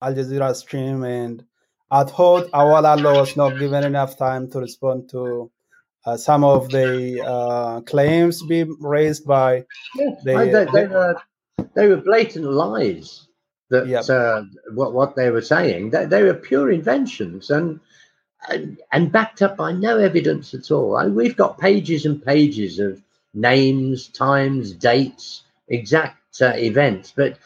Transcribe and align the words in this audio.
Al 0.00 0.14
Jazeera 0.14 0.54
stream, 0.54 1.04
and 1.04 1.44
I 1.90 2.04
thought 2.04 2.50
Awol 2.52 2.84
Allo 2.84 3.20
was 3.20 3.36
not 3.36 3.58
given 3.58 3.84
enough 3.84 4.16
time 4.16 4.50
to 4.50 4.60
respond 4.60 5.08
to 5.10 5.50
uh, 6.06 6.16
some 6.16 6.44
of 6.44 6.70
the 6.70 7.22
uh, 7.24 7.80
claims 7.82 8.42
being 8.42 8.76
raised 8.80 9.26
by 9.26 9.64
yeah, 9.96 10.10
the, 10.24 10.34
they, 10.34 10.64
they, 10.72 10.86
were 10.86 11.16
they 11.74 11.88
were 11.88 11.96
blatant 11.96 12.46
lies 12.46 13.26
that 13.70 13.86
yep. 13.86 14.08
uh, 14.08 14.42
what 14.74 14.94
what 14.94 15.16
they 15.16 15.30
were 15.30 15.42
saying 15.42 15.90
they, 15.90 16.06
they 16.06 16.22
were 16.22 16.34
pure 16.34 16.70
inventions 16.70 17.50
and, 17.50 17.80
and, 18.48 18.80
and 18.92 19.12
backed 19.12 19.42
up 19.42 19.56
by 19.56 19.72
no 19.72 19.98
evidence 19.98 20.54
at 20.54 20.70
all 20.70 20.96
I, 20.96 21.06
we've 21.06 21.36
got 21.36 21.58
pages 21.58 22.06
and 22.06 22.24
pages 22.24 22.78
of 22.78 23.02
names 23.34 24.08
times 24.08 24.72
dates 24.72 25.42
exact 25.68 26.40
uh, 26.40 26.54
events 26.56 27.12
but 27.14 27.38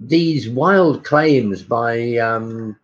these 0.00 0.48
wild 0.48 1.04
claims 1.04 1.62
by 1.62 2.16
um, 2.16 2.76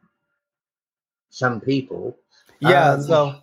some 1.30 1.60
people. 1.60 2.16
Yeah 2.60 2.92
um, 2.92 3.02
so 3.02 3.34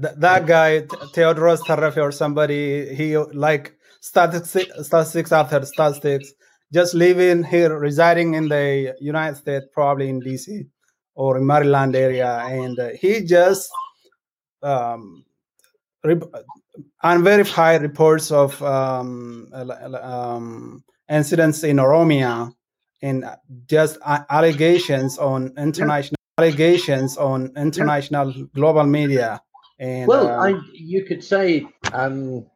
th- 0.00 0.14
that 0.18 0.46
guy 0.46 0.82
Theodoros 0.82 1.60
Tarafi 1.60 2.02
or 2.02 2.12
somebody 2.12 2.94
he 2.94 3.16
like 3.16 3.74
statistics 4.00 4.70
statistics 4.86 5.32
after 5.32 5.64
statistics 5.64 6.32
just 6.72 6.94
living 6.94 7.42
here, 7.44 7.78
residing 7.78 8.34
in 8.34 8.48
the 8.48 8.94
United 9.00 9.36
States, 9.36 9.66
probably 9.72 10.08
in 10.10 10.20
DC 10.20 10.66
or 11.14 11.38
in 11.38 11.46
Maryland 11.46 11.96
area, 11.96 12.40
and 12.44 12.78
uh, 12.78 12.90
he 12.90 13.22
just 13.22 13.70
um, 14.62 15.24
unverified 17.02 17.82
reports 17.82 18.30
of 18.30 18.62
um, 18.62 19.48
um, 19.52 20.84
incidents 21.08 21.64
in 21.64 21.78
Oromia 21.78 22.52
and 23.02 23.24
just 23.66 23.98
allegations 24.04 25.18
on 25.18 25.52
international 25.56 26.16
allegations 26.38 27.16
on 27.16 27.52
international 27.56 28.32
global 28.54 28.84
media. 28.84 29.40
And 29.78 30.08
well, 30.08 30.28
uh, 30.28 30.50
I, 30.50 30.60
you 30.72 31.04
could 31.04 31.22
say 31.22 31.66
um, 31.92 32.46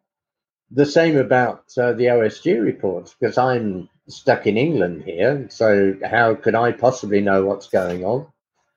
the 0.71 0.87
same 0.87 1.17
about 1.17 1.65
uh, 1.79 1.93
the 1.93 2.07
OSG 2.07 2.63
reports 2.63 3.15
because 3.19 3.39
I'm 3.39 3.89
stuck 4.09 4.47
in 4.47 4.57
England 4.57 5.05
here, 5.05 5.47
so 5.49 5.95
how 6.05 6.35
could 6.35 6.55
I 6.55 6.73
possibly 6.73 7.21
know 7.21 7.45
what's 7.45 7.69
going 7.69 8.05
on? 8.05 8.27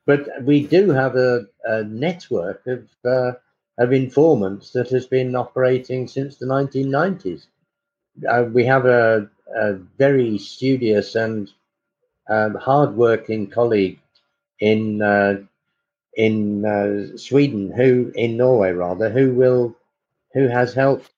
But 0.06 0.28
we 0.44 0.68
do 0.68 0.92
have 0.92 1.16
a, 1.16 1.48
a 1.64 1.84
network 1.84 2.66
of 2.68 2.88
uh, 3.04 3.34
of 3.78 3.92
informants 3.92 4.72
that 4.72 4.90
has 4.90 5.08
been 5.08 5.36
operating 5.36 6.08
since 6.08 6.38
the 6.38 6.46
1990s. 6.46 7.48
Uh, 8.30 8.46
we 8.54 8.66
have 8.66 8.86
a, 8.86 9.30
very 9.98 10.38
studious 10.38 11.16
and 11.16 11.52
um, 12.30 12.56
hardworking 12.56 13.50
colleague 13.50 14.00
in 14.60 15.02
uh, 15.02 15.38
in 16.16 16.66
uh, 16.66 17.18
Sweden, 17.18 17.72
who 17.72 18.12
in 18.16 18.38
Norway 18.38 18.72
rather, 18.72 19.10
who 19.10 19.34
will 19.34 19.76
who 20.34 20.48
has 20.48 20.74
helped 20.74 21.12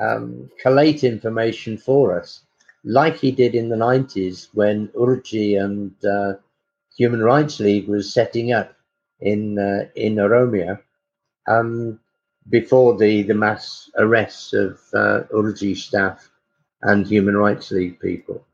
um, 0.00 0.50
collate 0.60 1.04
information 1.04 1.76
for 1.78 2.18
us 2.18 2.42
like 2.84 3.16
he 3.16 3.32
did 3.32 3.54
in 3.54 3.68
the 3.68 3.76
90s 3.76 4.48
when 4.54 4.88
Urji 4.88 5.60
and 5.62 5.92
uh, 6.04 6.34
Human 6.96 7.20
Rights 7.20 7.58
League 7.60 7.88
was 7.88 8.12
setting 8.12 8.52
up 8.52 8.74
in 9.20 9.58
uh, 9.58 9.88
in 9.96 10.16
Oromia 10.16 10.80
um, 11.48 11.98
before 12.48 12.96
the, 12.96 13.22
the 13.22 13.34
mass 13.34 13.90
arrests 13.98 14.52
of 14.52 14.78
uh, 14.94 15.22
Urji 15.32 15.76
staff 15.76 16.30
and 16.86 17.06
Human 17.06 17.36
Rights 17.36 17.70
League 17.70 18.00
people. 18.00 18.44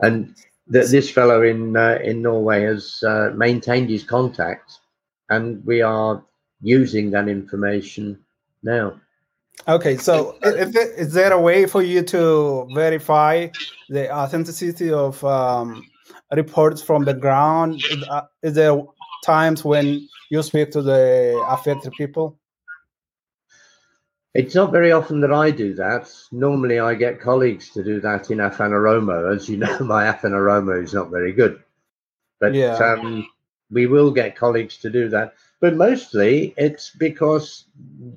And 0.00 0.34
th- 0.72 0.88
this 0.88 1.10
fellow 1.10 1.42
in 1.42 1.76
uh, 1.76 1.98
in 2.02 2.22
Norway 2.22 2.62
has 2.62 3.02
uh, 3.02 3.32
maintained 3.36 3.90
his 3.90 4.04
contacts, 4.04 4.80
and 5.28 5.64
we 5.66 5.82
are 5.82 6.22
using 6.62 7.10
that 7.10 7.28
information 7.28 8.18
now. 8.62 8.98
Okay, 9.68 9.98
so 9.98 10.38
if 10.42 10.74
it, 10.74 10.98
is 10.98 11.12
there 11.12 11.32
a 11.32 11.40
way 11.40 11.66
for 11.66 11.82
you 11.82 12.02
to 12.02 12.66
verify 12.74 13.48
the 13.90 14.10
authenticity 14.10 14.90
of 14.90 15.22
um, 15.24 15.84
reports 16.34 16.80
from 16.80 17.04
the 17.04 17.12
ground? 17.12 17.74
Is, 17.90 18.02
uh, 18.08 18.22
is, 18.42 18.54
there 18.54 18.80
times 19.22 19.62
when 19.62 20.08
you 20.30 20.42
speak 20.42 20.70
to 20.70 20.82
the 20.82 21.44
affected 21.48 21.92
people? 21.98 22.39
It's 24.32 24.54
not 24.54 24.70
very 24.70 24.92
often 24.92 25.20
that 25.22 25.32
I 25.32 25.50
do 25.50 25.74
that. 25.74 26.08
Normally, 26.30 26.78
I 26.78 26.94
get 26.94 27.20
colleagues 27.20 27.70
to 27.70 27.82
do 27.82 28.00
that 28.00 28.30
in 28.30 28.38
Afan 28.38 28.70
Oromo. 28.70 29.34
As 29.34 29.48
you 29.48 29.56
know, 29.56 29.78
my 29.80 30.04
Afan 30.04 30.32
Oromo 30.32 30.82
is 30.82 30.94
not 30.94 31.10
very 31.10 31.32
good, 31.32 31.62
but 32.38 32.54
yeah. 32.54 32.76
um, 32.76 33.28
we 33.70 33.86
will 33.86 34.12
get 34.12 34.36
colleagues 34.36 34.76
to 34.78 34.90
do 34.90 35.08
that. 35.08 35.34
But 35.60 35.74
mostly 35.74 36.54
it's 36.56 36.90
because 36.90 37.64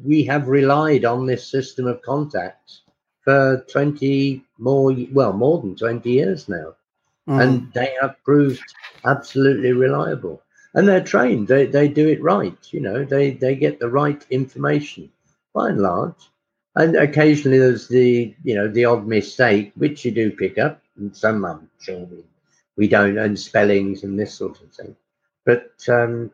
we 0.03 0.23
have 0.25 0.47
relied 0.47 1.03
on 1.03 1.25
this 1.25 1.47
system 1.49 1.87
of 1.87 2.01
contacts 2.01 2.81
for 3.21 3.65
20 3.71 4.43
more, 4.59 4.95
well, 5.11 5.33
more 5.33 5.59
than 5.61 5.75
20 5.75 6.09
years 6.09 6.47
now. 6.47 6.75
Mm. 7.27 7.41
And 7.41 7.73
they 7.73 7.95
have 8.01 8.21
proved 8.23 8.61
absolutely 9.05 9.71
reliable. 9.71 10.41
And 10.75 10.87
they're 10.87 11.03
trained, 11.03 11.47
they, 11.47 11.65
they 11.65 11.87
do 11.87 12.07
it 12.07 12.21
right. 12.21 12.57
You 12.71 12.81
know, 12.81 13.03
they, 13.03 13.31
they 13.31 13.55
get 13.55 13.79
the 13.79 13.89
right 13.89 14.23
information 14.29 15.09
by 15.53 15.69
and 15.69 15.79
large. 15.79 16.29
And 16.75 16.95
occasionally 16.95 17.59
there's 17.59 17.87
the, 17.87 18.35
you 18.43 18.55
know, 18.55 18.67
the 18.67 18.85
odd 18.85 19.05
mistake, 19.05 19.71
which 19.75 20.03
you 20.05 20.11
do 20.11 20.31
pick 20.31 20.57
up. 20.57 20.81
And 20.97 21.15
some 21.15 21.45
I'm 21.45 21.69
sure 21.79 21.99
we, 21.99 22.23
we 22.77 22.87
don't, 22.87 23.17
and 23.17 23.39
spellings 23.39 24.03
and 24.03 24.19
this 24.19 24.33
sort 24.33 24.61
of 24.61 24.71
thing. 24.71 24.95
But 25.45 25.71
um, 25.87 26.31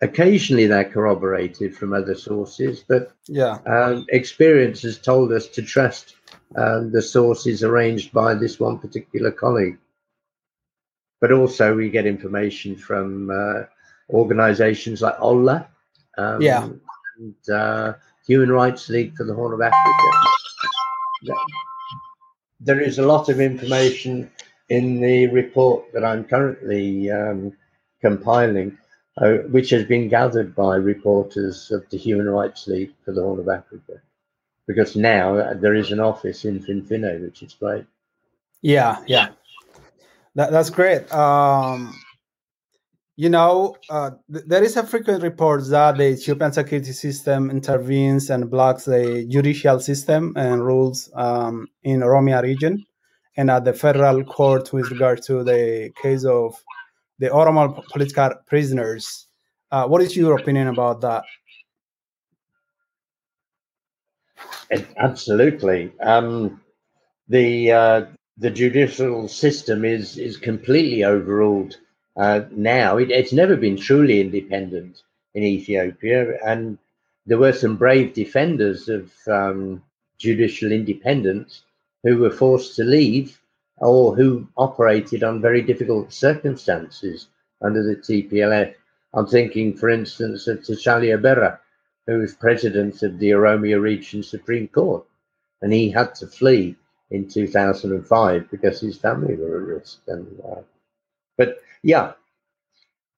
occasionally 0.00 0.66
they're 0.66 0.84
corroborated 0.88 1.76
from 1.76 1.92
other 1.92 2.14
sources, 2.14 2.84
but 2.86 3.12
yeah, 3.26 3.58
um, 3.66 4.06
experience 4.08 4.82
has 4.82 4.98
told 4.98 5.32
us 5.32 5.46
to 5.48 5.62
trust 5.62 6.16
um, 6.56 6.90
the 6.90 7.02
sources 7.02 7.62
arranged 7.62 8.12
by 8.12 8.34
this 8.34 8.58
one 8.58 8.78
particular 8.78 9.30
colleague. 9.30 9.78
But 11.20 11.32
also, 11.32 11.74
we 11.74 11.90
get 11.90 12.06
information 12.06 12.76
from 12.76 13.30
uh, 13.30 13.64
organizations 14.08 15.02
like 15.02 15.20
OLLA, 15.20 15.68
um, 16.16 16.40
yeah, 16.40 16.68
and 17.18 17.50
uh, 17.52 17.92
Human 18.30 18.52
Rights 18.52 18.88
League 18.88 19.16
for 19.16 19.24
the 19.24 19.34
Horn 19.34 19.52
of 19.52 19.60
Africa. 19.60 21.34
There 22.60 22.80
is 22.80 22.98
a 22.98 23.06
lot 23.06 23.28
of 23.28 23.40
information 23.40 24.30
in 24.68 25.00
the 25.00 25.26
report 25.26 25.92
that 25.92 26.04
I'm 26.04 26.22
currently 26.24 27.10
um, 27.10 27.52
compiling 28.00 28.78
uh, 29.18 29.38
which 29.50 29.70
has 29.70 29.84
been 29.84 30.08
gathered 30.08 30.54
by 30.54 30.76
reporters 30.76 31.72
of 31.72 31.84
the 31.90 31.98
Human 31.98 32.28
Rights 32.28 32.68
League 32.68 32.92
for 33.04 33.12
the 33.12 33.20
Horn 33.20 33.40
of 33.40 33.48
Africa. 33.48 34.00
Because 34.66 34.94
now 34.94 35.36
uh, 35.36 35.54
there 35.54 35.74
is 35.74 35.90
an 35.90 35.98
office 35.98 36.44
in 36.44 36.60
Finfinne, 36.60 37.20
which 37.22 37.42
is 37.42 37.54
great. 37.54 37.84
Yeah, 38.62 39.02
yeah, 39.06 39.30
that, 40.36 40.52
that's 40.52 40.70
great. 40.70 41.12
Um, 41.12 41.92
you 43.20 43.28
know, 43.28 43.76
uh, 43.90 44.12
th- 44.32 44.46
there 44.46 44.64
is 44.64 44.78
a 44.78 44.82
frequent 44.82 45.22
report 45.22 45.68
that 45.68 45.98
the 45.98 46.08
Ethiopian 46.12 46.52
security 46.52 46.92
system 46.92 47.50
intervenes 47.50 48.30
and 48.30 48.50
blocks 48.50 48.86
the 48.86 49.26
judicial 49.28 49.78
system 49.78 50.32
and 50.36 50.64
rules 50.64 51.10
um, 51.14 51.68
in 51.82 52.00
Oromia 52.00 52.40
region 52.42 52.82
and 53.36 53.50
at 53.50 53.66
the 53.66 53.74
federal 53.74 54.24
court 54.24 54.72
with 54.72 54.90
regard 54.90 55.20
to 55.24 55.44
the 55.44 55.92
case 56.00 56.24
of 56.24 56.54
the 57.18 57.28
Oromo 57.28 57.86
political 57.92 58.30
prisoners. 58.46 59.26
Uh, 59.70 59.86
what 59.86 60.00
is 60.00 60.16
your 60.16 60.38
opinion 60.38 60.68
about 60.68 61.02
that? 61.02 61.24
Absolutely. 64.96 65.92
Um, 66.00 66.62
the 67.28 67.70
uh, 67.70 68.00
the 68.38 68.50
judicial 68.50 69.28
system 69.28 69.84
is 69.84 70.16
is 70.16 70.38
completely 70.38 71.04
overruled 71.04 71.76
uh, 72.16 72.42
now. 72.50 72.96
It, 72.98 73.10
it's 73.10 73.32
never 73.32 73.56
been 73.56 73.76
truly 73.76 74.20
independent 74.20 75.02
in 75.34 75.42
Ethiopia, 75.42 76.38
and 76.44 76.78
there 77.26 77.38
were 77.38 77.52
some 77.52 77.76
brave 77.76 78.14
defenders 78.14 78.88
of 78.88 79.12
um, 79.28 79.82
judicial 80.18 80.72
independence 80.72 81.62
who 82.02 82.18
were 82.18 82.30
forced 82.30 82.76
to 82.76 82.84
leave 82.84 83.40
or 83.78 84.14
who 84.14 84.46
operated 84.56 85.22
on 85.22 85.40
very 85.40 85.62
difficult 85.62 86.12
circumstances 86.12 87.28
under 87.62 87.82
the 87.82 87.96
TPLF. 87.96 88.74
I'm 89.14 89.26
thinking, 89.26 89.76
for 89.76 89.88
instance, 89.88 90.46
of 90.46 90.60
Teshale 90.60 91.16
Aberra, 91.18 91.58
who 92.06 92.18
was 92.18 92.34
president 92.34 93.02
of 93.02 93.18
the 93.18 93.30
Oromia 93.30 93.80
Region 93.80 94.22
Supreme 94.22 94.68
Court, 94.68 95.04
and 95.62 95.72
he 95.72 95.90
had 95.90 96.14
to 96.16 96.26
flee 96.26 96.76
in 97.10 97.28
2005 97.28 98.50
because 98.50 98.80
his 98.80 98.98
family 98.98 99.34
were 99.36 99.60
at 99.60 99.66
risk. 99.78 100.00
And 100.06 100.40
uh, 100.40 100.60
but 101.40 101.50
yeah, 101.82 102.12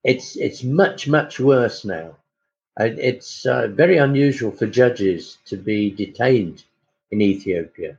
it's 0.04 0.36
it's 0.36 0.62
much 0.62 1.08
much 1.08 1.40
worse 1.40 1.84
now. 1.84 2.08
It's 2.78 3.44
uh, 3.44 3.66
very 3.82 3.96
unusual 3.96 4.52
for 4.52 4.66
judges 4.80 5.38
to 5.46 5.56
be 5.56 5.90
detained 5.90 6.58
in 7.10 7.20
Ethiopia. 7.20 7.98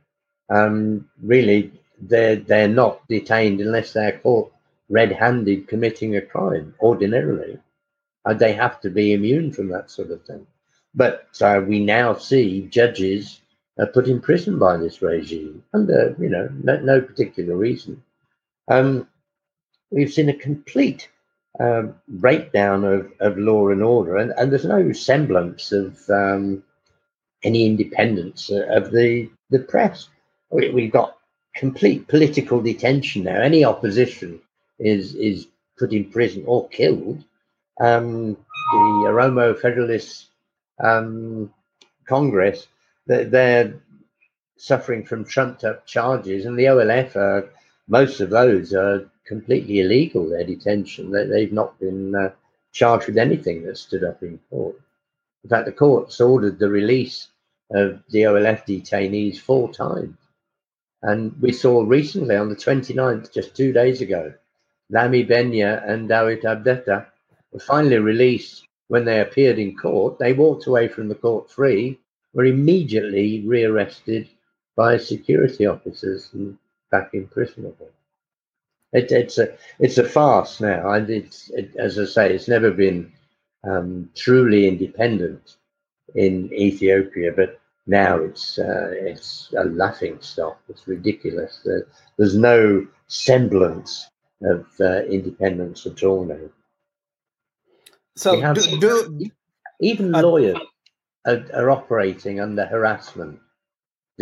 Um, 0.50 1.10
really, 1.22 1.62
they're 2.10 2.38
they're 2.38 2.76
not 2.84 3.06
detained 3.10 3.60
unless 3.60 3.92
they're 3.92 4.20
caught 4.24 4.50
red-handed 4.90 5.68
committing 5.68 6.16
a 6.16 6.22
crime 6.22 6.74
ordinarily. 6.80 7.60
And 8.26 8.40
they 8.40 8.54
have 8.54 8.80
to 8.82 8.90
be 8.90 9.12
immune 9.12 9.52
from 9.52 9.68
that 9.70 9.92
sort 9.92 10.12
of 10.12 10.24
thing. 10.24 10.48
But 10.96 11.28
uh, 11.42 11.60
we 11.68 11.80
now 11.84 12.14
see 12.14 12.68
judges 12.80 13.42
uh, 13.78 13.88
put 13.88 14.08
in 14.08 14.22
prison 14.22 14.58
by 14.58 14.78
this 14.78 15.02
regime 15.02 15.64
under, 15.74 16.16
you 16.18 16.30
know, 16.30 16.48
no, 16.64 16.80
no 16.80 17.02
particular 17.02 17.56
reason. 17.58 18.02
Um, 18.70 19.08
we've 19.94 20.12
seen 20.12 20.30
a 20.30 20.34
complete 20.34 21.10
um, 21.60 21.96
breakdown 22.08 22.84
of, 22.84 23.12
of 23.20 23.38
law 23.38 23.70
and 23.70 23.84
order, 23.84 24.18
and, 24.18 24.32
and 24.38 24.52
there's 24.52 24.66
no 24.66 24.92
semblance 24.92 25.72
of 25.72 25.98
um, 26.10 26.64
any 27.44 27.66
independence 27.66 28.50
of 28.50 28.92
the, 28.92 29.30
the 29.52 29.60
press. 29.60 30.10
We, 30.50 30.70
we've 30.70 30.92
got 30.92 31.18
complete 31.56 32.08
political 32.08 32.62
detention 32.62 33.24
now. 33.24 33.40
Any 33.40 33.64
opposition 33.64 34.42
is 34.80 35.14
is 35.16 35.48
put 35.78 35.94
in 35.94 36.10
prison 36.10 36.44
or 36.48 36.68
killed. 36.70 37.24
Um, 37.80 38.34
the 38.72 39.08
Oromo 39.08 39.60
Federalist 39.60 40.28
um, 40.84 41.54
Congress, 42.08 42.68
they're, 43.08 43.26
they're, 43.26 43.74
suffering 44.56 45.04
from 45.04 45.26
trumped 45.26 45.66
up 45.66 45.86
charges, 45.86 46.46
and 46.46 46.58
the 46.58 46.66
OLF 46.66 47.16
are 47.18 47.50
most 47.88 48.20
of 48.20 48.30
those 48.30 48.74
are 48.74 49.10
completely 49.26 49.80
illegal. 49.80 50.30
Their 50.30 50.44
detention, 50.44 51.12
they, 51.12 51.42
have 51.42 51.52
not 51.52 51.80
been 51.80 52.16
uh, 52.16 52.32
charged 52.72 53.08
with 53.08 53.18
anything 53.18 53.64
that 53.64 53.78
stood 53.78 54.04
up 54.04 54.24
in 54.24 54.40
court. 54.50 54.80
In 55.44 55.50
fact, 55.50 55.66
the 55.66 55.72
courts 55.72 56.22
ordered 56.22 56.60
the 56.60 56.70
release 56.70 57.28
of 57.72 58.02
the 58.10 58.24
OLF 58.24 58.66
detainees 58.66 59.40
four 59.40 59.72
times. 59.72 60.18
And 61.02 61.36
we 61.42 61.52
saw 61.52 61.84
recently 61.84 62.36
on 62.36 62.50
the 62.50 62.56
29th, 62.56 63.34
just 63.34 63.56
two 63.56 63.74
days 63.74 64.02
ago, 64.02 64.34
Lemi 64.92 65.28
Begna 65.28 65.88
and 65.88 66.08
Dawit 66.08 66.46
Abdetta 66.46 67.08
were 67.52 67.60
finally 67.60 67.98
released 67.98 68.66
when 68.88 69.04
they 69.06 69.20
appeared 69.20 69.60
in 69.60 69.76
court. 69.76 70.20
They 70.20 70.34
walked 70.34 70.68
away 70.68 70.88
from 70.88 71.10
the 71.10 71.16
court 71.16 71.52
free, 71.52 72.00
were 72.34 72.46
immediately 72.46 73.42
rearrested 73.46 74.30
by 74.76 74.98
security 74.98 75.66
officers 75.66 76.30
and 76.34 76.58
back 76.94 77.10
in 77.14 77.28
prison. 77.28 77.74
It, 78.94 79.12
it's 79.12 79.38
a 79.40 79.48
it's 79.80 79.98
a 79.98 80.08
farce 80.18 80.62
now, 80.62 80.92
and 80.96 81.10
it's 81.10 81.50
it, 81.50 81.76
as 81.76 81.98
I 81.98 82.06
say, 82.06 82.34
it's 82.34 82.48
never 82.56 82.72
been 82.72 83.12
um, 83.64 84.10
truly 84.16 84.68
independent 84.68 85.58
in 86.14 86.54
Ethiopia, 86.54 87.32
but 87.36 87.60
now 87.88 88.18
it's 88.18 88.60
uh, 88.60 88.90
it's 89.10 89.54
a 89.58 89.66
laughing 89.66 90.18
stock. 90.22 90.58
It's 90.70 90.88
ridiculous. 90.88 91.68
there's 92.18 92.38
no 92.38 92.88
semblance 93.08 94.08
of 94.44 94.66
uh, 94.80 95.04
independence 95.18 95.86
at 95.86 96.04
all 96.04 96.26
now. 96.26 96.50
So, 98.16 98.54
do, 98.54 98.80
do, 98.80 99.32
even 99.80 100.14
uh, 100.14 100.22
lawyers 100.22 100.58
are, 101.26 101.44
are, 101.54 101.72
operating 101.72 102.40
under 102.40 102.66
harassment. 102.66 103.40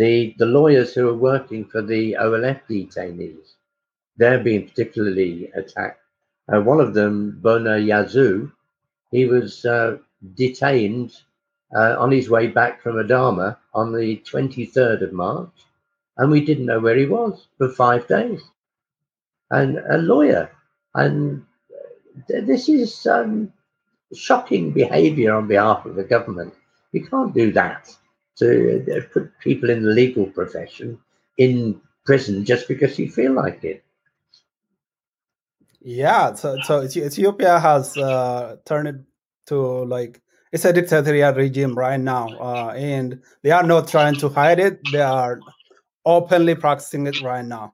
The 0.02 0.34
the 0.36 0.46
lawyers 0.46 0.94
who 0.94 1.08
are 1.08 1.26
working 1.32 1.64
for 1.64 1.80
the 1.80 2.14
OLF 2.14 2.62
detainees, 2.68 3.54
they're 4.16 4.42
being 4.42 4.66
particularly 4.68 5.48
attacked. 5.54 6.02
Uh, 6.52 6.60
one 6.60 6.80
of 6.80 6.92
them, 6.92 7.38
Bona 7.40 7.78
Yazoo, 7.78 8.50
he 9.12 9.26
was 9.26 9.64
uh, 9.64 9.98
detained 10.34 11.12
uh, 11.76 11.94
on 12.00 12.10
his 12.10 12.28
way 12.28 12.48
back 12.48 12.82
from 12.82 12.96
Adama 12.96 13.58
on 13.74 13.92
the 13.92 14.16
23rd 14.28 15.02
of 15.02 15.12
March, 15.12 15.56
and 16.16 16.32
we 16.32 16.44
didn't 16.44 16.66
know 16.66 16.80
where 16.80 16.96
he 16.96 17.06
was 17.06 17.46
for 17.56 17.68
five 17.68 18.08
days. 18.08 18.42
And 19.52 19.78
a 19.88 19.98
lawyer, 19.98 20.50
and 20.96 21.46
this 22.26 22.68
is 22.68 23.06
um, 23.06 23.52
shocking 24.12 24.72
behaviour 24.72 25.32
on 25.32 25.46
behalf 25.46 25.86
of 25.86 25.94
the 25.94 26.02
government. 26.02 26.54
You 26.90 27.06
can't 27.06 27.32
do 27.32 27.52
that 27.52 27.96
to 28.36 28.84
uh, 28.96 29.00
put 29.12 29.30
people 29.40 29.70
in 29.70 29.82
the 29.82 29.90
legal 29.90 30.26
profession 30.26 30.98
in 31.38 31.80
prison 32.04 32.44
just 32.44 32.68
because 32.68 32.98
you 32.98 33.10
feel 33.10 33.32
like 33.32 33.62
it. 33.64 33.84
Yeah, 35.80 36.34
so 36.34 36.60
so 36.60 36.82
Ethiopia 36.82 37.58
has 37.58 37.96
uh, 37.96 38.56
turned 38.64 39.04
to 39.46 39.84
like 39.84 40.20
it's 40.52 40.64
a 40.64 40.72
dictatorial 40.72 41.34
regime 41.34 41.76
right 41.76 41.98
now, 41.98 42.36
uh, 42.38 42.72
and 42.76 43.20
they 43.42 43.50
are 43.50 43.62
not 43.64 43.88
trying 43.88 44.16
to 44.18 44.28
hide 44.28 44.60
it. 44.60 44.90
They 44.90 45.00
are 45.00 45.40
openly 46.04 46.54
practicing 46.54 47.06
it 47.06 47.20
right 47.20 47.44
now. 47.44 47.72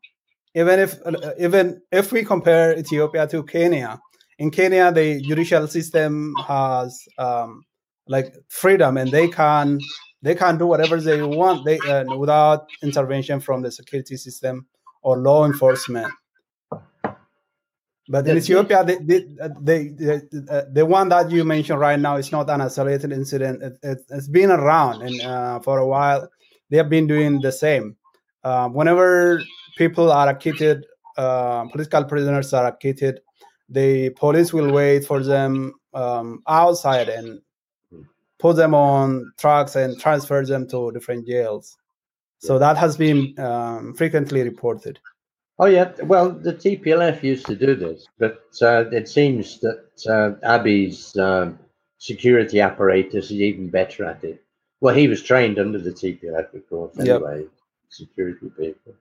Even 0.55 0.81
if 0.81 0.99
uh, 1.05 1.33
even 1.39 1.83
if 1.93 2.13
we 2.13 2.25
compare 2.25 2.79
Ethiopia 2.79 3.27
to 3.27 3.43
Kenya, 3.43 4.01
in 4.39 4.51
Kenya 4.51 4.91
the 4.91 5.21
judicial 5.21 5.67
system 5.67 6.35
has 6.47 7.07
um, 7.19 7.65
like 8.07 8.35
freedom, 8.49 8.97
and 8.97 9.13
they 9.13 9.29
can 9.29 9.79
they 10.23 10.35
can 10.35 10.59
do 10.59 10.67
whatever 10.67 11.01
they 11.01 11.23
want 11.23 11.65
they 11.65 11.79
uh, 11.81 12.05
without 12.17 12.67
intervention 12.83 13.41
from 13.41 13.63
the 13.63 13.71
security 13.71 14.17
system 14.17 14.67
or 15.03 15.19
law 15.19 15.45
enforcement. 15.47 16.13
But 18.11 18.27
in 18.27 18.39
Ethiopia, 18.39 18.85
the 18.85 18.97
the, 18.97 20.29
the, 20.31 20.69
the, 20.73 20.87
one 20.87 21.11
that 21.11 21.31
you 21.31 21.45
mentioned 21.45 21.79
right 21.79 22.01
now 22.01 22.17
is 22.17 22.33
not 22.33 22.49
an 22.49 22.63
isolated 22.63 23.13
incident. 23.13 23.63
It, 23.63 23.79
it, 23.83 23.99
has 24.11 24.29
been 24.29 24.51
around, 24.51 25.03
and 25.03 25.21
uh, 25.21 25.61
for 25.61 25.79
a 25.79 25.87
while, 25.87 26.27
they 26.71 26.79
have 26.79 26.89
been 26.89 27.07
doing 27.07 27.43
the 27.43 27.53
same. 27.53 27.97
Uh, 28.43 28.71
whenever 28.71 29.43
people 29.77 30.11
are 30.11 30.29
acquitted, 30.29 30.87
uh, 31.19 31.67
political 31.69 32.05
prisoners 32.05 32.55
are 32.55 32.67
acquitted, 32.67 33.21
the 33.69 34.09
police 34.11 34.55
will 34.55 34.73
wait 34.73 35.05
for 35.05 35.23
them 35.23 35.75
um, 35.93 36.43
outside 36.49 37.11
and 37.11 37.41
put 38.39 38.57
them 38.57 38.75
on 38.75 39.33
trucks 39.39 39.77
and 39.77 39.99
transfer 39.99 40.45
them 40.45 40.67
to 40.69 40.93
different 40.93 41.27
jails. 41.27 41.77
So 42.39 42.59
that 42.59 42.77
has 42.77 42.97
been 42.97 43.39
um, 43.39 43.95
frequently 43.95 44.43
reported. 44.43 44.99
Oh 45.59 45.67
yeah, 45.67 45.91
well 46.05 46.31
the 46.31 46.55
TPLF 46.55 47.23
used 47.23 47.47
to 47.47 47.57
do 47.57 47.75
this, 47.75 48.07
but 48.19 48.45
uh, 48.63 48.85
it 48.93 49.09
seems 49.09 49.59
that 49.61 49.85
uh, 50.07 50.47
Abiy's 50.47 51.17
um, 51.17 51.59
security 51.99 52.61
apparatus 52.61 53.27
is 53.27 53.41
even 53.41 53.69
better 53.69 54.05
at 54.05 54.23
it. 54.23 54.45
Well, 54.81 54.95
he 54.95 55.09
was 55.09 55.21
trained 55.23 55.59
under 55.59 55.79
the 55.79 55.91
TPLF, 55.91 56.55
of 56.55 56.69
course. 56.69 56.97
Anyway, 57.01 57.41
yep. 57.41 57.49
security 57.89 58.51
people. 58.57 58.95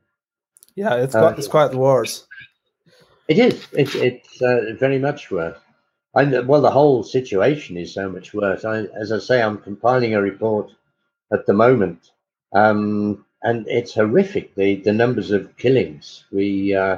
Yeah, 0.75 0.95
it's 0.95 1.13
uh, 1.13 1.21
quite, 1.21 1.37
it's 1.37 1.47
quite 1.47 1.75
worse. 1.75 2.25
It 3.27 3.37
is. 3.37 3.67
It's 3.73 3.93
it's 3.93 4.41
uh, 4.41 4.73
very 4.79 4.97
much 4.97 5.29
worse. 5.29 5.59
And 6.15 6.47
well, 6.47 6.61
the 6.61 6.71
whole 6.71 7.03
situation 7.03 7.77
is 7.77 7.93
so 7.93 8.09
much 8.09 8.33
worse. 8.33 8.65
I, 8.65 8.85
as 8.99 9.11
I 9.11 9.19
say, 9.19 9.41
I'm 9.41 9.57
compiling 9.57 10.15
a 10.15 10.21
report 10.21 10.71
at 11.31 11.45
the 11.45 11.53
moment. 11.53 12.11
Um, 12.53 13.25
and 13.43 13.67
it's 13.67 13.93
horrific 13.93 14.55
the 14.55 14.77
the 14.77 14.93
numbers 14.93 15.31
of 15.31 15.55
killings. 15.57 16.25
We 16.31 16.75
uh, 16.75 16.97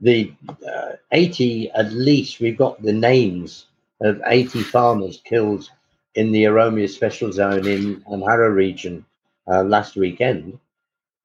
the 0.00 0.32
uh, 0.48 0.92
80 1.12 1.70
at 1.70 1.92
least 1.92 2.40
we've 2.40 2.58
got 2.58 2.82
the 2.82 2.92
names 2.92 3.66
of 4.00 4.20
80 4.24 4.62
farmers 4.62 5.20
killed 5.24 5.68
in 6.14 6.32
the 6.32 6.44
Oromia 6.44 6.88
Special 6.88 7.32
Zone 7.32 7.66
in 7.66 8.02
Amhara 8.02 8.52
region 8.54 9.04
uh, 9.50 9.62
last 9.62 9.96
weekend, 9.96 10.58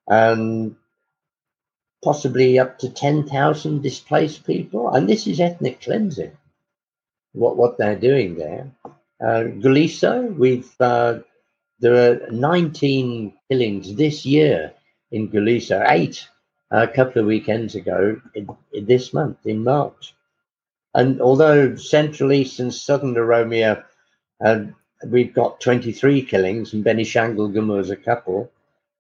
and 0.08 0.76
possibly 2.04 2.60
up 2.60 2.80
to 2.80 2.90
10,000 2.90 3.82
displaced 3.82 4.46
people. 4.46 4.90
And 4.90 5.08
this 5.08 5.28
is 5.28 5.40
ethnic 5.40 5.82
cleansing. 5.82 6.32
What 7.34 7.58
what 7.58 7.78
they're 7.78 8.00
doing 8.00 8.36
there. 8.36 8.72
Uh, 9.22 9.44
Guliso, 9.62 10.36
we've 10.36 10.70
uh, 10.80 11.20
there 11.80 11.96
are 11.96 12.32
19 12.32 13.34
killings 13.50 13.96
this 13.96 14.26
year 14.26 14.74
in 15.12 15.30
Guliso, 15.30 15.84
eight 15.90 16.28
a 16.72 16.88
couple 16.88 17.22
of 17.22 17.28
weekends 17.28 17.76
ago 17.76 18.20
in, 18.34 18.48
in 18.74 18.86
this 18.86 19.14
month, 19.14 19.46
in 19.46 19.64
March. 19.64 20.16
And 20.96 21.22
although 21.22 21.76
Central 21.76 22.32
East 22.32 22.60
and 22.60 22.74
Southern 22.74 23.16
Oromia, 23.16 23.84
uh, 24.44 24.66
we've 25.06 25.34
got 25.34 25.62
23 25.62 26.24
killings, 26.24 26.74
and 26.74 26.84
Benishangul 26.84 27.54
Gumuz 27.54 27.92
a 27.92 27.96
couple, 27.96 28.52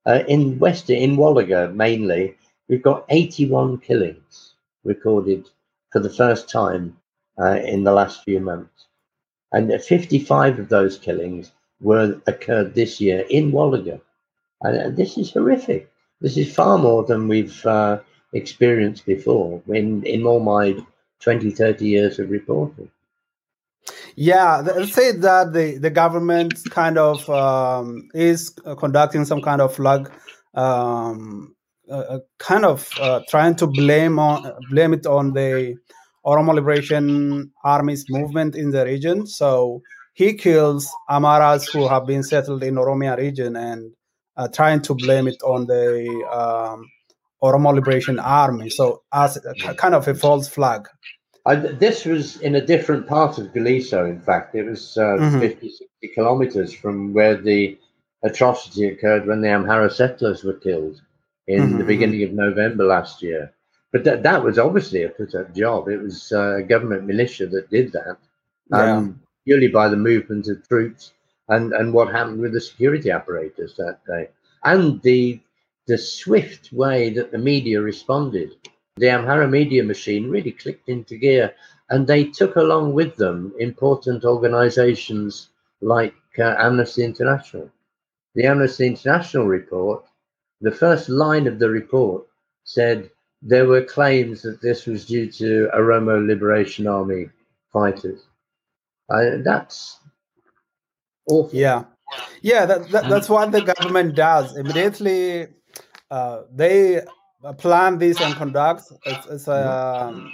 uh, 0.06 0.24
in 0.28 0.60
West, 0.60 0.90
in 0.90 1.16
Wollega 1.18 1.74
mainly, 1.74 2.36
we've 2.68 2.84
got 2.84 3.06
81 3.10 3.80
killings 3.80 4.54
recorded 4.84 5.50
for 5.92 6.00
the 6.00 6.10
first 6.10 6.50
time 6.50 6.98
uh, 7.40 7.60
in 7.64 7.84
the 7.84 7.92
last 7.92 8.24
few 8.24 8.40
months. 8.40 8.88
And 9.52 9.72
55 9.82 10.60
of 10.60 10.70
those 10.70 10.98
killings 10.98 11.52
were 11.80 12.20
occurred 12.28 12.74
this 12.74 13.00
year 13.00 13.26
in 13.30 13.52
Wollega. 13.52 14.02
And 14.62 14.96
this 14.98 15.18
is 15.18 15.32
horrific. 15.32 15.92
This 16.22 16.38
is 16.38 16.54
far 16.54 16.78
more 16.78 17.04
than 17.04 17.28
we've 17.28 17.66
uh, 17.66 18.00
experienced 18.34 19.06
before 19.06 19.62
in, 19.68 20.04
in 20.04 20.26
all 20.26 20.40
my 20.40 20.78
20, 21.20 21.52
30 21.52 21.86
years 21.86 22.20
of 22.20 22.30
reporting. 22.30 22.90
Yeah, 24.16 24.58
let's 24.58 24.94
say 24.94 25.12
that 25.12 25.54
the, 25.54 25.78
the 25.78 25.90
government 25.90 26.54
kind 26.70 26.98
of 26.98 27.30
um, 27.30 28.10
is 28.14 28.52
conducting 28.78 29.26
some 29.26 29.42
kind 29.42 29.60
of 29.62 29.76
flag, 29.76 30.10
um, 30.54 31.56
uh, 31.92 32.20
kind 32.38 32.64
of 32.64 32.90
uh, 33.00 33.22
trying 33.28 33.56
to 33.56 33.68
blame 33.68 34.20
on 34.20 34.54
blame 34.70 34.94
it 34.94 35.06
on 35.06 35.34
the 35.34 35.76
Oromo 36.26 36.54
Liberation 36.54 37.52
Army's 37.64 38.06
movement 38.10 38.56
in 38.56 38.72
the 38.72 38.86
region. 38.86 39.28
So 39.28 39.82
he 40.14 40.34
kills 40.34 40.90
Amaras 41.10 41.72
who 41.72 41.88
have 41.88 42.06
been 42.06 42.24
settled 42.24 42.64
in 42.64 42.76
Oromia 42.76 43.18
region 43.18 43.56
and 43.56 43.92
uh, 44.38 44.48
trying 44.48 44.82
to 44.84 44.94
blame 44.94 45.28
it 45.28 45.42
on 45.44 45.66
the 45.68 46.08
um, 46.32 46.90
Oromo 47.44 47.74
Liberation 47.74 48.20
Army. 48.20 48.70
So 48.70 49.04
as 49.14 49.38
a, 49.38 49.74
kind 49.76 49.96
of 49.96 50.08
a 50.08 50.16
false 50.16 50.48
flag. 50.48 50.88
I, 51.46 51.56
this 51.56 52.06
was 52.06 52.40
in 52.40 52.56
a 52.56 52.66
different 52.66 53.06
part 53.06 53.38
of 53.38 53.48
Guliso, 53.48 54.10
in 54.10 54.22
fact. 54.22 54.56
It 54.56 54.64
was 54.64 54.98
uh, 54.98 55.18
mm-hmm. 55.20 55.40
50, 55.40 55.70
60 55.70 55.88
kilometers 56.16 56.74
from 56.74 57.14
where 57.14 57.36
the 57.36 57.78
atrocity 58.24 58.88
occurred 58.88 59.28
when 59.28 59.42
the 59.42 59.50
Amhara 59.50 59.92
settlers 59.92 60.46
were 60.46 60.54
killed 60.54 61.02
in 61.48 61.62
mm-hmm. 61.62 61.78
the 61.80 61.84
beginning 61.84 62.24
of 62.24 62.32
November 62.32 62.86
last 62.86 63.22
year. 63.22 63.52
But 63.94 64.04
that, 64.04 64.24
that 64.24 64.44
was 64.44 64.60
obviously 64.60 65.04
a 65.04 65.10
put 65.10 65.36
up 65.36 65.56
job. 65.56 65.88
It 65.88 66.02
was 66.02 66.32
uh, 66.34 66.58
a 66.58 66.64
government 66.64 67.06
militia 67.06 67.48
that 67.48 67.70
did 67.70 67.94
that, 67.94 68.18
yeah. 68.72 68.98
um, 68.98 69.22
purely 69.46 69.70
by 69.70 69.88
the 69.88 69.96
movement 69.96 70.50
of 70.50 70.68
troops 70.68 71.14
and, 71.48 71.72
and 71.72 71.94
what 71.94 72.12
happened 72.12 72.42
with 72.42 72.54
the 72.54 72.60
security 72.60 73.12
apparatus 73.12 73.76
that 73.76 74.00
day. 74.06 74.30
And 74.66 75.02
the, 75.04 75.40
the 75.88 75.98
swift 75.98 76.74
way 76.74 77.12
that 77.12 77.32
the 77.32 77.38
media 77.38 77.82
responded. 77.82 78.52
The 78.98 79.08
Amhara 79.08 79.50
media 79.50 79.84
machine 79.84 80.30
really 80.30 80.52
clicked 80.52 80.90
into 80.90 81.18
gear 81.18 81.54
and 81.90 82.06
they 82.06 82.26
took 82.26 82.58
along 82.58 82.94
with 82.94 83.16
them 83.16 83.54
important 83.60 84.26
organizations 84.26 85.50
like 85.82 86.16
uh, 86.40 86.56
Amnesty 86.58 87.04
International 87.04 87.70
the 88.36 88.46
Amnesty 88.46 88.88
International 88.88 89.46
report, 89.46 90.06
the 90.62 90.72
first 90.72 91.10
line 91.10 91.48
of 91.48 91.60
the 91.60 91.70
report 91.70 92.26
said 92.64 93.12
there 93.46 93.68
were 93.68 93.84
claims 93.84 94.42
that 94.42 94.62
this 94.62 94.86
was 94.86 95.06
due 95.06 95.30
to 95.32 95.70
Oromo 95.76 96.26
Liberation 96.26 96.88
Army 96.88 97.30
fighters. 97.72 98.22
Uh, 99.10 99.38
that's 99.44 100.00
awful. 101.28 101.58
Yeah, 101.58 101.84
yeah, 102.42 102.66
that, 102.66 102.90
that, 102.92 103.10
that's 103.10 103.30
what 103.30 103.52
the 103.52 103.62
government 103.62 104.16
does. 104.16 104.56
Immediately, 104.56 105.48
uh, 106.10 106.44
they 106.54 107.02
plan 107.58 107.98
this 107.98 108.22
and 108.22 108.34
conduct. 108.36 108.84
It's, 109.06 109.28
it's 109.28 109.48
a, 109.48 110.32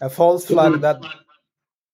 a 0.00 0.10
false 0.10 0.46
flag 0.46 0.80
that 0.80 1.00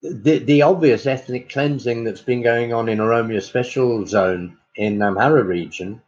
the, 0.03 0.39
the 0.39 0.63
obvious 0.63 1.07
ethnic 1.07 1.49
cleansing 1.49 2.05
that's 2.05 2.21
been 2.21 2.43
going 2.43 2.73
on 2.73 2.89
in 2.89 2.99
Oromia 2.99 3.43
Special 3.43 4.07
Zone 4.07 4.57
in 4.77 4.99
Amhara 4.99 5.47
region, 5.47 6.01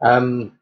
um, 0.00 0.58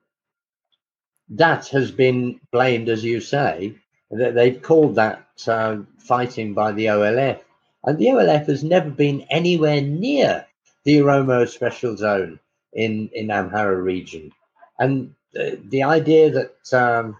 that 1.36 1.68
has 1.68 1.90
been 1.90 2.40
blamed, 2.50 2.88
as 2.88 3.02
you 3.04 3.20
say, 3.20 3.74
that 4.10 4.34
they've 4.34 4.60
called 4.60 4.94
that 4.96 5.26
uh, 5.46 5.78
fighting 5.98 6.52
by 6.52 6.72
the 6.72 6.86
OLF. 6.86 7.40
And 7.84 7.98
the 7.98 8.06
OLF 8.06 8.46
has 8.46 8.62
never 8.62 8.90
been 8.90 9.22
anywhere 9.30 9.80
near 9.80 10.46
the 10.84 10.98
Oromo 10.98 11.48
special 11.48 11.96
zone 11.96 12.38
in, 12.72 13.08
in 13.14 13.28
Amhara 13.28 13.82
region. 13.82 14.30
And 14.78 15.14
the, 15.32 15.82
idea 15.82 16.30
that 16.30 16.74
um, 16.74 17.16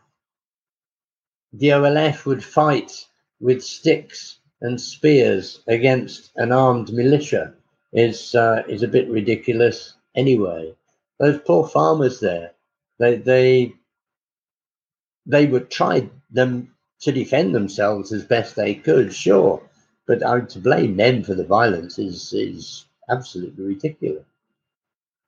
the 1.52 1.69
OLF 1.69 2.26
would 2.26 2.45
fight 2.45 3.07
with 3.40 3.64
sticks 3.64 4.38
and 4.61 4.81
spears 4.81 5.61
against 5.66 6.31
an 6.37 6.52
armed 6.52 6.92
militia 6.92 7.54
is 7.92 8.35
uh, 8.35 8.62
is 8.69 8.83
a 8.83 8.88
bit 8.88 9.09
ridiculous 9.09 9.95
anyway. 10.14 10.75
Those 11.19 11.40
poor 11.45 11.66
farmers 11.66 12.21
there, 12.21 12.52
they 12.99 13.16
they 13.16 13.75
they 15.26 15.47
would 15.47 15.71
try 15.71 16.09
them 16.31 16.73
to 17.00 17.12
defend 17.12 17.55
themselves 17.55 18.12
as 18.12 18.25
best 18.25 18.57
they 18.57 18.75
could, 18.75 19.14
sure, 19.14 19.62
but 20.07 20.23
uh, 20.23 20.41
to 20.41 20.59
blame 20.59 20.97
them 20.97 21.23
for 21.23 21.35
the 21.35 21.45
violence 21.45 21.99
is 21.99 22.33
is 22.33 22.87
absolutely 23.11 23.64
ridiculous. 23.64 24.25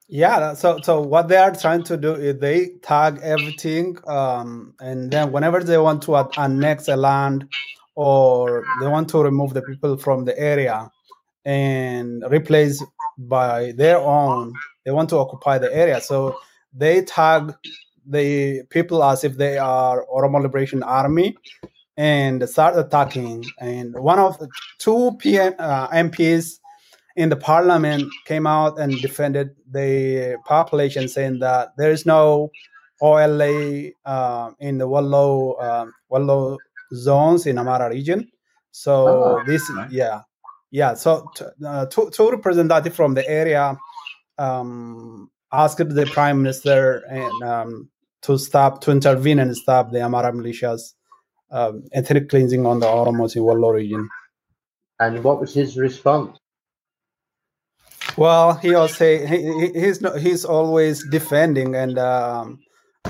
Yeah, 0.08 0.54
so 0.54 0.80
so 0.82 1.00
what 1.00 1.28
they 1.28 1.36
are 1.36 1.54
trying 1.54 1.82
to 1.84 1.96
do 1.96 2.14
is 2.14 2.38
they 2.38 2.70
tag 2.82 3.20
everything, 3.22 3.96
um, 4.06 4.74
and 4.80 5.10
then 5.10 5.32
whenever 5.32 5.62
they 5.62 5.78
want 5.78 6.02
to 6.02 6.16
annex 6.38 6.88
a 6.88 6.96
land 6.96 7.48
or 7.94 8.64
they 8.80 8.88
want 8.88 9.08
to 9.10 9.22
remove 9.22 9.54
the 9.54 9.62
people 9.62 9.96
from 9.96 10.24
the 10.24 10.38
area 10.38 10.90
and 11.44 12.24
replace 12.30 12.82
by 13.16 13.72
their 13.72 13.98
own 13.98 14.52
they 14.84 14.90
want 14.90 15.08
to 15.10 15.18
occupy 15.18 15.58
the 15.58 15.74
area. 15.74 16.00
So 16.00 16.38
they 16.72 17.02
tag 17.02 17.54
the 18.06 18.62
people 18.70 19.02
as 19.02 19.24
if 19.24 19.36
they 19.36 19.58
are 19.58 20.04
Oromo 20.06 20.42
Liberation 20.42 20.82
Army 20.82 21.36
and 21.96 22.48
start 22.48 22.78
attacking. 22.78 23.44
And 23.58 23.94
one 23.94 24.18
of 24.18 24.38
the 24.38 24.48
two 24.78 25.12
PM, 25.18 25.54
uh, 25.58 25.88
MPs 25.88 26.58
in 27.16 27.28
the 27.28 27.36
parliament 27.36 28.04
came 28.26 28.46
out 28.46 28.78
and 28.78 29.00
defended 29.00 29.50
the 29.70 30.36
population, 30.44 31.08
saying 31.08 31.38
that 31.40 31.68
there 31.78 31.92
is 31.92 32.04
no 32.04 32.50
OLA 33.00 33.90
uh, 34.04 34.50
in 34.58 34.78
the 34.78 34.88
Wallo 34.88 35.52
uh, 35.52 35.86
Wallo 36.08 36.58
zones 36.92 37.46
in 37.46 37.58
Amara 37.58 37.88
region. 37.90 38.28
So 38.70 39.06
oh, 39.06 39.42
this, 39.46 39.68
nice. 39.70 39.92
yeah, 39.92 40.22
yeah. 40.70 40.94
So 40.94 41.30
t- 41.36 41.44
uh, 41.64 41.86
two, 41.86 42.10
two 42.10 42.30
representatives 42.30 42.96
from 42.96 43.14
the 43.14 43.28
area 43.28 43.76
um, 44.38 45.30
asked 45.52 45.78
the 45.78 46.06
prime 46.12 46.42
minister 46.42 47.04
and 47.08 47.42
um, 47.42 47.90
to 48.24 48.38
stop 48.38 48.80
to 48.82 48.90
intervene 48.90 49.38
and 49.38 49.56
stop 49.56 49.92
the 49.92 50.02
Amara 50.02 50.32
militias 50.32 50.94
um, 51.50 51.84
ethnic 51.92 52.28
cleansing 52.28 52.66
on 52.66 52.80
the 52.80 52.86
Oromos 52.86 53.36
Wallo 53.36 53.70
region. 53.70 54.08
And 54.98 55.22
what 55.22 55.40
was 55.40 55.54
his 55.54 55.76
response? 55.76 56.38
Well, 58.16 58.54
he 58.54 58.74
also 58.74 59.04
he, 59.04 59.70
he's 59.74 60.00
he's 60.20 60.44
always 60.44 61.04
defending, 61.08 61.74
and 61.74 61.98
um, 61.98 62.60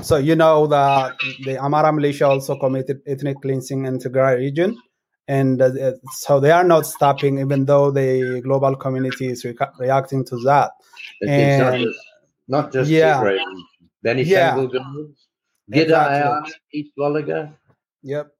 so 0.01 0.17
you 0.17 0.35
know 0.35 0.67
that 0.67 1.15
the 1.43 1.59
Amara 1.59 1.93
militia 1.93 2.27
also 2.27 2.57
committed 2.57 3.01
ethnic 3.05 3.41
cleansing 3.41 3.85
in 3.85 3.99
Tigray 3.99 4.37
region, 4.37 4.81
and 5.27 5.61
uh, 5.61 5.91
so 6.13 6.39
they 6.39 6.51
are 6.51 6.63
not 6.63 6.87
stopping, 6.87 7.39
even 7.39 7.65
though 7.65 7.91
the 7.91 8.41
global 8.41 8.75
community 8.75 9.27
is 9.27 9.45
re- 9.45 9.55
reacting 9.79 10.25
to 10.25 10.37
that 10.43 10.71
and 11.21 11.59
not 11.59 11.79
just, 11.79 11.99
not 12.47 12.73
just 12.73 12.89
yeah, 12.89 13.21
Tigray, 13.21 13.39
Benishangul 14.05 14.71
yeah, 15.67 15.81
exactly. 15.81 16.53
East 16.73 16.91
Walaga. 16.97 17.53
Yep, 18.03 18.31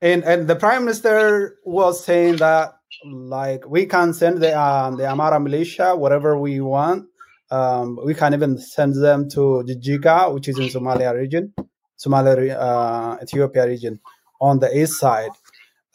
and 0.00 0.24
and 0.24 0.46
the 0.48 0.56
prime 0.56 0.84
minister 0.84 1.56
was 1.64 2.04
saying 2.04 2.36
that 2.36 2.74
like 3.04 3.66
we 3.68 3.86
can 3.86 4.12
send 4.12 4.38
the 4.38 4.58
um, 4.58 4.96
the 4.96 5.06
Amara 5.06 5.40
militia 5.40 5.96
whatever 5.96 6.38
we 6.38 6.60
want. 6.60 7.06
Um, 7.50 7.98
we 8.04 8.14
can 8.14 8.32
even 8.32 8.58
send 8.58 8.94
them 8.94 9.28
to 9.30 9.64
Jijiga, 9.66 10.32
which 10.32 10.46
is 10.46 10.56
in 10.58 10.68
Somalia 10.68 11.12
region, 11.12 11.52
Somalia, 11.98 12.56
uh, 12.56 13.16
Ethiopia 13.20 13.66
region, 13.66 13.98
on 14.40 14.60
the 14.60 14.70
east 14.78 15.00
side. 15.00 15.32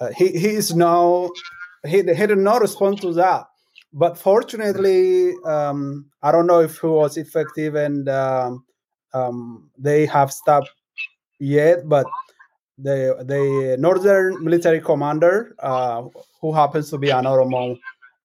Uh, 0.02 0.10
he 0.12 0.28
he 0.38 0.50
is 0.50 0.76
no 0.76 1.32
he, 1.88 2.04
he 2.04 2.28
did 2.28 2.38
not 2.38 2.60
respond 2.60 3.00
to 3.02 3.14
that 3.14 3.46
but 3.98 4.18
fortunately, 4.18 5.34
um, 5.46 6.08
I 6.22 6.34
don't 6.34 6.48
know 6.48 6.60
if 6.60 6.80
he 6.82 6.88
was 6.88 7.16
effective 7.16 7.76
and 7.76 8.10
um, 8.10 8.65
um, 9.16 9.70
they 9.78 10.06
have 10.06 10.32
stopped 10.32 10.70
yet. 11.40 11.88
But 11.88 12.06
the 12.78 13.24
the 13.26 13.78
northern 13.80 14.44
military 14.44 14.82
commander, 14.82 15.56
uh, 15.60 16.04
who 16.42 16.54
happens 16.54 16.90
to 16.92 16.98
be 16.98 17.10
an 17.10 17.26
Oromo, 17.26 17.80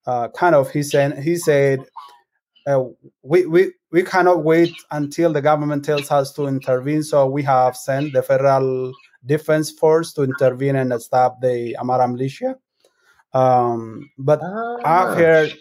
uh, 0.06 0.28
kind 0.28 0.54
of 0.54 0.70
he 0.70 0.82
said 0.82 1.18
he 1.18 1.36
said 1.36 1.80
uh, 2.66 2.84
we 3.22 3.46
we 3.46 3.72
we 3.92 4.02
cannot 4.02 4.44
wait 4.44 4.74
until 4.90 5.32
the 5.32 5.42
government 5.42 5.84
tells 5.84 6.10
us 6.10 6.32
to 6.34 6.46
intervene. 6.46 7.02
So 7.02 7.26
we 7.26 7.42
have 7.44 7.76
sent 7.76 8.12
the 8.12 8.22
federal 8.22 8.92
defense 9.26 9.70
force 9.70 10.12
to 10.14 10.22
intervene 10.22 10.76
and 10.76 11.00
stop 11.00 11.40
the 11.40 11.76
Amara 11.76 12.08
militia. 12.08 12.56
Um, 13.32 14.10
but 14.18 14.40
ah. 14.42 14.78
I've 14.84 15.16
heard, 15.16 15.52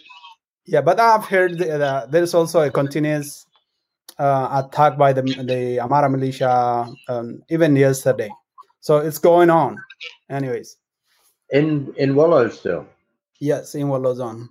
yeah, 0.66 0.80
but 0.80 0.98
I've 0.98 1.24
heard 1.24 1.58
that 1.58 2.10
there's 2.10 2.34
also 2.34 2.62
a 2.62 2.70
continuous 2.70 3.46
uh, 4.18 4.62
attack 4.64 4.96
by 4.98 5.12
the 5.12 5.22
the 5.22 5.80
Amara 5.80 6.08
militia 6.08 6.86
um, 7.08 7.42
even 7.48 7.76
yesterday. 7.76 8.30
So 8.80 8.98
it's 8.98 9.18
going 9.18 9.50
on, 9.50 9.76
anyways. 10.28 10.76
In 11.50 11.92
in 11.96 12.14
Wallo 12.14 12.48
still. 12.48 12.86
Yes, 13.40 13.74
in 13.74 13.88
Wallo 13.88 14.14
zone. 14.14 14.48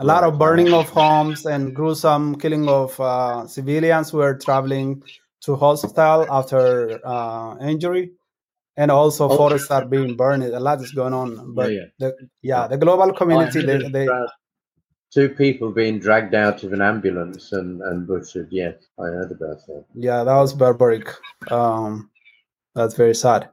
A 0.00 0.04
lot 0.04 0.24
of 0.24 0.38
burning 0.38 0.72
of 0.74 0.88
homes 0.90 1.46
and 1.46 1.74
gruesome 1.74 2.34
killing 2.36 2.68
of 2.68 2.98
uh, 2.98 3.46
civilians 3.46 4.10
who 4.10 4.20
are 4.20 4.36
traveling 4.36 5.02
to 5.42 5.54
hospital 5.54 6.26
after 6.28 6.98
uh, 7.06 7.56
injury 7.60 8.10
and 8.76 8.90
also 8.90 9.28
oh. 9.28 9.36
forests 9.36 9.70
are 9.70 9.84
being 9.84 10.16
burned. 10.16 10.42
A 10.42 10.58
lot 10.58 10.82
is 10.82 10.90
going 10.90 11.14
on, 11.14 11.54
but 11.54 11.70
yeah, 11.70 11.78
yeah. 11.78 11.86
The, 11.98 12.28
yeah, 12.42 12.66
the 12.66 12.76
global 12.76 13.12
community 13.12 13.60
oh, 13.60 13.66
they, 13.66 13.88
they 13.88 14.08
two 15.14 15.28
people 15.28 15.70
being 15.70 16.00
dragged 16.00 16.34
out 16.34 16.64
of 16.64 16.72
an 16.72 16.82
ambulance 16.82 17.52
and, 17.52 17.80
and 17.82 18.06
butchered. 18.06 18.48
Yes, 18.50 18.74
I 18.98 19.04
heard 19.04 19.30
about 19.30 19.64
that. 19.66 19.84
Yeah, 19.94 20.24
that 20.24 20.34
was 20.34 20.52
barbaric. 20.52 21.08
Um, 21.50 22.10
that's 22.74 22.94
very 22.94 23.14
sad. 23.14 23.48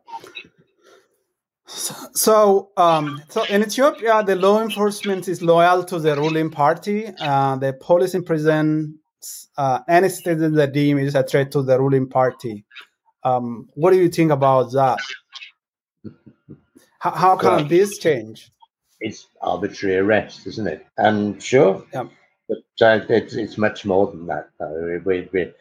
So, 1.67 1.95
so, 2.13 2.71
um, 2.75 3.21
so 3.29 3.45
in 3.45 3.61
Ethiopia, 3.61 4.23
the 4.25 4.35
law 4.35 4.61
enforcement 4.61 5.27
is 5.27 5.41
loyal 5.41 5.83
to 5.85 5.99
the 5.99 6.15
ruling 6.15 6.49
party. 6.49 7.07
Uh, 7.19 7.55
the 7.57 7.73
police 7.73 8.15
imprison 8.15 8.99
uh, 9.57 9.79
any 9.87 10.09
citizen 10.09 10.53
that 10.55 10.73
deem 10.73 10.97
is 10.97 11.15
a 11.15 11.23
threat 11.23 11.51
to 11.51 11.61
the 11.61 11.79
ruling 11.79 12.09
party. 12.09 12.65
Um, 13.23 13.69
what 13.75 13.91
do 13.91 13.97
you 13.97 14.09
think 14.09 14.31
about 14.31 14.71
that? 14.71 14.97
How, 16.99 17.11
how 17.11 17.37
can 17.37 17.67
this 17.67 17.97
change? 17.99 18.51
It's 19.01 19.27
arbitrary 19.41 19.97
arrest, 19.97 20.47
isn't 20.47 20.67
it? 20.67 20.85
And 20.97 21.41
sure, 21.41 21.83
yeah. 21.93 22.05
but 22.47 22.59
uh, 22.81 22.99
it's, 23.09 23.33
it's 23.33 23.57
much 23.57 23.83
more 23.85 24.07
than 24.07 24.27
that. 24.27 24.49
Though. 24.59 25.01
We, 25.03 25.27
we, 25.33 25.51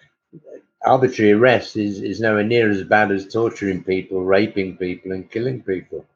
arbitrary 0.85 1.33
arrest 1.33 1.77
is, 1.77 2.01
is 2.01 2.21
nowhere 2.21 2.45
near 2.45 2.71
as 2.71 2.83
bad 2.85 3.11
as 3.11 3.27
torturing 3.27 3.83
people, 3.83 4.23
raping 4.23 4.77
people, 4.77 5.13
and 5.13 5.31
killing 5.31 5.63
people, 5.63 6.07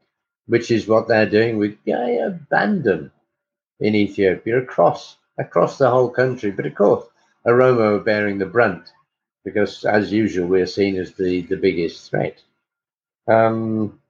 which 0.46 0.70
is 0.70 0.86
what 0.86 1.08
they're 1.08 1.28
doing 1.28 1.58
with 1.58 1.76
yeah, 1.84 2.26
abandon 2.26 3.10
in 3.80 3.94
Ethiopia 3.94 4.58
across 4.58 5.16
across 5.38 5.78
the 5.78 5.90
whole 5.90 6.10
country. 6.10 6.50
But 6.50 6.66
of 6.66 6.74
course, 6.74 7.06
Oromo 7.46 7.96
are 7.96 8.04
bearing 8.04 8.38
the 8.38 8.46
brunt 8.46 8.92
because, 9.44 9.84
as 9.84 10.12
usual, 10.12 10.46
we're 10.46 10.66
seen 10.66 10.96
as 10.96 11.12
the, 11.12 11.42
the 11.42 11.56
biggest 11.56 12.10
threat. 12.10 12.40
Um, 13.26 14.00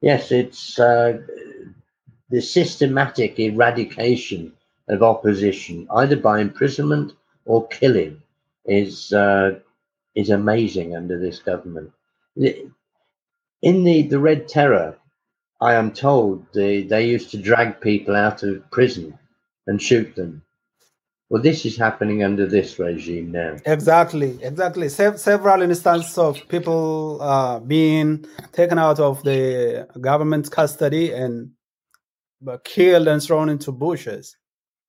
yes, 0.00 0.30
it's 0.30 0.78
uh, 0.78 1.20
the 2.30 2.40
systematic 2.40 3.38
eradication 3.38 4.52
of 4.88 5.02
opposition, 5.02 5.86
either 5.96 6.16
by 6.16 6.40
imprisonment 6.40 7.12
or 7.44 7.66
killing, 7.68 8.22
is 8.66 9.12
uh, 9.12 9.58
is 10.14 10.30
amazing 10.30 10.96
under 10.96 11.18
this 11.18 11.38
government. 11.38 11.92
In 12.36 13.84
the, 13.84 14.02
the 14.02 14.18
Red 14.18 14.48
Terror, 14.48 14.96
I 15.60 15.74
am 15.74 15.92
told 15.92 16.46
they, 16.52 16.82
they 16.82 17.06
used 17.06 17.30
to 17.32 17.38
drag 17.38 17.80
people 17.80 18.14
out 18.14 18.42
of 18.42 18.70
prison 18.70 19.18
and 19.66 19.80
shoot 19.80 20.14
them 20.14 20.42
well, 21.30 21.42
this 21.42 21.66
is 21.66 21.76
happening 21.76 22.22
under 22.24 22.46
this 22.46 22.78
regime 22.78 23.32
now. 23.32 23.56
Exactly, 23.66 24.38
exactly. 24.42 24.88
Se- 24.88 25.16
several 25.16 25.60
instances 25.60 26.16
of 26.16 26.40
people 26.48 27.20
uh, 27.20 27.60
being 27.60 28.24
taken 28.52 28.78
out 28.78 28.98
of 28.98 29.22
the 29.24 29.86
government 30.00 30.50
custody 30.50 31.12
and 31.12 31.50
killed 32.64 33.08
and 33.08 33.22
thrown 33.22 33.48
into 33.48 33.72
bushes. 33.72 34.36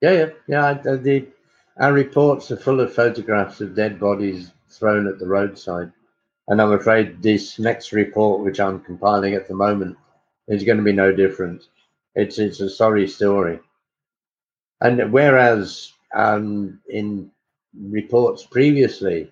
Yeah, 0.02 0.12
yeah, 0.12 0.30
yeah. 0.48 0.74
The, 0.74 1.28
our 1.78 1.94
reports 1.94 2.52
are 2.52 2.58
full 2.58 2.80
of 2.80 2.94
photographs 2.94 3.62
of 3.62 3.76
dead 3.76 4.00
bodies 4.00 4.52
thrown 4.70 5.08
at 5.08 5.20
the 5.20 5.28
roadside. 5.28 5.92
And 6.48 6.62
I'm 6.62 6.72
afraid 6.72 7.22
this 7.22 7.60
next 7.60 7.92
report, 7.92 8.44
which 8.44 8.60
I'm 8.60 8.80
compiling 8.80 9.34
at 9.36 9.48
the 9.48 9.56
moment, 9.56 9.98
is 10.48 10.64
going 10.64 10.78
to 10.78 10.84
be 10.84 10.94
no 10.94 11.12
different. 11.12 11.68
It's 12.16 12.40
it's 12.40 12.60
a 12.60 12.70
sorry 12.70 13.08
story. 13.08 13.60
And 14.82 15.12
whereas 15.12 15.94
um, 16.14 16.80
in 16.90 17.30
reports 17.80 18.46
previously, 18.46 19.32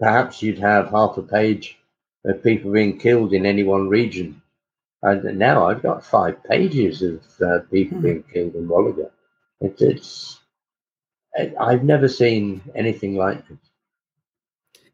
perhaps 0.00 0.42
you'd 0.42 0.58
have 0.58 0.90
half 0.90 1.16
a 1.16 1.22
page 1.22 1.78
of 2.24 2.42
people 2.42 2.72
being 2.72 2.98
killed 2.98 3.32
in 3.32 3.46
any 3.46 3.62
one 3.62 3.88
region. 3.88 4.42
And 5.02 5.38
now 5.38 5.66
I've 5.68 5.82
got 5.82 6.04
five 6.04 6.42
pages 6.44 7.02
of 7.02 7.22
uh, 7.40 7.60
people 7.70 7.98
hmm. 7.98 8.04
being 8.04 8.24
killed 8.32 8.54
in 8.54 8.68
Wollo. 8.68 9.10
It, 9.60 9.80
it's 9.80 10.40
I've 11.60 11.84
never 11.84 12.08
seen 12.08 12.62
anything 12.74 13.16
like 13.16 13.44
it. 13.50 13.58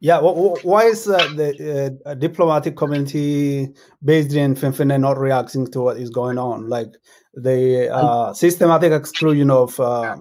Yeah, 0.01 0.21
why 0.21 0.85
is 0.85 1.09
uh, 1.09 1.17
the 1.35 1.99
uh, 2.05 2.13
diplomatic 2.15 2.77
community 2.77 3.73
based 4.05 4.35
in 4.35 4.55
Finland 4.55 5.01
not 5.01 5.17
reacting 5.17 5.67
to 5.69 5.81
what 5.81 5.97
is 5.97 6.11
going 6.11 6.37
on? 6.37 6.69
Like 6.69 6.93
the 7.33 7.89
uh, 7.91 8.35
systematic 8.35 8.93
exclusion 8.93 9.51
of 9.51 9.81
uh, 9.81 10.17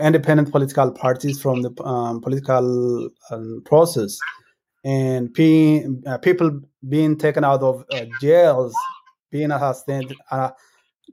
independent 0.00 0.50
political 0.50 0.92
parties 0.92 1.42
from 1.42 1.60
the 1.60 1.70
um, 1.84 2.22
political 2.22 3.10
um, 3.30 3.60
process 3.66 4.18
and 4.84 5.36
uh, 6.06 6.18
people 6.18 6.60
being 6.88 7.16
taken 7.16 7.44
out 7.44 7.62
of 7.62 7.84
uh, 7.92 8.06
jails, 8.20 8.74
being 9.30 9.50
assassinated, 9.50 10.16
uh, 10.30 10.50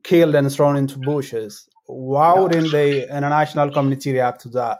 killed, 0.04 0.36
and 0.36 0.52
thrown 0.52 0.78
into 0.78 0.98
bushes. 1.00 1.68
Why 1.86 2.34
wouldn't 2.34 2.72
the 2.72 3.04
international 3.16 3.72
community 3.72 4.14
react 4.14 4.42
to 4.42 4.50
that? 4.50 4.80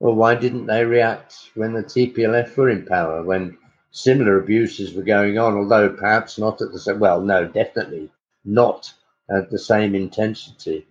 Well, 0.00 0.14
why 0.14 0.34
didn't 0.34 0.66
they 0.66 0.84
react 0.84 1.50
when 1.54 1.72
the 1.72 1.82
TPLF 1.82 2.56
were 2.56 2.68
in 2.68 2.84
power, 2.84 3.22
when 3.22 3.56
similar 3.90 4.38
abuses 4.38 4.94
were 4.94 5.02
going 5.02 5.38
on, 5.38 5.54
although 5.54 5.88
perhaps 5.88 6.38
not 6.38 6.60
at 6.60 6.72
the 6.72 6.78
same, 6.78 6.98
well, 6.98 7.22
no, 7.22 7.46
definitely 7.46 8.10
not 8.44 8.92
at 9.30 9.50
the 9.50 9.58
same 9.58 9.94
intensity. 9.94 10.86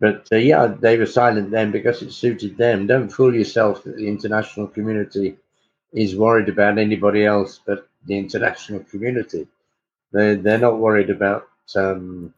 But 0.00 0.26
uh, 0.32 0.36
yeah, 0.36 0.66
they 0.66 0.96
were 0.96 1.06
silent 1.06 1.50
then 1.50 1.70
because 1.70 2.02
it 2.02 2.12
suited 2.12 2.56
them. 2.56 2.86
Don't 2.86 3.08
fool 3.08 3.34
yourself 3.34 3.84
that 3.84 3.96
the 3.96 4.08
international 4.08 4.66
community 4.66 5.36
is 5.92 6.16
worried 6.16 6.48
about 6.48 6.78
anybody 6.78 7.24
else 7.24 7.60
but 7.64 7.88
the 8.06 8.16
international 8.16 8.80
community. 8.84 9.46
They're, 10.12 10.36
they're 10.36 10.58
not 10.58 10.78
worried 10.78 11.10
about, 11.10 11.48
um, 11.76 12.34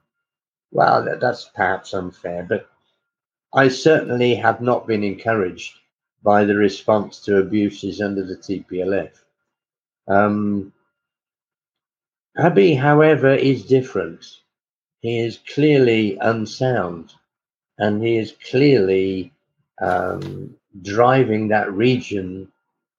well, 0.70 1.04
that, 1.04 1.20
that's 1.20 1.50
perhaps 1.54 1.94
unfair, 1.94 2.44
but 2.48 2.68
I 3.54 3.68
certainly 3.68 4.34
have 4.36 4.60
not 4.60 4.86
been 4.86 5.04
encouraged 5.04 5.78
by 6.22 6.44
the 6.44 6.54
response 6.54 7.20
to 7.20 7.38
abuses 7.38 8.00
under 8.00 8.24
the 8.24 8.36
TPLF. 8.36 9.10
Um, 10.08 10.72
Abiy, 12.38 12.78
however, 12.78 13.34
is 13.34 13.64
different. 13.64 14.24
He 15.00 15.18
is 15.18 15.40
clearly 15.52 16.16
unsound 16.20 17.12
and 17.78 18.02
he 18.02 18.16
is 18.16 18.34
clearly 18.50 19.32
um, 19.80 20.54
driving 20.82 21.48
that 21.48 21.72
region 21.72 22.51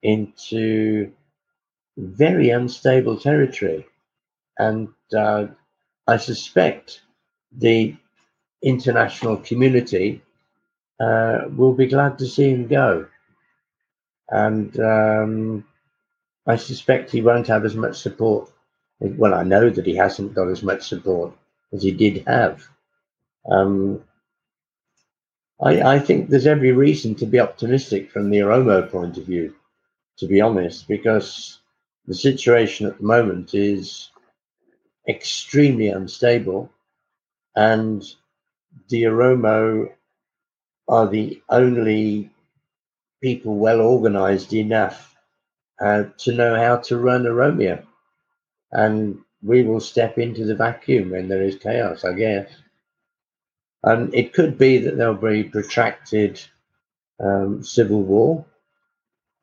into 0.04 1.10
very 1.96 2.50
unstable 2.50 3.18
territory. 3.18 3.86
And 4.58 4.88
uh, 5.16 5.46
I 6.06 6.18
suspect 6.18 7.00
the 7.50 7.96
international 8.62 9.38
community 9.38 10.22
uh, 11.00 11.46
will 11.56 11.74
be 11.74 11.86
glad 11.86 12.18
to 12.18 12.26
see 12.26 12.50
him 12.50 12.68
go. 12.68 13.06
And 14.28 14.78
um, 14.80 15.64
I 16.46 16.56
suspect 16.56 17.10
he 17.10 17.22
won't 17.22 17.48
have 17.48 17.64
as 17.64 17.74
much 17.74 17.96
support. 17.96 18.50
Well, 19.00 19.34
I 19.34 19.42
know 19.42 19.70
that 19.70 19.86
he 19.86 19.96
hasn't 19.96 20.34
got 20.34 20.48
as 20.48 20.62
much 20.62 20.88
support 20.88 21.32
as 21.72 21.82
he 21.82 21.90
did 21.90 22.24
have. 22.26 22.66
Um, 23.50 24.02
I, 25.60 25.82
I 25.94 25.98
think 25.98 26.28
there's 26.28 26.46
every 26.46 26.72
reason 26.72 27.14
to 27.16 27.26
be 27.26 27.40
optimistic 27.40 28.10
from 28.10 28.30
the 28.30 28.38
Oromo 28.38 28.90
point 28.90 29.18
of 29.18 29.24
view, 29.24 29.54
to 30.18 30.26
be 30.26 30.40
honest, 30.40 30.88
because 30.88 31.60
the 32.06 32.14
situation 32.14 32.86
at 32.86 32.98
the 32.98 33.04
moment 33.04 33.54
is 33.54 34.10
extremely 35.08 35.88
unstable, 35.88 36.70
and 37.56 38.02
the 38.88 39.04
Oromo 39.04 39.92
are 40.88 41.08
the 41.08 41.42
only 41.48 42.30
people 43.22 43.56
well 43.56 43.80
organized 43.80 44.52
enough 44.52 45.16
uh, 45.80 46.04
to 46.18 46.32
know 46.32 46.56
how 46.56 46.76
to 46.76 46.98
run 46.98 47.24
Oromia. 47.24 47.84
And 48.72 49.20
we 49.42 49.62
will 49.62 49.80
step 49.80 50.18
into 50.18 50.44
the 50.44 50.54
vacuum 50.54 51.10
when 51.10 51.28
there 51.28 51.42
is 51.42 51.56
chaos, 51.56 52.04
I 52.04 52.12
guess. 52.12 52.50
And 53.82 54.14
it 54.14 54.32
could 54.32 54.58
be 54.58 54.78
that 54.78 54.96
there'll 54.96 55.14
be 55.14 55.44
protracted 55.44 56.40
um, 57.20 57.62
civil 57.62 58.02
war, 58.02 58.44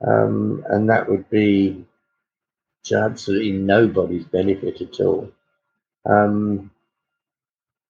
um, 0.06 0.64
and 0.70 0.90
that 0.90 1.10
would 1.10 1.30
be 1.30 1.86
to 2.84 2.98
absolutely 2.98 3.52
nobody's 3.52 4.26
benefit 4.26 4.82
at 4.82 5.00
all. 5.00 5.32
Um, 6.06 6.72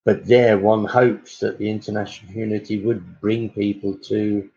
but 0.03 0.25
there, 0.25 0.57
one 0.57 0.85
hopes 0.85 1.39
that 1.39 1.57
the 1.59 1.69
international 1.69 2.31
community 2.31 2.83
would 2.83 3.21
bring 3.21 3.49
people 3.49 3.97
to 4.09 4.49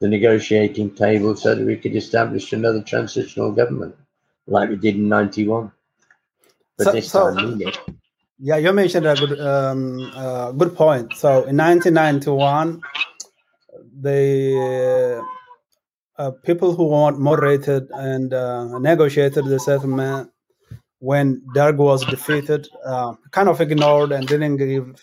the 0.00 0.08
negotiating 0.08 0.94
table 0.94 1.34
so 1.34 1.54
that 1.54 1.64
we 1.64 1.76
could 1.76 1.96
establish 1.96 2.52
another 2.52 2.82
transitional 2.82 3.52
government 3.52 3.96
like 4.46 4.68
we 4.68 4.76
did 4.76 4.96
in 4.96 5.08
91. 5.08 5.72
But 6.76 6.84
so, 6.84 6.92
this 6.92 7.10
time, 7.10 7.60
so, 7.60 7.70
yeah, 8.38 8.56
you 8.56 8.72
mentioned 8.72 9.06
a 9.06 9.14
good 9.14 9.40
um, 9.40 10.12
uh, 10.14 10.52
good 10.52 10.74
point. 10.74 11.14
So 11.14 11.44
in 11.44 11.56
1991, 11.56 12.82
the 14.00 15.24
uh, 16.18 16.30
people 16.44 16.74
who 16.74 16.84
want 16.84 17.18
moderated 17.18 17.88
and 17.92 18.32
uh, 18.32 18.78
negotiated 18.78 19.44
the 19.46 19.58
settlement 19.58 20.30
when 21.00 21.42
Derg 21.54 21.76
was 21.76 22.04
defeated 22.06 22.68
uh, 22.84 23.14
kind 23.30 23.48
of 23.48 23.60
ignored 23.60 24.12
and 24.12 24.26
didn't 24.26 24.56
give 24.56 25.02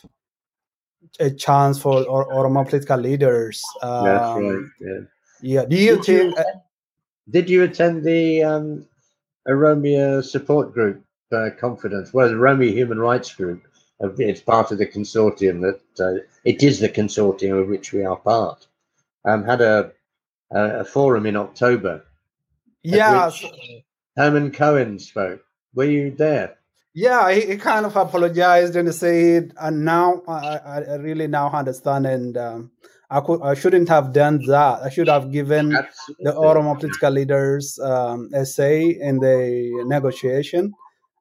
a 1.19 1.29
chance 1.29 1.79
for 1.79 2.03
or, 2.05 2.31
or 2.33 2.49
more 2.49 2.65
political 2.65 2.97
leaders. 2.97 3.61
Um, 3.81 4.05
That's 4.05 4.41
right. 4.41 4.65
Yeah. 4.79 4.99
Yeah. 5.41 5.65
Do 5.65 5.75
you 5.75 5.95
did 5.97 6.05
think? 6.05 6.35
You, 6.37 6.43
did 7.29 7.49
you 7.49 7.63
attend 7.63 8.03
the 8.03 8.43
um, 8.43 8.87
Oromia 9.47 10.23
support 10.23 10.73
group 10.73 11.03
uh, 11.31 11.49
confidence. 11.59 12.13
Well, 12.13 12.29
the 12.29 12.37
Roma 12.37 12.65
Human 12.65 12.99
Rights 12.99 13.33
Group, 13.33 13.67
it's 13.99 14.41
part 14.41 14.71
of 14.71 14.77
the 14.77 14.85
consortium 14.87 15.61
that 15.61 16.03
uh, 16.03 16.21
it 16.43 16.63
is 16.63 16.79
the 16.79 16.89
consortium 16.89 17.61
of 17.61 17.69
which 17.69 17.93
we 17.93 18.03
are 18.03 18.17
part. 18.17 18.67
Um, 19.25 19.43
had 19.43 19.61
a, 19.61 19.91
a, 20.51 20.79
a 20.79 20.83
forum 20.85 21.25
in 21.25 21.35
October. 21.35 22.03
Yeah, 22.83 23.31
Herman 24.17 24.51
Cohen 24.51 24.99
spoke. 24.99 25.41
Were 25.73 25.85
you 25.85 26.11
there? 26.11 26.57
Yeah, 26.93 27.31
he, 27.31 27.41
he, 27.41 27.57
kind 27.57 27.85
of 27.85 27.95
apologized 27.95 28.75
and 28.75 28.93
said, 28.93 29.53
and 29.57 29.85
now 29.85 30.21
I, 30.27 30.57
I 30.57 30.95
really 30.95 31.27
now 31.27 31.49
understand, 31.49 32.05
and 32.05 32.35
um, 32.35 32.71
I 33.09 33.21
could 33.21 33.41
I 33.41 33.53
shouldn't 33.53 33.87
have 33.87 34.11
done 34.11 34.39
that. 34.47 34.81
I 34.81 34.89
should 34.89 35.07
have 35.07 35.31
given 35.31 35.73
Absolutely. 35.73 36.25
the 36.25 36.31
Oromo 36.33 36.77
political 36.77 37.11
leaders 37.11 37.79
um, 37.79 38.29
a 38.33 38.45
say 38.45 38.89
in 38.89 39.19
the 39.19 39.83
negotiation. 39.85 40.73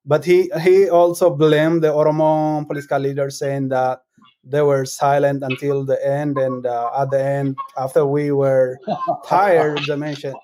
But 0.04 0.24
he 0.24 0.50
he 0.60 0.88
also 0.88 1.30
blamed 1.30 1.82
the 1.82 1.92
Oromo 1.92 2.66
political 2.66 2.98
leaders, 2.98 3.38
saying 3.38 3.68
that 3.68 4.00
they 4.44 4.62
were 4.62 4.84
silent 4.84 5.42
until 5.42 5.84
the 5.84 6.04
end, 6.06 6.38
and 6.38 6.66
uh, 6.66 6.90
at 6.98 7.10
the 7.10 7.22
end, 7.22 7.56
after 7.76 8.06
we 8.06 8.32
were 8.32 8.78
tired, 9.26 9.80
they 9.86 9.96
mentioned. 9.96 10.36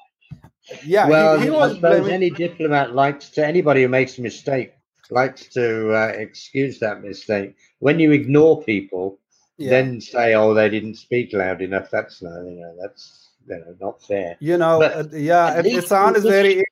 Yeah, 0.85 1.09
well, 1.09 1.39
he, 1.39 1.45
he 1.45 1.51
was 1.51 1.73
I 1.73 1.75
suppose 1.77 2.01
blaming, 2.01 2.13
any 2.13 2.31
diplomat 2.31 2.95
likes 2.95 3.31
to 3.31 3.47
anybody 3.47 3.83
who 3.83 3.89
makes 3.89 4.19
a 4.19 4.23
mistake 4.23 4.73
likes 5.11 5.47
to 5.49 5.95
uh, 5.95 6.09
excuse 6.09 6.79
that 6.81 7.03
mistake. 7.03 7.55
When 7.79 8.01
you 8.01 8.11
ignore 8.13 8.63
people, 8.63 9.19
yeah. 9.59 9.71
then 9.71 10.01
say, 10.01 10.35
"Oh, 10.35 10.55
they 10.55 10.69
didn't 10.69 10.97
speak 10.97 11.33
loud 11.33 11.63
enough." 11.63 11.91
That's 11.91 12.23
not, 12.23 12.45
you 12.45 12.61
know, 12.61 12.75
that's 12.81 13.31
you 13.49 13.57
know, 13.57 13.77
not 13.81 14.03
fair. 14.03 14.37
You 14.41 14.59
know, 14.59 14.83
uh, 14.83 15.05
yeah, 15.13 15.59
it, 15.59 15.67
it 15.67 15.85
sounds 15.85 16.23
very. 16.23 16.65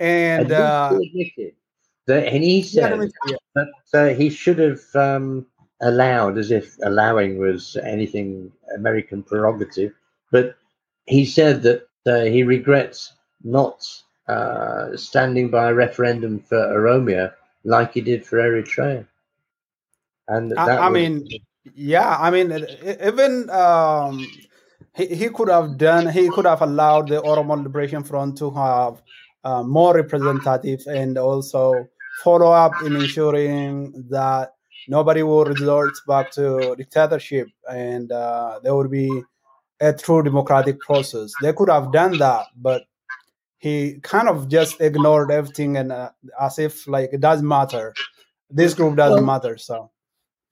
And 0.00 0.52
uh, 0.52 0.98
that, 2.06 2.26
and 2.26 2.44
he 2.44 2.62
said 2.62 3.10
yeah, 3.26 3.36
that 3.54 3.68
uh, 3.92 4.14
he 4.14 4.30
should 4.30 4.58
have 4.58 4.80
um, 4.94 5.46
allowed, 5.80 6.38
as 6.38 6.50
if 6.50 6.76
allowing 6.82 7.38
was 7.38 7.76
anything 7.82 8.52
American 8.74 9.22
prerogative, 9.22 9.92
but 10.30 10.56
he 11.06 11.24
said 11.24 11.62
that 11.62 11.88
uh, 12.06 12.24
he 12.24 12.42
regrets 12.42 13.12
not 13.44 13.86
uh, 14.28 14.96
standing 14.96 15.48
by 15.48 15.70
a 15.70 15.74
referendum 15.74 16.40
for 16.40 16.58
Oromia 16.58 17.32
like 17.64 17.94
he 17.94 18.00
did 18.00 18.26
for 18.26 18.38
Eritrea. 18.38 19.06
And 20.28 20.52
I, 20.58 20.76
I 20.76 20.88
was, 20.88 20.94
mean, 20.94 21.28
yeah, 21.74 22.16
I 22.18 22.30
mean, 22.30 22.52
even 23.04 23.48
um, 23.50 24.26
he, 24.94 25.06
he 25.06 25.28
could 25.30 25.48
have 25.48 25.78
done, 25.78 26.08
he 26.08 26.28
could 26.28 26.44
have 26.44 26.60
allowed 26.60 27.08
the 27.08 27.22
Oromo 27.22 27.62
Liberation 27.62 28.04
Front 28.04 28.36
to 28.38 28.50
have 28.50 29.02
uh, 29.44 29.62
more 29.62 29.94
representative 29.94 30.82
and 30.86 31.16
also 31.16 31.88
follow 32.22 32.50
up 32.50 32.72
in 32.84 32.96
ensuring 32.96 34.04
that 34.10 34.54
nobody 34.86 35.22
will 35.22 35.44
resort 35.44 35.94
back 36.06 36.30
to 36.32 36.74
dictatorship 36.76 37.48
and 37.70 38.12
uh, 38.12 38.60
there 38.62 38.74
would 38.74 38.90
be 38.90 39.22
a 39.80 39.92
true 39.92 40.22
democratic 40.22 40.80
process. 40.80 41.32
They 41.42 41.52
could 41.52 41.68
have 41.68 41.92
done 41.92 42.18
that, 42.18 42.46
but 42.56 42.84
he 43.58 43.98
kind 44.02 44.28
of 44.28 44.48
just 44.48 44.80
ignored 44.80 45.30
everything 45.30 45.76
and 45.76 45.92
uh, 45.92 46.10
as 46.40 46.58
if 46.58 46.86
like 46.86 47.10
it 47.12 47.20
doesn't 47.20 47.46
matter. 47.46 47.94
This 48.50 48.74
group 48.74 48.96
doesn't 48.96 49.26
well, 49.26 49.40
matter 49.40 49.58
so. 49.58 49.90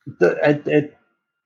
the, 0.06 0.38
it, 0.48 0.66
it, 0.66 0.96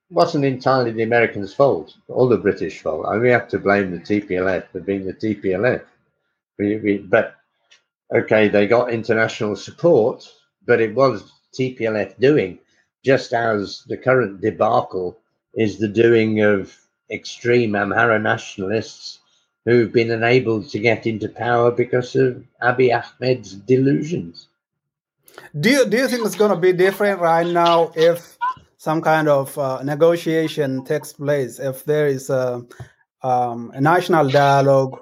wasn't 0.09 0.43
entirely 0.43 0.91
the 0.91 1.03
americans 1.03 1.53
fault 1.53 1.95
or 2.09 2.27
the 2.27 2.37
british 2.37 2.81
fault. 2.81 3.05
I 3.07 3.13
mean, 3.13 3.21
we 3.21 3.29
have 3.29 3.47
to 3.47 3.57
blame 3.57 3.91
the 3.91 3.99
tplf 3.99 4.67
for 4.69 4.81
being 4.81 5.05
the 5.05 5.13
tplf 5.13 5.81
we, 6.59 6.75
we, 6.77 6.97
but 6.97 7.37
okay 8.13 8.49
they 8.49 8.67
got 8.67 8.91
international 8.91 9.55
support 9.55 10.29
but 10.65 10.81
it 10.81 10.93
was 10.93 11.31
tplf 11.57 12.19
doing 12.19 12.59
just 13.03 13.33
as 13.33 13.83
the 13.87 13.97
current 13.97 14.41
debacle 14.41 15.17
is 15.53 15.77
the 15.77 15.87
doing 15.87 16.41
of 16.41 16.75
extreme 17.09 17.71
amhara 17.71 18.21
nationalists 18.21 19.19
who've 19.65 19.91
been 19.91 20.11
enabled 20.11 20.69
to 20.69 20.79
get 20.79 21.05
into 21.05 21.29
power 21.29 21.71
because 21.71 22.15
of 22.15 22.43
Abiy 22.63 22.91
Ahmed's 22.95 23.53
delusions. 23.53 24.47
Do 25.59 25.69
you, 25.69 25.85
do 25.85 25.97
you 25.97 26.07
think 26.07 26.25
it's 26.25 26.35
going 26.35 26.51
to 26.51 26.57
be 26.57 26.73
different 26.73 27.19
right 27.19 27.45
now 27.45 27.91
if 27.95 28.37
some 28.77 29.01
kind 29.01 29.27
of 29.27 29.57
uh, 29.57 29.81
negotiation 29.83 30.83
takes 30.83 31.13
place? 31.13 31.59
If 31.59 31.85
there 31.85 32.07
is 32.07 32.29
a, 32.29 32.65
um, 33.21 33.71
a 33.73 33.81
national 33.81 34.29
dialogue, 34.29 34.99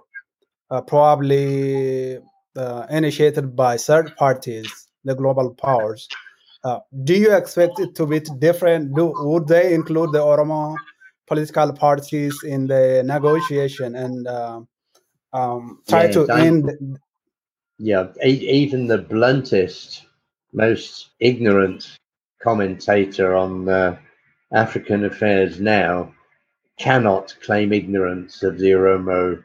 uh, 0.69 0.81
probably 0.81 2.19
uh, 2.55 2.85
initiated 2.89 3.55
by 3.55 3.77
third 3.77 4.15
parties, 4.17 4.87
the 5.03 5.15
global 5.15 5.53
powers, 5.53 6.07
uh, 6.63 6.79
do 7.03 7.15
you 7.15 7.35
expect 7.35 7.79
it 7.79 7.95
to 7.95 8.05
be 8.05 8.19
different? 8.39 8.95
Do, 8.95 9.13
would 9.17 9.47
they 9.47 9.73
include 9.73 10.11
the 10.11 10.19
Oromo 10.19 10.75
political 11.29 11.71
parties 11.71 12.43
in 12.43 12.67
the 12.67 13.03
negotiation 13.05 13.95
and 13.95 14.27
uh, 14.27 14.59
um, 15.31 15.81
try 15.87 16.05
yeah, 16.05 16.11
to 16.11 16.29
end. 16.31 16.99
Yeah, 17.77 18.07
even 18.23 18.87
the 18.87 18.97
bluntest, 18.97 20.05
most 20.51 21.09
ignorant 21.19 21.97
commentator 22.41 23.35
on 23.35 23.69
uh, 23.69 23.97
African 24.51 25.05
affairs 25.05 25.61
now 25.61 26.13
cannot 26.77 27.35
claim 27.41 27.71
ignorance 27.71 28.43
of 28.43 28.57
the 28.57 28.71
Oromo 28.71 29.43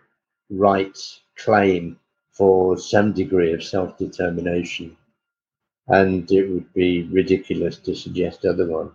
rights 0.50 1.20
claim 1.36 1.98
for 2.32 2.78
some 2.78 3.12
degree 3.12 3.52
of 3.52 3.62
self 3.62 3.96
determination. 3.98 4.96
And 5.88 6.30
it 6.30 6.48
would 6.48 6.72
be 6.72 7.02
ridiculous 7.04 7.76
to 7.78 7.94
suggest 7.94 8.44
otherwise. 8.44 8.90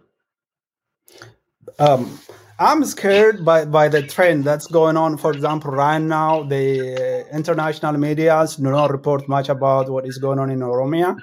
Um, 1.77 2.19
I'm 2.59 2.83
scared 2.83 3.45
by, 3.45 3.63
by 3.63 3.87
the 3.87 4.03
trend 4.03 4.43
that's 4.43 4.67
going 4.67 4.97
on. 4.97 5.17
For 5.17 5.31
example, 5.31 5.71
right 5.71 5.97
now, 5.99 6.43
the 6.43 7.25
international 7.33 7.93
media 7.93 8.45
do 8.57 8.63
not 8.63 8.91
report 8.91 9.29
much 9.29 9.47
about 9.47 9.89
what 9.89 10.05
is 10.05 10.17
going 10.17 10.39
on 10.39 10.51
in 10.51 10.59
Oromia. 10.59 11.17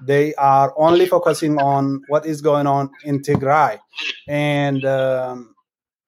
They 0.00 0.32
are 0.36 0.72
only 0.76 1.06
focusing 1.06 1.58
on 1.58 2.02
what 2.06 2.24
is 2.24 2.40
going 2.40 2.68
on 2.68 2.90
in 3.04 3.20
Tigray. 3.20 3.80
And 4.28 4.84
um, 4.84 5.54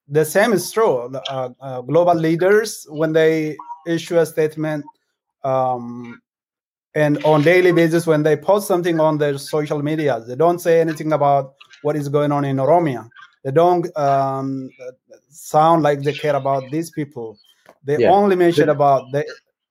the 0.07 0.24
same 0.24 0.52
is 0.52 0.70
true. 0.70 1.12
Uh, 1.28 1.50
uh, 1.61 1.81
global 1.81 2.14
leaders, 2.14 2.87
when 2.88 3.12
they 3.12 3.57
issue 3.87 4.18
a 4.18 4.26
statement, 4.26 4.85
um, 5.42 6.21
and 6.94 7.22
on 7.24 7.42
daily 7.42 7.72
basis, 7.72 8.07
when 8.07 8.22
they 8.22 8.37
post 8.37 8.68
something 8.68 9.00
on 9.00 9.18
their 9.18 9.38
social 9.38 9.83
media, 9.83 10.20
they 10.20 10.37
don't 10.37 10.59
say 10.59 10.81
anything 10.81 11.12
about 11.12 11.55
what 11.83 11.96
is 11.96 12.09
going 12.09 12.33
on 12.33 12.44
in 12.44 12.57
Oromia 12.57 13.09
they 13.42 13.50
don't 13.50 13.87
um, 13.96 14.70
sound 15.28 15.83
like 15.83 16.02
they 16.02 16.12
care 16.12 16.37
about 16.37 16.70
these 16.70 16.90
people. 16.90 17.38
They 17.85 17.98
yeah. 17.98 18.11
only 18.11 18.37
mention 18.37 18.68
about 18.68 19.11
the 19.12 19.24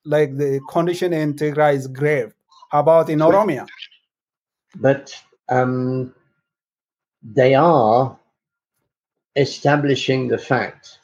like 0.03 0.36
the 0.38 0.60
condition 0.69 1.13
in 1.13 1.36
Tigray 1.36 1.75
is 1.75 1.88
grave. 1.88 2.34
How 2.69 2.81
about 2.81 3.10
in 3.10 3.19
Oromia? 3.19 3.67
But 4.75 5.15
um, 5.49 6.13
they 7.23 7.55
are 7.55 8.17
establishing 9.36 10.27
the 10.27 10.38
fact 10.38 10.99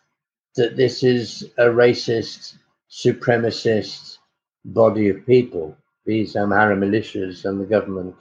that 0.56 0.76
this 0.76 1.04
is 1.04 1.44
a 1.58 1.66
racist, 1.66 2.58
supremacist 2.90 4.18
body 4.66 5.10
of 5.10 5.26
people, 5.26 5.78
these 6.08 6.34
Amhara 6.36 6.78
militias 6.78 7.46
and 7.46 7.62
the 7.62 7.66
government. 7.66 8.16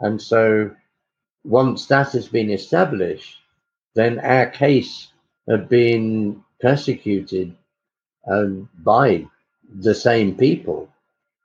And 0.00 0.22
so 0.22 0.70
once 1.44 1.86
that 1.86 2.12
has 2.12 2.28
been 2.28 2.50
established, 2.50 3.38
then 3.94 4.18
our 4.20 4.46
case 4.46 5.08
of 5.48 5.68
being 5.68 6.44
persecuted 6.60 7.56
um, 8.30 8.68
by 8.78 9.26
the 9.80 9.94
same 9.94 10.36
people, 10.36 10.88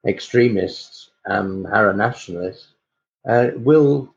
extremists, 0.08 1.12
um, 1.28 1.66
Hara 1.66 1.96
nationalists, 1.96 2.68
uh, 3.28 3.50
will 3.56 4.14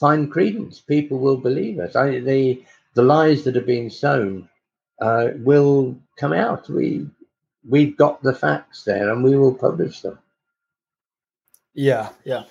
find 0.00 0.30
credence. 0.32 0.80
People 0.80 1.18
will 1.18 1.36
believe 1.36 1.78
us. 1.78 1.96
I, 1.96 2.20
the 2.20 2.64
the 2.94 3.02
lies 3.02 3.44
that 3.44 3.56
are 3.56 3.62
being 3.74 3.90
sown 3.90 4.48
uh, 5.00 5.28
will 5.38 5.96
come 6.18 6.32
out. 6.32 6.68
We 6.68 7.06
we've 7.68 7.96
got 7.96 8.22
the 8.22 8.34
facts 8.34 8.84
there, 8.84 9.10
and 9.10 9.22
we 9.24 9.36
will 9.36 9.54
publish 9.54 10.00
them. 10.00 10.18
Yeah, 11.74 12.08
yeah. 12.24 12.44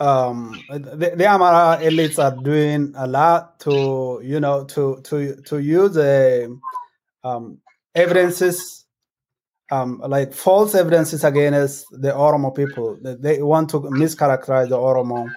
Um, 0.00 0.60
the, 0.68 1.12
the 1.14 1.26
Amara 1.26 1.78
elites 1.82 2.18
are 2.18 2.36
doing 2.42 2.92
a 2.96 3.06
lot 3.06 3.60
to, 3.60 4.20
you 4.24 4.40
know, 4.40 4.64
to 4.64 5.00
to 5.04 5.36
to 5.42 5.58
use 5.58 5.94
the 5.94 6.58
um, 7.22 7.58
evidences, 7.94 8.84
um, 9.70 10.02
like 10.04 10.32
false 10.32 10.74
evidences 10.74 11.22
against 11.22 11.86
the 11.92 12.10
Oromo 12.10 12.54
people. 12.54 12.98
They 13.00 13.40
want 13.40 13.70
to 13.70 13.80
mischaracterize 13.80 14.68
the 14.68 14.78
Oromo 14.78 15.28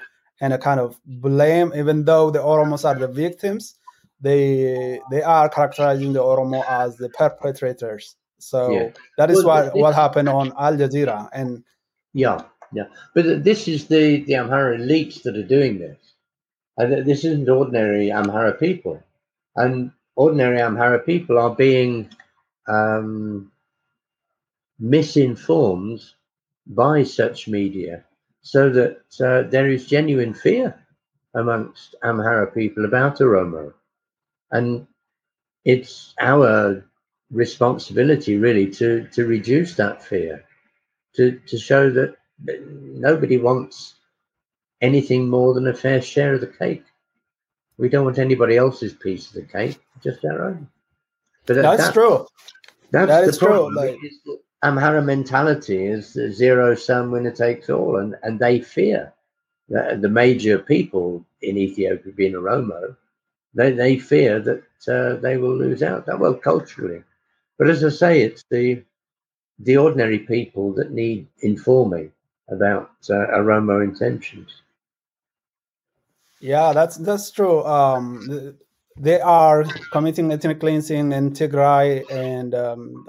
and 0.41 0.53
a 0.53 0.57
kind 0.57 0.79
of 0.79 0.99
blame, 1.05 1.71
even 1.75 2.03
though 2.03 2.31
the 2.31 2.39
Oromos 2.39 2.83
are 2.83 2.97
the 2.97 3.07
victims, 3.07 3.75
they 4.19 4.99
they 5.11 5.21
are 5.21 5.49
characterizing 5.49 6.13
the 6.13 6.19
Oromo 6.19 6.63
as 6.67 6.97
the 6.97 7.09
perpetrators. 7.09 8.15
So 8.49 8.71
yeah. 8.71 8.89
that 9.17 9.31
is 9.31 9.43
well, 9.43 9.65
what 9.65 9.75
what 9.75 9.95
happened 9.95 10.29
on 10.29 10.53
Al 10.57 10.77
Jazeera 10.77 11.29
and 11.33 11.63
yeah 12.13 12.41
Yeah, 12.75 12.87
but 13.13 13.43
this 13.43 13.67
is 13.67 13.87
the 13.87 14.23
the 14.23 14.33
Amhara 14.33 14.77
elites 14.77 15.21
that 15.23 15.37
are 15.37 15.43
doing 15.43 15.79
this. 15.79 15.97
And 16.77 17.05
this 17.05 17.23
isn't 17.23 17.49
ordinary 17.49 18.07
Amhara 18.07 18.59
people, 18.59 19.01
and 19.55 19.91
ordinary 20.15 20.59
Amhara 20.59 21.05
people 21.05 21.37
are 21.37 21.55
being 21.55 22.09
um, 22.67 23.51
misinformed 24.77 26.01
by 26.67 27.03
such 27.03 27.47
media, 27.47 28.03
so 28.41 28.69
that 28.69 29.03
uh, 29.21 29.49
there 29.49 29.69
is 29.69 29.87
genuine 29.87 30.33
fear 30.33 30.75
amongst 31.33 31.95
Amhara 32.03 32.53
people 32.53 32.83
about 32.83 33.19
Oromo, 33.19 33.73
and 34.51 34.85
it's 35.63 36.13
our 36.19 36.83
responsibility 37.35 38.37
really 38.37 38.67
to 38.71 39.07
to 39.11 39.27
reduce 39.27 39.75
that 39.75 40.01
fear, 40.01 40.43
to 41.15 41.39
to 41.49 41.57
show 41.57 41.91
that 41.91 42.15
nobody 43.07 43.37
wants 43.37 43.95
anything 44.81 45.29
more 45.29 45.53
than 45.53 45.67
a 45.67 45.73
fair 45.73 46.01
share 46.01 46.33
of 46.35 46.41
the 46.41 46.47
cake. 46.47 46.83
We 47.77 47.89
don't 47.89 48.05
want 48.05 48.19
anybody 48.19 48.55
else's 48.57 48.93
piece 48.93 49.27
of 49.27 49.33
the 49.33 49.41
cake, 49.43 49.79
just 50.01 50.23
our 50.25 50.45
own. 50.45 50.69
But 51.45 51.55
that's, 51.57 51.77
that's 51.77 51.93
true. 51.93 52.25
That's 52.91 53.09
that 53.09 53.23
is 53.25 53.37
true. 53.37 53.75
Like, 53.75 53.97
Amhara 54.63 55.03
mentality 55.03 55.85
is 55.85 56.13
zero 56.13 56.73
sum 56.73 57.11
winner 57.11 57.31
takes 57.31 57.69
all, 57.69 57.97
and, 57.97 58.15
and 58.23 58.39
they 58.39 58.61
fear 58.61 59.13
the, 59.69 59.97
the 60.01 60.09
major 60.09 60.57
people 60.57 61.25
in 61.41 61.57
Ethiopia 61.57 62.13
being 62.13 62.33
Oromo. 62.33 62.95
They, 63.53 63.71
they 63.71 63.99
fear 63.99 64.39
that 64.39 64.63
uh, 64.87 65.19
they 65.21 65.37
will 65.37 65.55
lose 65.55 65.83
out. 65.83 66.07
Well, 66.19 66.33
culturally, 66.33 67.03
but 67.57 67.69
as 67.69 67.83
I 67.83 67.89
say, 67.89 68.21
it's 68.21 68.43
the 68.49 68.83
the 69.59 69.77
ordinary 69.77 70.19
people 70.19 70.73
that 70.73 70.91
need 70.91 71.27
informing 71.39 72.11
about 72.49 72.91
uh, 73.09 73.13
Oromo 73.37 73.83
intentions. 73.83 74.61
Yeah, 76.41 76.73
that's 76.73 76.97
that's 76.97 77.31
true. 77.31 77.63
Um, 77.63 78.57
they 78.97 79.19
are 79.19 79.65
committing 79.91 80.31
ethnic 80.31 80.59
cleansing 80.59 81.11
in 81.11 81.31
Tigray, 81.31 82.03
and 82.11 82.53
um, 82.53 83.05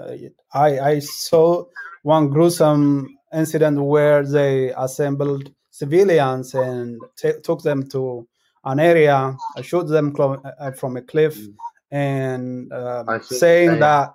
I 0.53 0.79
I 0.79 0.99
saw 0.99 1.65
one 2.03 2.29
gruesome 2.29 3.17
incident 3.33 3.81
where 3.81 4.25
they 4.25 4.73
assembled 4.77 5.51
civilians 5.71 6.53
and 6.55 7.01
took 7.43 7.61
them 7.61 7.87
to 7.89 8.27
an 8.63 8.79
area, 8.79 9.35
shot 9.61 9.87
them 9.87 10.15
uh, 10.19 10.71
from 10.71 10.97
a 10.97 11.01
cliff, 11.01 11.37
mm. 11.37 11.53
And 11.91 12.71
uh, 12.71 13.19
saying 13.19 13.79
that 13.79 14.13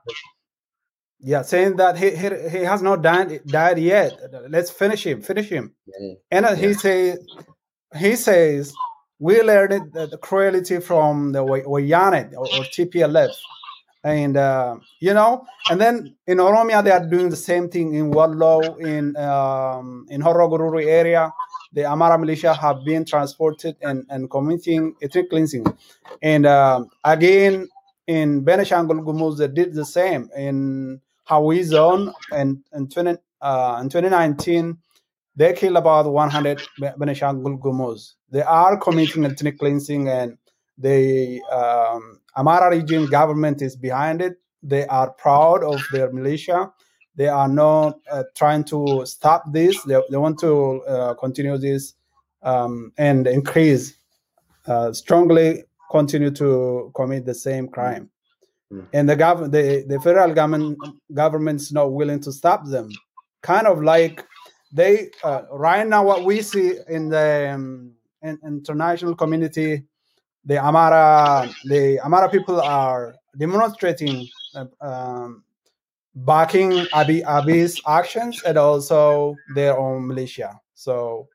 yeah, 1.25 1.43
saying 1.43 1.77
that 1.77 1.97
he, 1.97 2.11
he, 2.11 2.59
he 2.59 2.65
has 2.65 2.83
not 2.83 3.01
died 3.01 3.43
died 3.47 3.79
yet. 3.79 4.19
Let's 4.49 4.71
finish 4.71 5.07
him, 5.07 5.23
finish 5.23 5.49
him. 5.49 5.73
Yeah. 5.87 6.15
And 6.33 6.47
yeah. 6.47 6.55
he 6.57 6.75
says 6.75 7.19
he 7.97 8.17
says 8.17 8.75
we 9.21 9.41
learned 9.41 9.93
the, 9.93 10.09
the 10.09 10.19
cruelty 10.19 10.81
from 10.81 11.31
the 11.31 11.45
Wayane 11.45 12.33
or, 12.35 12.41
or 12.41 12.65
TPLF. 12.75 13.33
And 14.05 14.37
uh, 14.37 14.77
you 14.99 15.15
know, 15.15 15.47
and 15.71 15.81
then 15.81 16.17
in 16.27 16.39
Oromia 16.39 16.83
they 16.83 16.91
are 16.91 17.07
doing 17.07 17.31
the 17.31 17.37
same 17.37 17.69
thing 17.69 17.95
in 17.95 18.11
Wallo, 18.11 18.75
in 18.79 19.17
um, 19.17 20.07
in 20.11 20.21
Horo 20.21 20.49
Guduru 20.49 20.85
area. 20.85 21.33
The 21.73 21.87
Amara 21.87 22.19
militia 22.19 22.55
have 22.55 22.85
been 22.85 23.05
transported 23.05 23.77
and, 23.83 24.05
and 24.11 24.31
committing 24.31 24.95
ethnic 25.03 25.31
cleansing. 25.31 25.65
And 26.21 26.47
uh, 26.47 26.85
again, 27.05 27.69
in 28.07 28.45
Benishangul 28.45 29.05
Gumuz, 29.05 29.39
they 29.39 29.49
did 29.49 29.75
the 29.75 29.85
same. 29.85 30.29
In 30.37 31.01
Hawi 31.29 31.63
zone 31.63 32.13
and 32.33 32.63
in, 32.73 32.89
20, 32.89 33.17
uh, 33.41 33.79
in 33.81 33.89
2019, 33.89 34.77
they 35.35 35.55
killed 35.55 35.77
about 35.77 36.11
100 36.11 36.61
Benishangul 36.81 37.59
Gumuz. 37.59 38.15
They 38.31 38.43
are 38.43 38.77
committing 38.77 39.25
ethnic 39.25 39.59
cleansing 39.59 40.09
and 40.09 40.37
the 40.77 41.41
um, 41.51 42.21
Amara 42.37 42.71
region 42.71 43.07
government 43.07 43.63
is 43.63 43.77
behind 43.77 44.21
it. 44.21 44.35
They 44.63 44.87
are 44.87 45.11
proud 45.11 45.65
of 45.65 45.83
their 45.93 46.13
militia. 46.13 46.73
They 47.14 47.29
are 47.29 47.48
not 47.48 48.01
uh, 48.11 48.25
trying 48.35 48.64
to 48.64 49.05
stop 49.05 49.53
this. 49.53 49.83
They, 49.85 50.01
they 50.11 50.16
want 50.16 50.38
to 50.40 50.83
uh, 50.83 51.14
continue 51.14 51.59
this 51.59 51.94
um, 52.42 52.92
and 52.96 53.27
increase, 53.27 53.96
uh, 54.66 54.92
strongly 54.92 55.64
continue 55.90 56.31
to 56.31 56.90
commit 56.94 57.27
the 57.27 57.35
same 57.35 57.68
crime. 57.68 58.11
Mm. 58.72 58.87
And 58.94 59.09
the 59.09 59.16
government, 59.16 59.53
the, 59.53 59.85
the 59.87 60.01
federal 60.01 60.33
government, 60.33 60.79
government's 61.12 61.70
not 61.70 61.92
willing 61.92 62.20
to 62.20 62.33
stop 62.33 62.66
them. 62.66 62.90
Kind 63.42 63.66
of 63.66 63.83
like 63.83 64.25
they 64.72 65.11
uh, 65.22 65.42
right 65.53 65.87
now 65.87 66.05
what 66.05 66.25
we 66.25 66.40
see 66.40 66.79
in 66.88 67.09
the 67.11 67.53
um, 67.55 67.92
in, 68.22 68.38
international 68.46 69.14
community 69.14 69.85
the 70.44 70.59
amara 70.59 71.48
the 71.64 72.01
amara 72.01 72.29
people 72.29 72.61
are 72.61 73.14
demonstrating 73.37 74.27
uh, 74.55 74.64
um, 74.81 75.44
backing 76.14 76.70
Abiy 76.94 77.22
Abiy's 77.25 77.81
actions 77.87 78.42
and 78.44 78.59
also 78.59 79.37
their 79.55 79.79
own 79.79 80.07
militia 80.07 80.61
so 80.75 81.29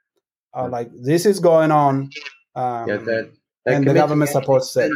uh, 0.54 0.68
like 0.68 0.90
this 0.94 1.26
is 1.26 1.40
going 1.40 1.72
on 1.72 2.10
um, 2.56 2.88
yeah, 2.88 2.98
they're, 2.98 3.30
they're 3.66 3.76
and 3.76 3.88
the 3.88 3.94
government 3.94 4.30
supports 4.30 4.76
it 4.78 4.92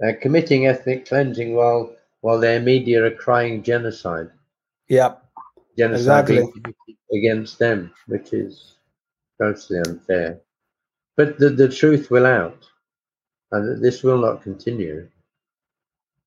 they're 0.00 0.16
committing 0.16 0.66
ethnic 0.66 1.06
cleansing 1.06 1.54
while 1.54 1.94
while 2.20 2.40
their 2.40 2.60
media 2.60 3.04
are 3.04 3.10
crying 3.10 3.62
genocide 3.62 4.30
yep 4.88 5.28
genocide 5.78 6.28
exactly. 6.28 6.74
against 7.12 7.58
them, 7.58 7.94
which 8.08 8.32
is 8.32 8.74
grossly 9.38 9.78
unfair. 9.86 10.40
But 11.16 11.38
the, 11.38 11.50
the 11.50 11.68
truth 11.68 12.10
will 12.10 12.26
out, 12.26 12.66
and 13.52 13.82
this 13.82 14.02
will 14.02 14.18
not 14.18 14.42
continue. 14.42 15.08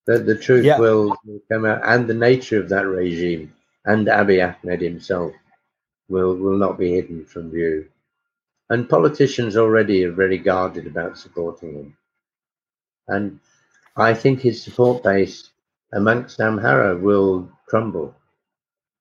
That 0.08 0.26
the 0.26 0.36
truth 0.36 0.66
yeah. 0.66 0.80
will, 0.80 1.16
come 1.52 1.66
out, 1.66 1.82
and 1.86 2.08
the 2.08 2.14
nature 2.14 2.60
of 2.60 2.70
that 2.70 2.88
regime 2.88 3.54
and 3.86 4.08
Abiy 4.08 4.42
Ahmed 4.42 4.82
himself 4.82 5.34
will 6.10 6.36
will 6.36 6.58
not 6.58 6.78
be 6.78 6.92
hidden 6.94 7.26
from 7.26 7.52
view. 7.52 7.88
And 8.70 8.90
politicians 8.90 9.58
already 9.58 10.06
are 10.06 10.12
very 10.12 10.38
guarded 10.38 10.88
about 10.88 11.18
supporting 11.18 11.74
him. 11.74 11.98
And 13.08 13.40
I 13.98 14.14
think 14.14 14.40
his 14.40 14.64
support 14.64 15.04
base 15.04 15.50
amongst 15.94 16.40
Amhara 16.40 17.00
will 17.00 17.50
crumble 17.68 18.16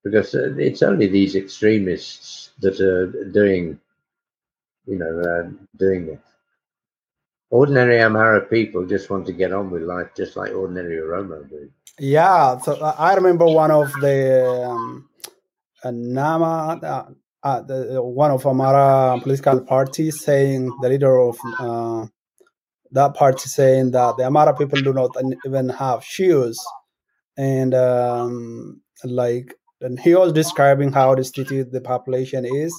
because 0.02 0.34
it's 0.34 0.82
only 0.82 1.06
these 1.06 1.36
extremists 1.36 2.50
that 2.60 2.80
are 2.80 3.06
doing, 3.30 3.78
you 4.86 4.98
know, 4.98 5.20
uh, 5.20 5.50
doing 5.76 6.06
this. 6.06 6.29
Ordinary 7.50 7.98
Amhara 7.98 8.48
people 8.48 8.86
just 8.86 9.10
want 9.10 9.26
to 9.26 9.32
get 9.32 9.52
on 9.52 9.70
with 9.70 9.82
life, 9.82 10.08
just 10.16 10.36
like 10.36 10.52
ordinary 10.52 10.98
Oromo 10.98 11.48
do. 11.48 11.68
Yeah, 11.98 12.58
so 12.58 12.74
uh, 12.74 12.94
I 12.96 13.14
remember 13.14 13.44
one 13.44 13.72
of 13.72 13.92
the 14.00 14.68
um, 14.70 15.08
uh, 15.82 15.90
Nama, 15.90 16.78
uh, 16.82 17.04
uh, 17.42 17.62
the, 17.62 18.00
one 18.00 18.30
of 18.30 18.46
Amara 18.46 19.18
political 19.20 19.60
parties 19.62 20.20
saying 20.24 20.72
the 20.80 20.88
leader 20.88 21.18
of 21.18 21.38
uh, 21.58 22.06
that 22.92 23.14
party 23.14 23.48
saying 23.48 23.90
that 23.90 24.16
the 24.16 24.24
Amara 24.24 24.54
people 24.54 24.80
do 24.80 24.92
not 24.92 25.10
even 25.44 25.68
have 25.70 26.04
shoes, 26.04 26.58
and 27.36 27.74
um, 27.74 28.80
like 29.02 29.54
and 29.80 29.98
he 29.98 30.14
was 30.14 30.32
describing 30.32 30.92
how 30.92 31.16
destitute 31.16 31.72
the 31.72 31.80
population 31.80 32.44
is 32.44 32.72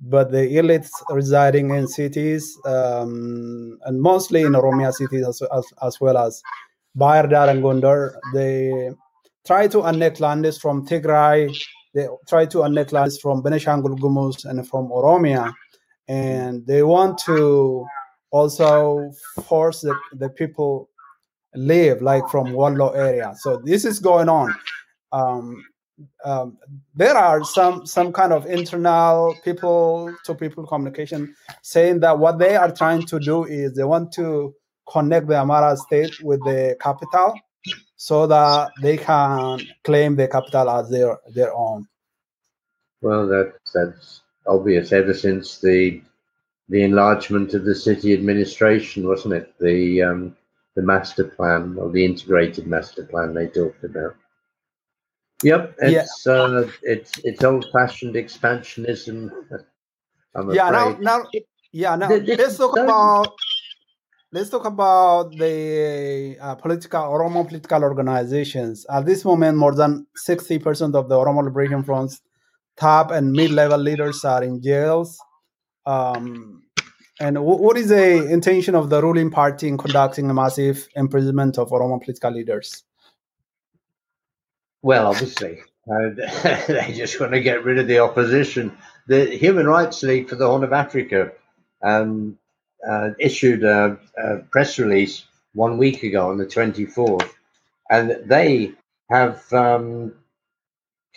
but 0.00 0.30
the 0.30 0.56
elites 0.56 0.90
residing 1.10 1.70
in 1.70 1.86
cities 1.88 2.56
um, 2.66 3.78
and 3.84 4.00
mostly 4.00 4.42
in 4.42 4.52
Oromia 4.52 4.92
cities 4.92 5.26
as, 5.26 5.42
as, 5.54 5.66
as 5.82 6.00
well 6.00 6.18
as 6.18 6.42
Bahir 6.96 7.28
Dar 7.30 7.48
and 7.48 7.62
Gondar, 7.62 8.14
they 8.34 8.90
try 9.46 9.68
to 9.68 9.84
annex 9.84 10.20
lands 10.20 10.58
from 10.58 10.86
Tigray, 10.86 11.54
they 11.94 12.08
try 12.28 12.46
to 12.46 12.64
annex 12.64 12.92
lands 12.92 13.18
from 13.18 13.42
Benishangul 13.42 13.98
Gumuz 13.98 14.44
and 14.44 14.66
from 14.68 14.88
Oromia, 14.88 15.52
and 16.08 16.66
they 16.66 16.82
want 16.82 17.18
to 17.18 17.86
also 18.30 19.10
force 19.44 19.80
the, 19.80 19.94
the 20.12 20.28
people 20.28 20.88
live 21.54 22.02
like 22.02 22.26
from 22.28 22.52
Wallo 22.52 22.90
area. 22.90 23.34
So 23.38 23.56
this 23.64 23.84
is 23.84 23.98
going 23.98 24.28
on. 24.28 24.54
Um, 25.12 25.64
um, 26.24 26.58
there 26.94 27.16
are 27.16 27.44
some 27.44 27.86
some 27.86 28.12
kind 28.12 28.32
of 28.32 28.46
internal 28.46 29.34
people 29.44 30.14
to 30.24 30.34
people 30.34 30.66
communication 30.66 31.34
saying 31.62 32.00
that 32.00 32.18
what 32.18 32.38
they 32.38 32.56
are 32.56 32.70
trying 32.70 33.02
to 33.06 33.18
do 33.18 33.44
is 33.44 33.74
they 33.74 33.84
want 33.84 34.12
to 34.12 34.54
connect 34.90 35.26
the 35.26 35.36
Amara 35.36 35.76
state 35.76 36.22
with 36.22 36.40
the 36.44 36.76
capital 36.80 37.34
so 37.96 38.26
that 38.26 38.70
they 38.82 38.96
can 38.96 39.60
claim 39.84 40.16
the 40.16 40.28
capital 40.28 40.70
as 40.70 40.90
their 40.90 41.18
their 41.34 41.54
own. 41.54 41.86
Well, 43.00 43.26
that 43.28 43.54
that's 43.74 44.22
obvious 44.46 44.92
ever 44.92 45.14
since 45.14 45.58
the 45.60 46.02
the 46.68 46.82
enlargement 46.82 47.54
of 47.54 47.64
the 47.64 47.74
city 47.74 48.12
administration, 48.12 49.06
wasn't 49.06 49.34
it? 49.34 49.54
The 49.58 50.02
um, 50.02 50.36
the 50.74 50.82
master 50.82 51.24
plan 51.24 51.76
or 51.78 51.90
the 51.90 52.04
integrated 52.04 52.66
master 52.66 53.04
plan 53.04 53.34
they 53.34 53.46
talked 53.46 53.82
about. 53.84 54.16
Yep, 55.42 55.76
it's 55.80 56.24
yeah. 56.26 56.32
uh, 56.32 56.70
it's 56.82 57.12
it's 57.18 57.44
old-fashioned 57.44 58.14
expansionism. 58.14 59.30
I'm 60.34 60.50
yeah, 60.50 60.70
now, 60.70 60.96
now, 60.98 61.24
yeah, 61.72 61.94
now 61.94 62.08
let's 62.08 62.56
talk 62.56 62.78
about 62.78 63.34
let's 64.32 64.48
talk 64.48 64.64
about 64.64 65.36
the 65.36 66.38
uh, 66.40 66.54
political 66.54 67.02
Oromo 67.02 67.46
political 67.46 67.82
organizations. 67.84 68.86
At 68.88 69.04
this 69.04 69.26
moment, 69.26 69.58
more 69.58 69.74
than 69.74 70.06
sixty 70.16 70.58
percent 70.58 70.94
of 70.94 71.10
the 71.10 71.16
Oromo 71.16 71.44
Liberation 71.44 71.82
Front's 71.82 72.22
top 72.78 73.10
and 73.10 73.32
mid-level 73.32 73.78
leaders 73.78 74.24
are 74.24 74.42
in 74.42 74.62
jails. 74.62 75.18
Um, 75.84 76.62
and 77.20 77.36
w- 77.36 77.60
what 77.62 77.76
is 77.76 77.90
the 77.90 78.26
intention 78.32 78.74
of 78.74 78.88
the 78.88 79.02
ruling 79.02 79.30
party 79.30 79.68
in 79.68 79.76
conducting 79.76 80.30
a 80.30 80.34
massive 80.34 80.88
imprisonment 80.96 81.58
of 81.58 81.68
Oromo 81.68 82.02
political 82.02 82.32
leaders? 82.32 82.84
Well, 84.86 85.08
obviously, 85.08 85.62
uh, 85.90 86.10
they 86.68 86.92
just 86.94 87.18
want 87.18 87.32
to 87.32 87.40
get 87.40 87.64
rid 87.64 87.80
of 87.80 87.88
the 87.88 87.98
opposition. 87.98 88.78
The 89.08 89.36
Human 89.36 89.66
Rights 89.66 90.04
League 90.04 90.28
for 90.28 90.36
the 90.36 90.46
Horn 90.46 90.62
of 90.62 90.72
Africa 90.72 91.32
um, 91.82 92.38
uh, 92.88 93.10
issued 93.18 93.64
a, 93.64 93.98
a, 94.16 94.36
press 94.52 94.78
release 94.78 95.24
one 95.54 95.76
week 95.76 96.04
ago 96.04 96.30
on 96.30 96.38
the 96.38 96.46
24th, 96.46 97.28
and 97.90 98.16
they 98.26 98.74
have 99.10 99.52
um, 99.52 100.12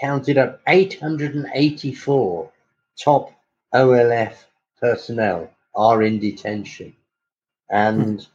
counted 0.02 0.40
up 0.40 0.62
884 0.68 2.52
top 3.00 3.32
OLF 3.76 4.34
personnel 4.82 5.48
are 5.76 6.02
in 6.02 6.18
detention, 6.18 6.96
and 7.70 8.26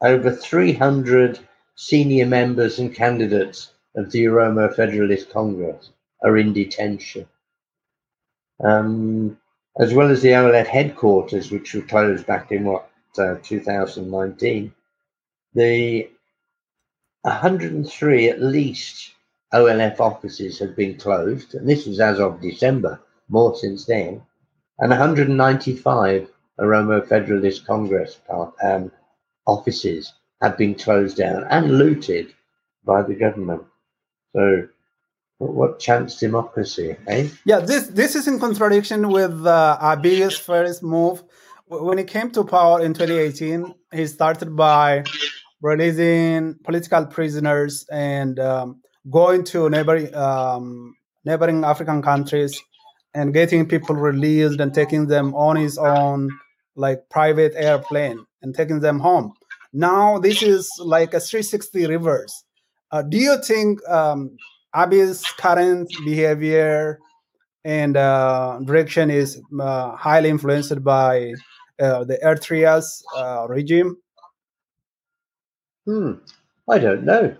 over 0.00 0.32
300 0.32 1.38
senior 1.76 2.26
members 2.26 2.80
and 2.80 2.92
candidates 2.92 3.70
of 3.94 4.10
the 4.10 4.24
Oromo 4.24 4.74
Federalist 4.74 5.30
Congress 5.30 5.90
are 6.22 6.36
in 6.36 6.52
detention. 6.52 7.26
Um, 8.62 9.38
as 9.78 9.94
well 9.94 10.10
as 10.10 10.22
the 10.22 10.30
OLF 10.30 10.66
headquarters, 10.66 11.50
which 11.50 11.74
were 11.74 11.82
closed 11.82 12.26
back 12.26 12.52
in 12.52 12.64
what, 12.64 12.90
uh, 13.18 13.36
2019, 13.42 14.72
the 15.54 16.10
103 17.22 18.28
at 18.28 18.42
least 18.42 19.12
OLF 19.52 20.00
offices 20.00 20.58
have 20.58 20.74
been 20.74 20.96
closed, 20.96 21.54
and 21.54 21.68
this 21.68 21.86
was 21.86 22.00
as 22.00 22.18
of 22.18 22.40
December, 22.40 23.00
more 23.28 23.54
since 23.54 23.84
then, 23.84 24.22
and 24.78 24.90
195 24.90 26.28
Oromo 26.58 27.06
Federalist 27.06 27.66
Congress 27.66 28.18
um, 28.62 28.90
offices 29.46 30.12
have 30.40 30.56
been 30.56 30.74
closed 30.74 31.16
down 31.16 31.44
and 31.50 31.78
looted 31.78 32.34
by 32.84 33.02
the 33.02 33.14
government. 33.14 33.62
So, 34.34 34.68
what 35.38 35.78
chance 35.78 36.18
democracy, 36.18 36.96
eh? 37.06 37.28
Yeah, 37.44 37.60
this 37.60 37.88
this 37.88 38.14
is 38.14 38.28
in 38.28 38.38
contradiction 38.38 39.08
with 39.08 39.46
uh, 39.46 39.78
Abiy's 39.80 40.38
first 40.38 40.82
move. 40.82 41.22
When 41.66 41.98
he 41.98 42.04
came 42.04 42.30
to 42.32 42.44
power 42.44 42.80
in 42.80 42.92
2018, 42.94 43.74
he 43.92 44.06
started 44.06 44.54
by 44.54 45.04
releasing 45.62 46.54
political 46.64 47.06
prisoners 47.06 47.86
and 47.90 48.38
um, 48.38 48.82
going 49.10 49.44
to 49.44 49.68
neighboring 49.70 50.14
um, 50.14 50.94
neighboring 51.24 51.64
African 51.64 52.02
countries 52.02 52.60
and 53.14 53.32
getting 53.32 53.66
people 53.66 53.94
released 53.94 54.60
and 54.60 54.74
taking 54.74 55.06
them 55.06 55.34
on 55.34 55.56
his 55.56 55.78
own 55.78 56.30
like 56.74 57.08
private 57.10 57.52
airplane 57.56 58.24
and 58.42 58.54
taking 58.54 58.80
them 58.80 58.98
home. 58.98 59.32
Now 59.72 60.18
this 60.18 60.42
is 60.42 60.70
like 60.78 61.14
a 61.14 61.20
360 61.20 61.86
reverse. 61.86 62.44
Uh, 62.92 63.00
do 63.00 63.16
you 63.16 63.40
think 63.42 63.80
um, 63.88 64.36
Abiy's 64.74 65.24
current 65.38 65.90
behavior 66.04 67.00
and 67.64 67.96
uh, 67.96 68.58
direction 68.64 69.10
is 69.10 69.40
uh, 69.58 69.96
highly 69.96 70.28
influenced 70.28 70.84
by 70.84 71.32
uh, 71.80 72.04
the 72.04 72.18
Eritrea's 72.22 73.02
uh, 73.16 73.46
regime? 73.48 73.96
Hmm, 75.86 76.12
I 76.68 76.78
don't 76.78 77.04
know. 77.04 77.34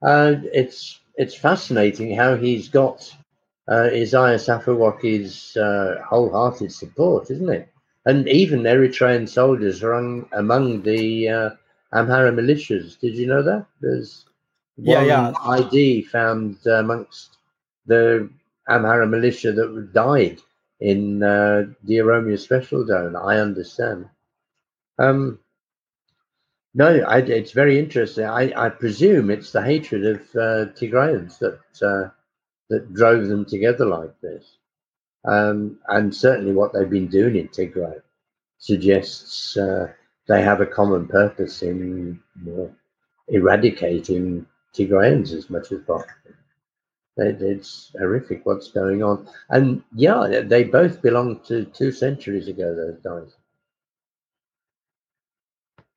Uh, 0.00 0.36
it's 0.52 1.00
it's 1.16 1.34
fascinating 1.34 2.14
how 2.14 2.36
he's 2.36 2.68
got 2.68 3.12
uh, 3.68 3.88
Isaias 3.92 4.46
Afewerki's 4.46 5.56
wholehearted 6.08 6.72
support, 6.72 7.32
isn't 7.32 7.50
it? 7.50 7.68
And 8.06 8.28
even 8.28 8.62
Eritrean 8.62 9.28
soldiers 9.28 9.82
are 9.82 9.94
on, 9.94 10.26
among 10.32 10.82
the 10.82 11.26
Amhara 11.92 12.32
militias. 12.32 12.98
Did 13.00 13.16
you 13.16 13.26
know 13.26 13.42
that? 13.42 13.66
There's 13.80 14.24
yeah, 14.78 15.02
yeah. 15.02 15.32
ID 15.44 16.02
found 16.02 16.64
amongst 16.66 17.36
the 17.86 18.30
Amhara 18.68 19.08
militia 19.08 19.52
that 19.52 19.92
died 19.92 20.40
in 20.80 21.22
uh, 21.22 21.64
the 21.84 21.96
Oromia 21.96 22.38
Special 22.38 22.86
Zone. 22.86 23.16
I 23.16 23.38
understand. 23.38 24.08
Um, 24.98 25.40
no, 26.74 27.00
I, 27.00 27.18
it's 27.18 27.52
very 27.52 27.78
interesting. 27.78 28.24
I, 28.24 28.52
I, 28.56 28.68
presume 28.68 29.30
it's 29.30 29.52
the 29.52 29.62
hatred 29.62 30.06
of 30.06 30.20
uh, 30.36 30.72
Tigrayans 30.74 31.38
that 31.38 31.60
uh, 31.82 32.10
that 32.68 32.94
drove 32.94 33.26
them 33.26 33.44
together 33.44 33.86
like 33.86 34.20
this, 34.20 34.44
um, 35.24 35.78
and 35.88 36.14
certainly 36.14 36.52
what 36.52 36.72
they've 36.72 36.90
been 36.90 37.08
doing 37.08 37.36
in 37.36 37.48
Tigray 37.48 38.00
suggests 38.58 39.56
uh, 39.56 39.88
they 40.26 40.42
have 40.42 40.60
a 40.60 40.66
common 40.66 41.08
purpose 41.08 41.62
in 41.62 42.20
eradicating 43.28 44.46
Tigrayans 44.78 45.32
as 45.32 45.50
much 45.50 45.72
as 45.72 45.80
possible. 45.80 46.12
it's 47.18 47.92
horrific 47.98 48.46
what's 48.46 48.70
going 48.70 49.02
on. 49.02 49.28
And 49.50 49.82
yeah, 49.94 50.42
they 50.46 50.64
both 50.64 51.02
belong 51.02 51.40
to 51.48 51.64
two 51.66 51.92
centuries 51.92 52.48
ago, 52.48 52.74
those 52.74 53.00
guys. 53.02 53.34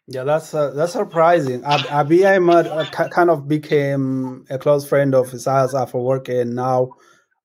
Yeah, 0.07 0.25
that's 0.25 0.53
uh, 0.53 0.71
that's 0.71 0.93
surprising. 0.93 1.63
Ab- 1.63 2.07
Abiy 2.07 2.25
Ahmed 2.25 2.67
uh, 2.67 2.85
kind 3.09 3.29
of 3.29 3.47
became 3.47 4.45
a 4.49 4.57
close 4.57 4.87
friend 4.87 5.15
of 5.15 5.33
Isaias 5.33 5.73
Afewerki, 5.73 6.41
and 6.41 6.55
now 6.55 6.91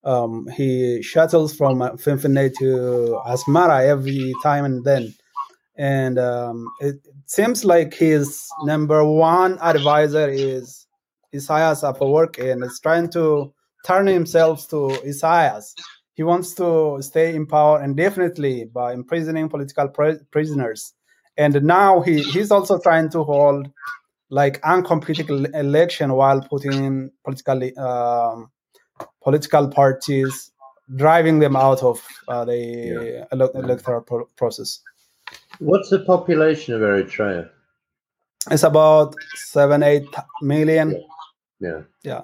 um, 0.04 0.48
he 0.56 1.02
shuttles 1.02 1.54
from 1.56 1.82
uh, 1.82 1.92
Finfinne 1.92 2.52
to 2.58 3.20
Asmara 3.26 3.86
every 3.86 4.32
time 4.42 4.64
and 4.64 4.84
then. 4.84 5.14
And 5.76 6.18
um, 6.18 6.68
it 6.80 6.96
seems 7.26 7.64
like 7.64 7.94
his 7.94 8.46
number 8.64 9.04
one 9.04 9.58
advisor 9.60 10.28
is 10.28 10.85
Isaias 11.34 11.82
Afewerki 11.82 12.52
and 12.52 12.64
is 12.64 12.80
trying 12.80 13.10
to 13.10 13.52
turn 13.86 14.06
himself 14.06 14.68
to 14.68 14.90
Isaias. 15.06 15.74
He 16.14 16.22
wants 16.22 16.54
to 16.54 16.98
stay 17.02 17.34
in 17.34 17.46
power 17.46 17.82
indefinitely 17.82 18.64
by 18.64 18.94
imprisoning 18.94 19.48
political 19.48 19.88
prisoners. 20.30 20.94
And 21.36 21.62
now 21.62 22.00
he, 22.00 22.22
he's 22.22 22.50
also 22.50 22.78
trying 22.78 23.10
to 23.10 23.22
hold 23.22 23.70
like 24.30 24.60
uncompetitive 24.62 25.54
election 25.54 26.14
while 26.14 26.40
putting 26.40 27.10
political 27.24 27.62
um, 27.78 28.50
political 29.22 29.68
parties 29.68 30.50
driving 30.94 31.38
them 31.40 31.56
out 31.56 31.82
of 31.82 32.00
uh, 32.28 32.44
the 32.44 32.56
yeah. 32.56 33.24
ele- 33.32 33.50
electoral 33.54 34.00
pro- 34.00 34.28
process. 34.36 34.80
What's 35.58 35.90
the 35.90 36.00
population 36.00 36.74
of 36.74 36.80
Eritrea? 36.80 37.50
It's 38.50 38.62
about 38.62 39.14
seven, 39.34 39.82
eight 39.82 40.06
million. 40.40 40.92
Yeah. 40.92 40.98
Yeah. 41.60 41.82
Yeah. 42.02 42.22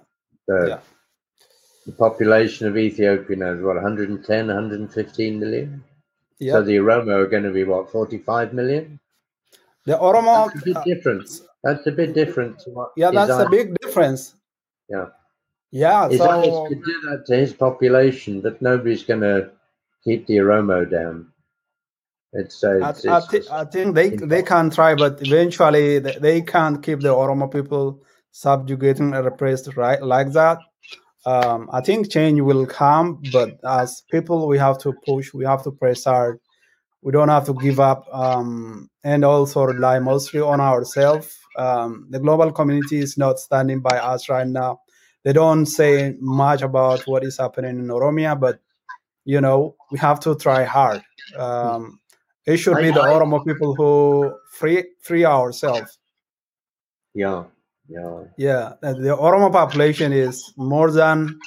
So 0.48 0.66
yeah. 0.66 0.80
The 1.86 1.92
population 1.92 2.68
of 2.68 2.76
Ethiopia 2.76 3.36
now 3.36 3.52
is 3.52 3.62
what 3.62 3.74
110, 3.74 4.46
115 4.46 5.40
million. 5.40 5.82
Yeah. 6.38 6.54
So 6.54 6.62
the 6.62 6.76
Oromo 6.76 7.22
are 7.22 7.26
going 7.26 7.42
to 7.42 7.50
be 7.50 7.64
what 7.64 7.90
45 7.90 8.52
million. 8.52 9.00
The 9.84 9.94
Oromo 9.94 10.52
that's 10.52 10.62
a 10.62 10.64
bit 10.64 10.76
uh, 10.76 10.84
different. 10.84 11.40
That's 11.64 11.86
a 11.86 11.92
bit 11.92 12.14
different 12.14 12.58
to 12.60 12.70
what. 12.70 12.92
Yeah, 12.96 13.10
that's 13.10 13.32
a 13.32 13.48
big 13.48 13.76
difference. 13.80 14.34
Yeah. 14.88 15.06
Yeah. 15.70 16.04
Isaias 16.04 16.46
so 16.46 16.66
could 16.68 16.84
do 16.84 17.00
that 17.10 17.24
to 17.26 17.36
his 17.36 17.52
population, 17.52 18.40
but 18.40 18.62
nobody's 18.62 19.02
going 19.02 19.20
to 19.22 19.50
keep 20.04 20.26
the 20.26 20.36
Oromo 20.36 20.88
down. 20.88 21.28
It's, 22.34 22.64
uh, 22.64 22.76
it's, 22.88 23.04
I, 23.04 23.16
I, 23.16 23.20
th- 23.20 23.50
I, 23.50 23.64
think 23.66 23.94
they 23.94 24.08
they 24.10 24.42
can 24.42 24.70
try, 24.70 24.94
but 24.94 25.20
eventually 25.20 25.98
they, 25.98 26.16
they 26.18 26.40
can't 26.40 26.82
keep 26.82 27.00
the 27.00 27.08
Oromo 27.08 27.52
people 27.52 28.02
subjugating 28.32 29.14
and 29.14 29.24
repressed 29.24 29.68
right 29.76 30.02
like 30.02 30.32
that 30.32 30.58
um, 31.26 31.68
i 31.72 31.80
think 31.80 32.10
change 32.10 32.40
will 32.40 32.66
come 32.66 33.22
but 33.30 33.58
as 33.64 34.02
people 34.10 34.48
we 34.48 34.58
have 34.58 34.78
to 34.78 34.92
push 35.06 35.32
we 35.32 35.44
have 35.44 35.62
to 35.62 35.70
press 35.70 36.04
hard. 36.04 36.40
We 37.02 37.10
don't 37.10 37.30
have 37.30 37.46
to 37.46 37.54
give 37.54 37.80
up 37.80 38.06
um, 38.12 38.88
and 39.02 39.24
also 39.24 39.64
rely 39.64 39.98
mostly 39.98 40.40
on 40.40 40.60
ourselves. 40.60 41.36
Um, 41.56 42.06
the 42.10 42.20
global 42.20 42.52
community 42.52 43.00
is 43.00 43.18
not 43.18 43.40
standing 43.40 43.80
by 43.80 43.98
us 43.98 44.28
right 44.28 44.46
now. 44.46 44.82
They 45.24 45.32
don't 45.32 45.66
say 45.66 46.14
much 46.20 46.62
about 46.62 47.00
what 47.08 47.24
is 47.24 47.38
happening 47.38 47.76
in 47.78 47.88
oromia 47.88 48.38
but 48.38 48.60
you 49.24 49.40
know 49.40 49.74
we 49.90 49.98
have 49.98 50.20
to 50.20 50.36
try 50.36 50.62
hard. 50.62 51.02
Um, 51.36 51.98
it 52.46 52.56
should 52.58 52.76
be 52.78 52.90
the 52.92 53.00
oromo 53.00 53.44
people 53.44 53.74
who 53.74 54.32
free 54.52 54.84
free 55.00 55.24
ourselves. 55.24 55.98
Yeah 57.14 57.44
Yeah. 57.88 58.24
Yeah, 58.36 58.72
the 58.80 59.16
Oromo 59.18 59.52
population 59.52 60.12
is 60.12 60.52
more 60.56 60.90
than 60.90 61.38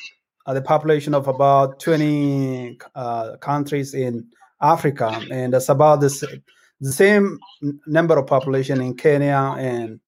uh, 0.45 0.53
the 0.53 0.61
population 0.61 1.13
of 1.13 1.27
about 1.27 1.79
20 1.79 2.77
uh, 2.93 3.37
countries 3.37 3.93
in 3.93 4.27
Africa, 4.61 5.21
and 5.31 5.53
it's 5.53 5.69
about 5.69 6.01
the, 6.01 6.41
the 6.81 6.91
same 6.91 7.39
number 7.87 8.17
of 8.17 8.27
population 8.27 8.81
in 8.81 8.95
Kenya 8.95 9.55
and 9.57 9.99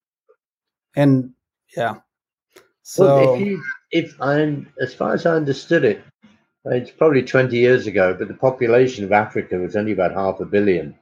and 0.96 1.32
yeah. 1.76 1.96
So 2.82 3.04
well, 3.04 3.34
if 3.34 3.40
you, 3.40 3.62
if 3.90 4.20
I, 4.20 4.64
as 4.80 4.94
far 4.94 5.14
as 5.14 5.26
I 5.26 5.34
understood 5.34 5.84
it, 5.84 6.02
it's 6.64 6.90
probably 6.90 7.22
20 7.22 7.56
years 7.56 7.86
ago, 7.86 8.14
but 8.18 8.28
the 8.28 8.34
population 8.34 9.04
of 9.04 9.12
Africa 9.12 9.58
was 9.58 9.76
only 9.76 9.92
about 9.92 10.12
half 10.12 10.40
a 10.40 10.44
billion. 10.46 10.94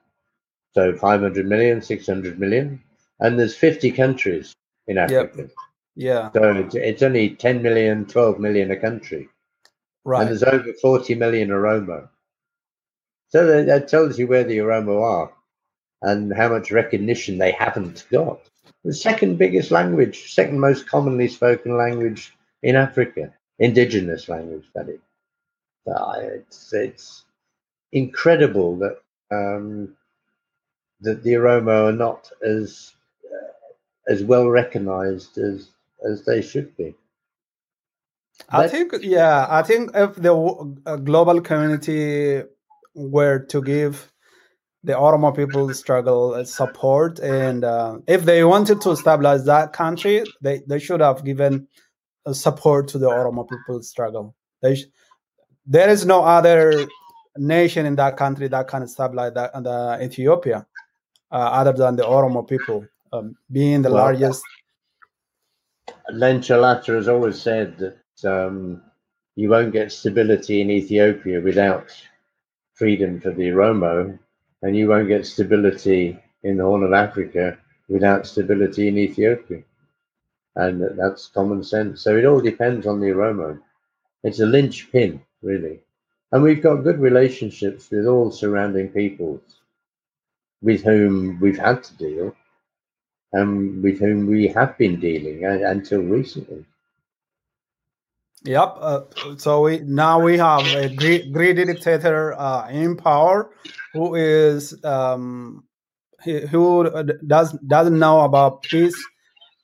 So 0.74 0.94
500 0.94 1.46
million, 1.46 1.80
600 1.80 2.38
million. 2.38 2.82
And 3.20 3.38
there's 3.38 3.56
50 3.56 3.92
countries 3.92 4.54
in 4.86 4.98
Africa. 4.98 5.42
Yep. 5.42 5.50
Yeah. 5.96 6.30
So 6.32 6.52
it's, 6.52 6.74
it's 6.74 7.02
only 7.02 7.30
10 7.30 7.62
million, 7.62 8.04
12 8.06 8.38
million 8.38 8.70
a 8.70 8.76
country. 8.76 9.28
Right. 10.04 10.20
And 10.22 10.30
there's 10.30 10.42
over 10.42 10.72
40 10.74 11.14
million 11.14 11.48
Oromo. 11.48 12.08
So 13.28 13.46
that, 13.46 13.66
that 13.66 13.88
tells 13.88 14.18
you 14.18 14.26
where 14.26 14.44
the 14.44 14.58
Oromo 14.58 15.02
are 15.02 15.32
and 16.02 16.32
how 16.32 16.50
much 16.50 16.70
recognition 16.70 17.38
they 17.38 17.52
haven't 17.52 18.06
got. 18.10 18.40
The 18.84 18.94
second 18.94 19.38
biggest 19.38 19.70
language, 19.70 20.32
second 20.32 20.60
most 20.60 20.88
commonly 20.88 21.28
spoken 21.28 21.76
language 21.76 22.36
in 22.62 22.76
Africa, 22.76 23.32
indigenous 23.58 24.28
language, 24.28 24.64
that 24.74 24.88
is. 24.88 25.00
It's, 25.86 26.72
it's 26.72 27.24
incredible 27.92 28.76
that 28.78 29.00
um, 29.30 29.96
that 31.00 31.22
the 31.22 31.34
Oromo 31.34 31.88
are 31.88 31.92
not 31.92 32.30
as 32.44 32.94
as 34.08 34.22
well 34.22 34.48
recognized 34.48 35.38
as 35.38 35.70
as 36.08 36.24
they 36.24 36.42
should 36.42 36.76
be. 36.76 36.94
I 38.50 38.68
think, 38.68 38.92
yeah, 39.00 39.46
I 39.48 39.62
think 39.62 39.90
if 39.94 40.14
the 40.16 41.00
global 41.04 41.40
community 41.40 42.42
were 42.94 43.38
to 43.40 43.62
give 43.62 44.12
the 44.84 44.92
Oromo 44.92 45.34
people 45.34 45.72
struggle 45.74 46.44
support, 46.44 47.18
and 47.18 47.64
uh, 47.64 47.98
if 48.06 48.24
they 48.24 48.44
wanted 48.44 48.80
to 48.82 48.94
stabilize 48.94 49.44
that 49.46 49.72
country, 49.72 50.22
they, 50.42 50.62
they 50.66 50.78
should 50.78 51.00
have 51.00 51.24
given 51.24 51.66
support 52.32 52.88
to 52.88 52.98
the 52.98 53.08
Oromo 53.08 53.48
people 53.48 53.82
struggle. 53.82 54.36
They 54.62 54.76
sh- 54.76 54.86
there 55.66 55.88
is 55.88 56.06
no 56.06 56.22
other 56.22 56.86
nation 57.36 57.84
in 57.86 57.96
that 57.96 58.16
country 58.16 58.48
that 58.48 58.68
can 58.68 58.86
stabilize 58.86 59.34
that 59.34 59.50
uh, 59.54 59.98
Ethiopia, 60.00 60.66
uh, 61.32 61.34
other 61.34 61.72
than 61.72 61.96
the 61.96 62.04
Oromo 62.04 62.46
people 62.46 62.86
um, 63.16 63.36
being 63.50 63.82
the 63.82 63.90
well, 63.90 64.04
largest. 64.04 64.44
Leenco 66.10 66.60
Lata 66.60 66.92
has 66.92 67.08
always 67.08 67.40
said 67.40 67.76
that 67.78 68.24
um, 68.30 68.82
you 69.34 69.50
won't 69.50 69.72
get 69.72 69.92
stability 69.92 70.60
in 70.60 70.70
Ethiopia 70.70 71.40
without 71.40 71.90
freedom 72.74 73.20
for 73.20 73.30
the 73.30 73.48
Oromo, 73.48 74.18
and 74.62 74.76
you 74.76 74.88
won't 74.88 75.08
get 75.08 75.26
stability 75.26 76.18
in 76.42 76.56
the 76.56 76.64
Horn 76.64 76.82
of 76.82 76.92
Africa 76.92 77.58
without 77.88 78.26
stability 78.26 78.88
in 78.88 78.98
Ethiopia. 78.98 79.62
And 80.56 80.98
that's 80.98 81.28
common 81.28 81.62
sense. 81.62 82.00
So 82.00 82.16
it 82.16 82.24
all 82.24 82.40
depends 82.40 82.86
on 82.86 83.00
the 83.00 83.08
Oromo. 83.08 83.60
It's 84.22 84.40
a 84.40 84.46
linchpin, 84.46 85.20
really. 85.42 85.80
And 86.32 86.42
we've 86.42 86.62
got 86.62 86.82
good 86.82 86.98
relationships 86.98 87.90
with 87.90 88.06
all 88.06 88.30
surrounding 88.30 88.88
peoples 88.88 89.60
with 90.62 90.82
whom 90.82 91.38
we've 91.40 91.58
had 91.58 91.84
to 91.84 91.94
deal 91.96 92.34
and 93.36 93.82
with 93.82 93.98
whom 94.00 94.26
we 94.26 94.48
have 94.48 94.76
been 94.78 94.98
dealing 94.98 95.44
until 95.44 96.00
recently. 96.00 96.64
Yep. 98.44 98.76
Uh, 98.80 99.00
so 99.36 99.62
we 99.62 99.80
now 99.80 100.20
we 100.20 100.38
have 100.38 100.64
a 100.74 100.88
greedy, 100.88 101.30
greedy 101.30 101.64
dictator 101.64 102.34
uh, 102.38 102.68
in 102.68 102.96
power 102.96 103.50
who 103.92 104.14
is 104.14 104.84
um, 104.84 105.64
who 106.24 106.88
does 107.26 107.52
doesn't 107.66 107.98
know 107.98 108.20
about 108.20 108.62
peace 108.62 108.96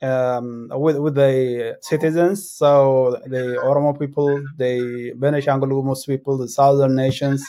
um, 0.03 0.69
with 0.73 0.97
with 0.99 1.15
the 1.15 1.79
citizens. 1.81 2.51
So 2.51 3.21
the 3.27 3.61
Oromo 3.63 3.99
people, 3.99 4.43
the 4.57 5.13
Benishangul 5.17 6.07
people, 6.07 6.37
the 6.37 6.49
southern 6.49 6.97
nations, 6.97 7.45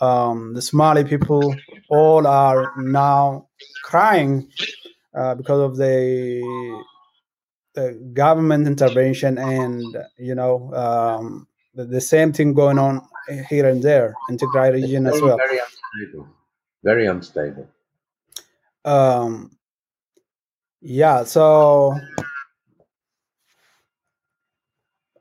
um, 0.00 0.54
the 0.54 0.62
Somali 0.62 1.04
people, 1.04 1.54
all 1.90 2.26
are 2.26 2.72
now 2.78 3.48
crying 3.84 4.48
uh, 5.14 5.34
because 5.34 5.60
of 5.60 5.76
the 5.76 6.42
the 7.74 7.92
government 8.12 8.66
intervention 8.66 9.38
and 9.38 9.82
you 10.18 10.34
know 10.34 10.72
um, 10.74 11.46
the, 11.74 11.84
the, 11.84 12.00
same 12.00 12.32
thing 12.32 12.52
going 12.52 12.78
on 12.78 13.00
here 13.48 13.68
and 13.68 13.82
there 13.82 14.14
in 14.28 14.36
the 14.36 14.46
Tigray 14.46 14.74
region 14.74 15.06
as 15.06 15.20
well. 15.22 15.38
Very 15.38 15.58
unstable. 15.58 16.28
Very 16.84 17.06
unstable. 17.06 17.68
Um, 18.84 19.56
yeah, 20.80 21.24
so 21.24 21.98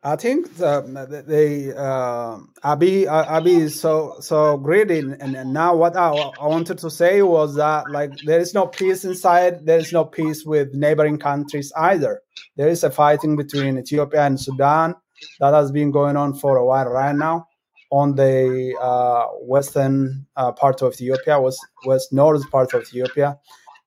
I 0.04 0.16
think 0.16 0.56
the 0.58 0.82
the 1.28 1.78
uh, 1.78 2.40
Abiy 2.64 3.06
Abiy 3.06 3.60
is 3.62 3.80
so 3.80 4.16
so 4.20 4.56
and, 4.66 5.36
and 5.36 5.54
now. 5.54 5.76
What 5.76 5.96
I, 5.96 6.10
I 6.10 6.48
wanted 6.48 6.80
to 6.80 6.90
say 6.90 7.22
was 7.22 7.54
that 7.56 7.92
like 7.92 8.12
there 8.26 8.40
is 8.40 8.56
no 8.56 8.66
peace 8.66 9.06
inside. 9.06 9.64
There 9.64 9.78
is 9.78 9.94
no 9.94 10.04
peace 10.06 10.44
with 10.44 10.74
neighboring 10.74 11.20
countries 11.20 11.72
either. 11.78 12.22
There 12.58 12.68
is 12.68 12.84
a 12.84 12.90
fighting 12.90 13.36
between 13.36 13.78
Ethiopia 13.78 14.24
and 14.24 14.40
Sudan 14.40 14.96
that 15.40 15.54
has 15.54 15.72
been 15.72 15.92
going 15.92 16.18
on 16.18 16.34
for 16.34 16.58
a 16.58 16.66
while 16.66 16.90
right 16.90 17.16
now 17.16 17.48
on 17.92 18.16
the 18.16 18.76
uh, 18.82 19.28
western 19.42 20.26
uh, 20.36 20.52
part 20.52 20.82
of 20.82 20.94
Ethiopia 20.94 21.40
west 21.40 21.60
west 21.86 22.12
north 22.12 22.50
part 22.50 22.74
of 22.74 22.82
Ethiopia 22.82 23.38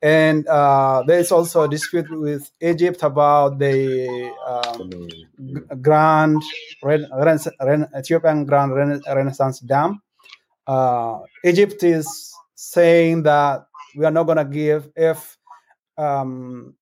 and 0.05 0.47
uh, 0.49 1.03
there's 1.07 1.33
also 1.33 1.63
a 1.63 1.69
dispute 1.69 2.11
with 2.11 2.51
Egypt 2.61 3.03
about 3.03 3.59
the 3.59 4.31
um, 4.47 5.81
Grand 5.81 6.43
Ren- 6.83 7.09
Ren- 7.59 7.89
Ethiopian 7.97 8.45
Grand 8.45 8.75
Ren- 8.75 9.03
Renaissance 9.09 9.61
Dam. 9.61 10.03
Uh, 10.67 11.21
Egypt 11.43 11.83
is 11.83 12.35
saying 12.55 13.23
that 13.23 13.67
we 13.97 14.05
are 14.05 14.11
not 14.11 14.25
going 14.25 14.37
to 14.37 14.45
give 14.45 14.91
if 14.95 15.39
um, 15.97 16.75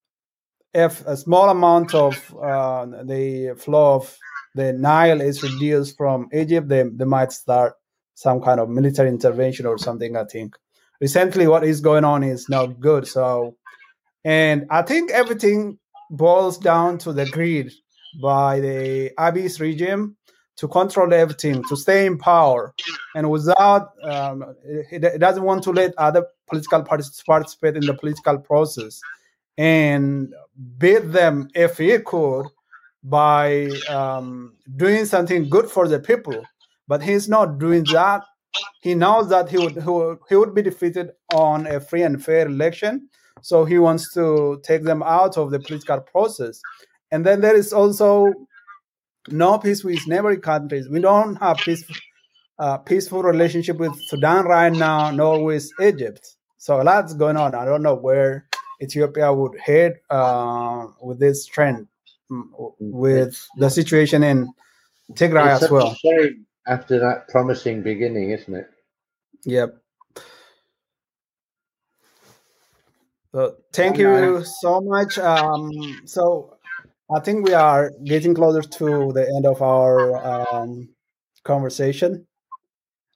if 0.75 1.07
a 1.07 1.17
small 1.17 1.49
amount 1.49 1.95
of 1.95 2.17
uh, 2.43 2.87
the 3.05 3.55
flow 3.57 3.95
of 3.97 4.19
the 4.57 4.73
Nile 4.73 5.21
is 5.21 5.45
reduced 5.45 5.97
from 5.97 6.29
Egypt, 6.33 6.69
they, 6.69 6.83
they 6.83 7.05
might 7.05 7.31
start 7.31 7.75
some 8.15 8.41
kind 8.41 8.59
of 8.59 8.69
military 8.69 9.11
intervention 9.11 9.67
or 9.67 9.79
something. 9.79 10.17
I 10.17 10.25
think 10.25 10.57
recently 11.03 11.49
what 11.49 11.65
is 11.65 11.81
going 11.81 12.05
on 12.05 12.23
is 12.23 12.49
not 12.49 12.79
good. 12.81 13.07
So, 13.07 13.57
and 14.25 14.67
I 14.71 14.83
think 14.83 15.11
everything 15.11 15.79
boils 16.11 16.57
down 16.57 16.97
to 16.99 17.13
the 17.13 17.27
greed 17.27 17.73
by 18.23 18.61
the 18.61 19.11
Abiy's 19.19 19.61
regime 19.61 20.17
to 20.59 20.69
control 20.69 21.13
everything, 21.13 21.65
to 21.69 21.77
stay 21.77 22.07
in 22.07 22.19
power, 22.19 22.73
and 23.17 23.31
without 23.31 23.91
um, 24.05 24.55
it, 24.65 25.03
it, 25.03 25.19
doesn't 25.19 25.43
want 25.43 25.65
to 25.65 25.73
let 25.73 25.93
other 25.99 26.25
political 26.49 26.83
parties 26.85 27.23
participate 27.27 27.77
in 27.77 27.85
the 27.85 27.95
political 27.95 28.39
process 28.39 29.01
and 29.59 30.33
beat 30.79 31.11
them 31.11 31.49
if 31.55 31.79
he 31.79 31.99
could 31.99 32.47
by 33.03 33.69
um, 33.89 34.55
doing 34.77 35.05
something 35.05 35.49
good 35.49 35.69
for 35.69 35.89
the 35.89 35.99
people. 35.99 36.45
But 36.87 37.03
he's 37.03 37.29
not 37.29 37.59
doing 37.59 37.85
that 37.93 38.23
he 38.81 38.95
knows 38.95 39.29
that 39.29 39.49
he 39.49 39.59
would, 39.59 39.83
he 40.29 40.37
would 40.37 40.55
be 40.55 40.63
defeated 40.63 41.13
on 41.35 41.67
a 41.67 41.81
free 41.81 42.03
and 42.03 42.23
fair 42.23 42.47
election. 42.47 43.09
So 43.41 43.65
he 43.65 43.79
wants 43.79 44.13
to 44.15 44.61
take 44.65 44.85
them 44.85 45.03
out 45.03 45.37
of 45.37 45.51
the 45.51 45.61
political 45.61 46.01
process. 46.01 46.61
And 47.11 47.25
then 47.27 47.41
there 47.41 47.57
is 47.57 47.73
also 47.73 48.33
no 49.29 49.59
peace 49.59 49.85
with 49.85 50.07
neighboring 50.07 50.41
countries. 50.41 50.89
We 50.89 51.01
don't 51.01 51.37
have 51.37 51.59
peaceful 51.59 51.97
uh, 52.59 52.79
peaceful 52.79 53.23
relationship 53.23 53.79
with 53.79 53.93
sudan 54.09 54.45
right 54.45 54.73
now 54.73 55.11
nor 55.11 55.43
with 55.43 55.69
egypt. 55.81 56.37
So 56.59 56.81
a 56.81 56.85
lot's 56.85 57.15
going 57.15 57.37
on. 57.37 57.55
I 57.55 57.65
don't 57.65 57.83
know 57.83 57.95
where 57.95 58.47
ethiopia 58.81 59.33
would 59.33 59.59
head 59.59 60.01
uh, 60.11 60.87
with 61.01 61.19
this 61.19 61.47
trend 61.47 61.89
mm, 62.31 62.45
with 62.79 63.47
the 63.57 63.71
situation 63.71 64.23
in 64.23 64.53
tigray 65.15 65.49
as 65.49 65.71
well 65.71 65.97
after 66.67 66.99
that 66.99 67.29
promising 67.29 67.83
beginning, 67.83 68.31
isn't 68.31 68.55
it? 68.55 68.71
Yep. 69.45 69.77
So 73.35 73.57
thank 73.73 73.97
you 73.97 74.45
so 74.61 74.81
much. 74.81 75.19
Um, 75.19 76.03
so 76.05 76.57
I 77.15 77.21
think 77.21 77.47
we 77.47 77.55
are 77.55 77.91
getting 78.05 78.35
closer 78.35 78.63
to 78.63 79.13
the 79.13 79.27
end 79.37 79.47
of 79.47 79.63
our 79.63 80.55
um, 80.55 80.89
conversation. 81.45 82.27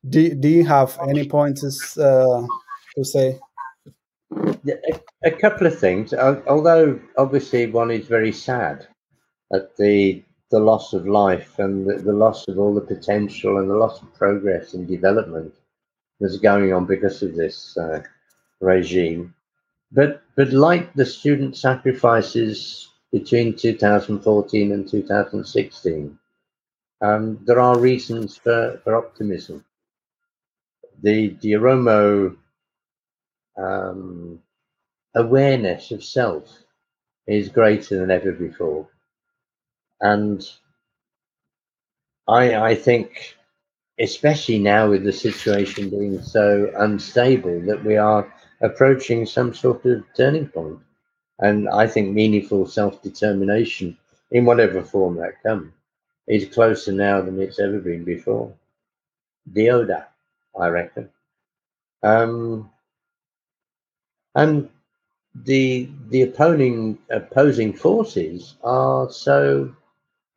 Do, 0.09 0.35
do 0.35 0.49
you 0.49 0.65
have 0.65 0.99
any 1.09 1.29
points 1.29 1.99
uh, 1.99 2.47
to 2.97 3.05
say? 3.05 3.39
Yeah, 4.65 4.75
a 5.25 5.31
couple 5.31 5.67
of 5.67 5.79
things. 5.79 6.15
Although 6.15 7.01
obviously 7.17 7.67
one 7.67 7.91
is 7.91 8.07
very 8.07 8.33
sad 8.33 8.87
at 9.53 9.77
the 9.77 10.23
the 10.51 10.59
loss 10.61 10.93
of 10.93 11.07
life 11.07 11.59
and 11.59 11.87
the, 11.87 11.97
the 11.97 12.13
loss 12.13 12.47
of 12.49 12.59
all 12.59 12.75
the 12.75 12.81
potential 12.81 13.59
and 13.59 13.69
the 13.69 13.77
loss 13.77 14.01
of 14.03 14.15
progress 14.15 14.75
and 14.75 14.87
development 14.87 15.53
that's 16.21 16.39
going 16.39 16.73
on 16.73 16.87
because 16.87 17.23
of 17.23 17.35
this 17.35 17.77
uh, 17.77 18.03
regime. 18.61 19.35
But 19.93 20.23
but 20.35 20.53
like 20.53 20.93
the 20.95 21.07
student 21.07 21.57
sacrifices 21.57 22.89
between 23.13 23.57
2014 23.57 24.73
and 24.73 24.89
2016, 24.89 26.19
um, 27.01 27.39
there 27.45 27.61
are 27.61 27.79
reasons 27.79 28.37
for, 28.37 28.81
for 28.85 28.97
optimism. 28.97 29.65
The 31.03 31.37
the 31.41 31.53
Oromo 31.53 32.37
um, 33.57 34.43
awareness 35.15 35.91
of 35.91 36.05
self 36.05 36.63
is 37.27 37.49
greater 37.49 37.99
than 37.99 38.11
ever 38.11 38.33
before, 38.33 38.89
and 40.01 40.43
I 42.29 42.55
I 42.71 42.75
think, 42.75 43.37
especially 44.01 44.59
now 44.59 44.91
with 44.91 45.05
the 45.05 45.13
situation 45.13 45.91
being 45.91 46.23
so 46.23 46.73
unstable, 46.79 47.61
that 47.63 47.85
we 47.85 47.97
are 47.97 48.33
approaching 48.63 49.27
some 49.27 49.55
sort 49.55 49.85
of 49.87 50.05
turning 50.17 50.49
point. 50.49 50.81
and 51.41 51.69
I 51.69 51.87
think 51.89 52.15
meaningful 52.15 52.67
self 52.67 53.03
determination 53.03 53.97
in 54.33 54.45
whatever 54.47 54.83
form 54.83 55.17
that 55.17 55.43
comes 55.43 55.73
is 56.29 56.49
closer 56.55 56.93
now 56.93 57.21
than 57.23 57.41
it's 57.41 57.61
ever 57.61 57.81
been 57.81 58.05
before. 58.05 58.53
Dioda, 59.53 60.09
I 60.61 60.69
reckon. 60.69 61.11
Um, 62.03 62.71
and 64.35 64.69
the 65.45 65.89
the 66.11 66.23
opposing 66.23 66.99
opposing 67.11 67.73
forces 67.73 68.57
are 68.65 69.11
so 69.11 69.75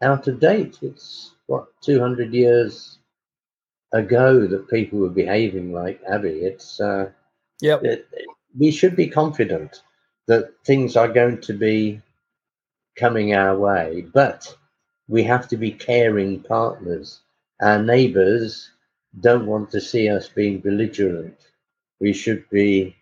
out 0.02 0.28
of 0.28 0.40
date. 0.40 0.78
It's 0.82 1.34
what 1.48 1.68
two 1.82 2.00
hundred 2.00 2.34
years 2.34 2.98
ago 3.94 4.48
that 4.48 4.70
people 4.70 5.00
were 5.00 5.10
behaving 5.10 5.72
like 5.74 6.04
Abiy. 6.06 6.44
It's 6.44 6.80
uh, 6.80 7.12
yeah. 7.62 7.78
We 8.58 8.72
should 8.72 8.96
be 8.96 9.08
confident 9.08 9.82
that 10.28 10.54
things 10.66 10.96
are 10.96 11.08
going 11.08 11.42
to 11.42 11.54
be 11.54 12.02
coming 12.98 13.34
our 13.34 13.58
way, 13.58 14.06
but 14.14 14.56
we 15.08 15.24
have 15.24 15.48
to 15.50 15.58
be 15.58 15.72
caring 15.72 16.42
partners. 16.42 17.22
Our 17.62 17.82
neighbors 17.82 18.70
don't 19.22 19.46
want 19.48 19.72
to 19.72 19.82
see 19.82 20.10
us 20.10 20.30
being 20.30 20.60
belligerent. 20.60 21.38
We 22.00 22.14
should 22.14 22.48
be 22.50 22.96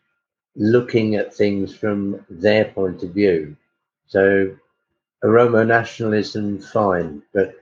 looking 0.56 1.16
at 1.16 1.34
things 1.34 1.76
from 1.76 2.26
their 2.30 2.66
point 2.66 3.04
of 3.04 3.12
view. 3.12 3.56
So, 4.08 4.56
Oromo 5.24 5.66
nationalism, 5.66 6.60
fine, 6.60 7.24
but 7.34 7.56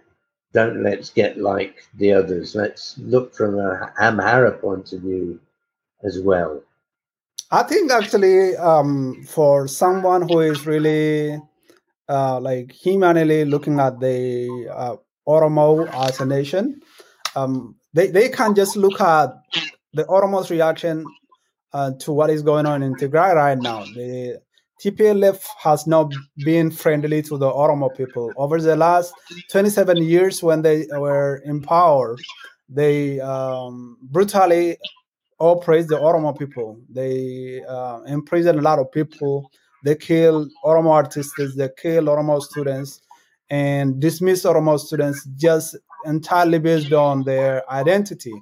don't 0.53 0.83
let's 0.83 1.09
get 1.09 1.37
like 1.37 1.87
the 1.95 2.13
others. 2.13 2.55
Let's 2.55 2.97
look 2.97 3.35
from 3.35 3.59
a 3.59 3.93
Amhara 3.99 4.59
point 4.59 4.91
of 4.93 5.01
view 5.01 5.39
as 6.03 6.19
well. 6.19 6.61
I 7.51 7.63
think 7.63 7.91
actually, 7.91 8.55
um, 8.57 9.23
for 9.23 9.67
someone 9.67 10.27
who 10.27 10.39
is 10.39 10.65
really 10.65 11.39
uh, 12.09 12.39
like 12.39 12.71
humanly 12.71 13.45
looking 13.45 13.79
at 13.79 13.99
the 13.99 14.67
uh, 14.73 14.95
Oromo 15.27 15.87
as 15.93 16.19
a 16.19 16.25
nation, 16.25 16.81
um, 17.35 17.75
they, 17.93 18.07
they 18.07 18.29
can 18.29 18.55
just 18.55 18.75
look 18.75 18.99
at 18.99 19.29
the 19.93 20.03
Oromo's 20.05 20.49
reaction 20.51 21.05
uh, 21.73 21.91
to 21.99 22.11
what 22.11 22.29
is 22.29 22.41
going 22.41 22.65
on 22.65 22.83
in 22.83 22.95
Tigray 22.95 23.35
right 23.35 23.57
now. 23.57 23.85
TPLF 24.83 25.43
has 25.59 25.87
not 25.87 26.13
been 26.43 26.69
friendly 26.69 27.21
to 27.23 27.37
the 27.37 27.49
Oromo 27.49 27.95
people. 27.95 28.33
Over 28.37 28.61
the 28.61 28.75
last 28.75 29.13
27 29.51 29.97
years, 29.97 30.43
when 30.43 30.61
they 30.61 30.85
were 30.91 31.41
in 31.45 31.61
power, 31.61 32.17
they 32.67 33.19
um, 33.21 33.97
brutally 34.01 34.77
oppressed 35.39 35.89
the 35.89 35.97
Oromo 35.97 36.37
people. 36.37 36.79
They 36.89 37.63
uh, 37.67 38.01
imprisoned 38.07 38.59
a 38.59 38.61
lot 38.61 38.79
of 38.79 38.91
people 38.91 39.49
they 39.85 39.95
kill 39.95 40.49
Oromo 40.63 40.89
artists, 40.89 41.55
they 41.55 41.69
kill 41.77 42.05
Oromo 42.05 42.41
students, 42.41 43.01
and 43.51 43.99
dismiss 43.99 44.43
Oromo 44.43 44.79
students 44.79 45.23
just 45.35 45.77
entirely 46.05 46.57
based 46.57 46.91
on 46.91 47.23
their 47.23 47.61
identity. 47.71 48.33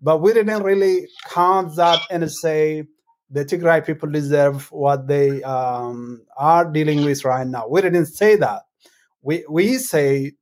But 0.00 0.22
we 0.22 0.32
didn't 0.32 0.62
really 0.62 1.06
count 1.28 1.76
that 1.76 2.00
and 2.10 2.32
say 2.32 2.84
the 3.30 3.44
Tigray 3.44 3.84
people 3.86 4.10
deserve 4.10 4.70
what 4.72 5.06
they 5.06 5.42
um, 5.44 6.22
are 6.36 6.64
dealing 6.70 7.04
with 7.04 7.24
right 7.24 7.46
now. 7.46 7.68
We 7.68 7.80
didn't 7.80 8.06
say 8.06 8.36
that. 8.36 8.62
We 9.22 9.44
we 9.48 9.78
say 9.78 10.32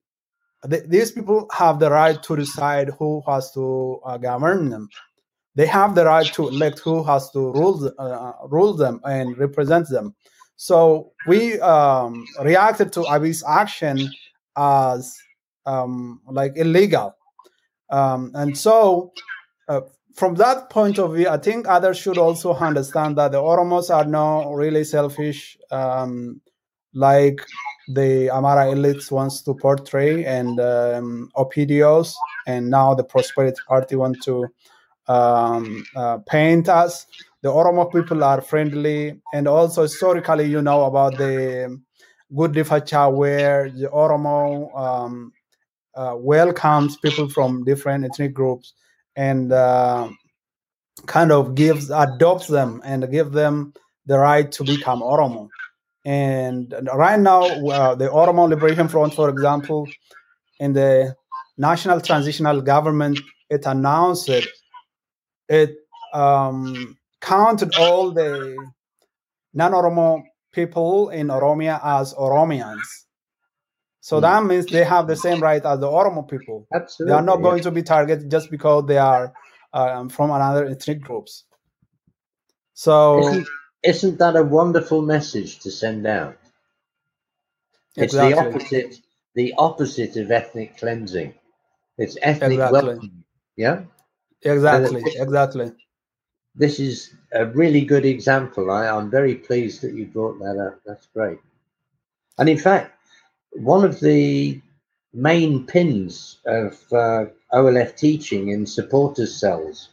th- 0.69 0.85
these 0.87 1.13
people 1.13 1.49
have 1.53 1.79
the 1.79 1.91
right 1.91 2.23
to 2.23 2.37
decide 2.37 2.91
who 2.99 3.23
has 3.27 3.53
to 3.53 4.01
uh, 4.05 4.17
govern 4.17 4.71
them. 4.71 4.89
They 5.55 5.67
have 5.67 5.95
the 5.95 6.05
right 6.05 6.33
to 6.35 6.49
elect 6.49 6.79
who 6.79 7.03
has 7.05 7.31
to 7.33 7.53
rule 7.53 7.93
uh, 7.99 8.33
rule 8.47 8.75
them 8.75 9.01
and 9.05 9.37
represent 9.37 9.89
them. 9.89 10.15
So 10.57 11.13
we 11.27 11.61
um, 11.61 12.27
reacted 12.43 12.93
to 12.95 13.01
Abiy's 13.01 13.45
action 13.47 14.11
as 14.57 15.17
um, 15.67 16.21
like 16.27 16.53
illegal, 16.57 17.15
um, 17.91 18.33
and 18.35 18.57
so 18.57 19.13
uh, 19.69 19.83
from 20.19 20.35
that 20.35 20.69
point 20.69 20.99
of 20.99 21.15
view, 21.15 21.29
I 21.29 21.37
think 21.37 21.69
others 21.69 21.97
should 21.97 22.19
also 22.19 22.53
understand 22.53 23.17
that 23.19 23.31
the 23.31 23.39
Oromos 23.39 23.89
are 23.95 24.05
not 24.05 24.53
really 24.53 24.83
selfish, 24.83 25.57
um, 25.71 26.41
like 26.93 27.41
the 27.95 28.29
Amara 28.31 28.67
elites 28.75 29.13
wants 29.13 29.43
to 29.43 29.55
portray, 29.55 30.25
and 30.25 30.59
um, 30.59 31.31
Opidios, 31.37 32.15
and 32.49 32.69
now 32.69 32.95
the 32.95 33.05
Prosperity 33.05 33.61
Party 33.69 33.95
want 33.95 34.21
to 34.25 34.49
um, 35.07 35.85
uh, 35.95 36.19
paint 36.27 36.69
us. 36.69 37.07
The 37.43 37.49
Oromo 37.49 37.91
people 37.93 38.25
are 38.25 38.41
friendly, 38.41 39.21
and 39.33 39.47
also 39.47 39.83
historically, 39.83 40.47
you 40.47 40.61
know 40.63 40.85
about 40.87 41.17
the 41.17 41.81
Gudifacha, 42.33 43.15
where 43.15 43.71
the 43.71 43.87
Oromo 43.87 44.77
um, 44.77 45.33
uh, 45.95 46.15
welcomes 46.17 46.97
people 46.97 47.29
from 47.29 47.63
different 47.63 48.05
ethnic 48.05 48.35
groups 48.35 48.75
and 49.19 49.53
uh, 49.53 50.09
kind 51.07 51.33
of 51.33 51.57
gives 51.57 51.91
adopts 51.91 52.47
them 52.47 52.81
and 52.85 53.11
give 53.11 53.33
them 53.33 53.75
the 54.07 54.17
right 54.17 54.51
to 54.53 54.63
become 54.63 55.03
Oromo. 55.03 55.49
And 56.07 56.73
right 56.95 57.19
now, 57.19 57.43
uh, 57.43 57.95
the 57.97 58.09
Oromo 58.09 58.49
Liberation 58.49 58.87
Front, 58.89 59.15
for 59.15 59.29
example, 59.29 59.89
in 60.61 60.73
the 60.73 61.17
National 61.59 62.01
Transitional 62.01 62.63
Government, 62.63 63.19
it 63.51 63.67
announced 63.67 64.31
it. 65.49 65.77
Um, 66.15 66.97
counted 67.21 67.75
all 67.77 68.13
the 68.13 68.57
non-Oromo 69.53 70.23
people 70.53 71.11
in 71.11 71.27
Oromia 71.27 71.81
as 71.83 72.15
Oromians. 72.15 72.87
So 74.09 74.17
mm. 74.17 74.23
that 74.23 74.43
means 74.45 74.65
they 74.65 74.85
have 74.85 75.07
the 75.07 75.17
same 75.17 75.39
right 75.41 75.63
as 75.63 75.81
the 75.81 75.87
Oromo 75.87 76.27
people. 76.27 76.67
Absolutely. 76.75 77.13
They 77.13 77.19
are 77.19 77.23
not 77.31 77.43
going 77.43 77.63
to 77.63 77.71
be 77.71 77.83
targeted 77.83 78.31
just 78.31 78.51
because 78.51 78.87
they 78.87 78.97
are 78.97 79.35
um, 79.75 80.09
from 80.09 80.31
another 80.31 80.65
ethnic 80.65 81.03
groups. 81.03 81.45
So 82.73 83.19
isn't, 83.19 83.49
isn't, 83.83 84.19
that 84.19 84.35
a 84.37 84.43
wonderful 84.43 85.03
message 85.03 85.59
to 85.59 85.71
send 85.71 86.07
out? 86.07 86.39
It's 87.97 88.15
exactly. 88.15 88.33
the 88.33 88.49
opposite 88.49 89.01
the 89.35 89.55
opposite 89.59 90.17
of 90.17 90.31
ethnic 90.31 90.79
cleansing. 90.79 91.35
It's 91.99 92.17
ethnic 92.23 92.53
exactly. 92.53 92.81
welcoming. 92.81 93.25
Yeah? 93.57 93.83
Exactly, 94.43 95.03
exactly 95.17 95.73
this 96.59 96.81
is 96.81 97.15
a 97.33 97.47
really 97.47 97.85
good 97.85 98.05
example. 98.05 98.71
I, 98.71 98.87
am 98.87 99.11
very 99.11 99.35
pleased 99.35 99.83
that 99.83 99.95
you 99.95 100.07
brought 100.07 100.39
that 100.41 100.59
up. 100.59 100.81
That's 100.85 101.07
great. 101.15 101.39
And 102.39 102.49
in 102.49 102.59
fact, 102.59 102.98
one 103.53 103.85
of 103.85 104.01
the 104.01 104.61
main 105.13 105.67
pins 105.67 106.39
of 106.47 106.75
uh, 106.93 107.27
OLF 107.53 107.97
teaching 107.97 108.49
in 108.49 108.67
supporters 108.67 109.35
cells 109.35 109.89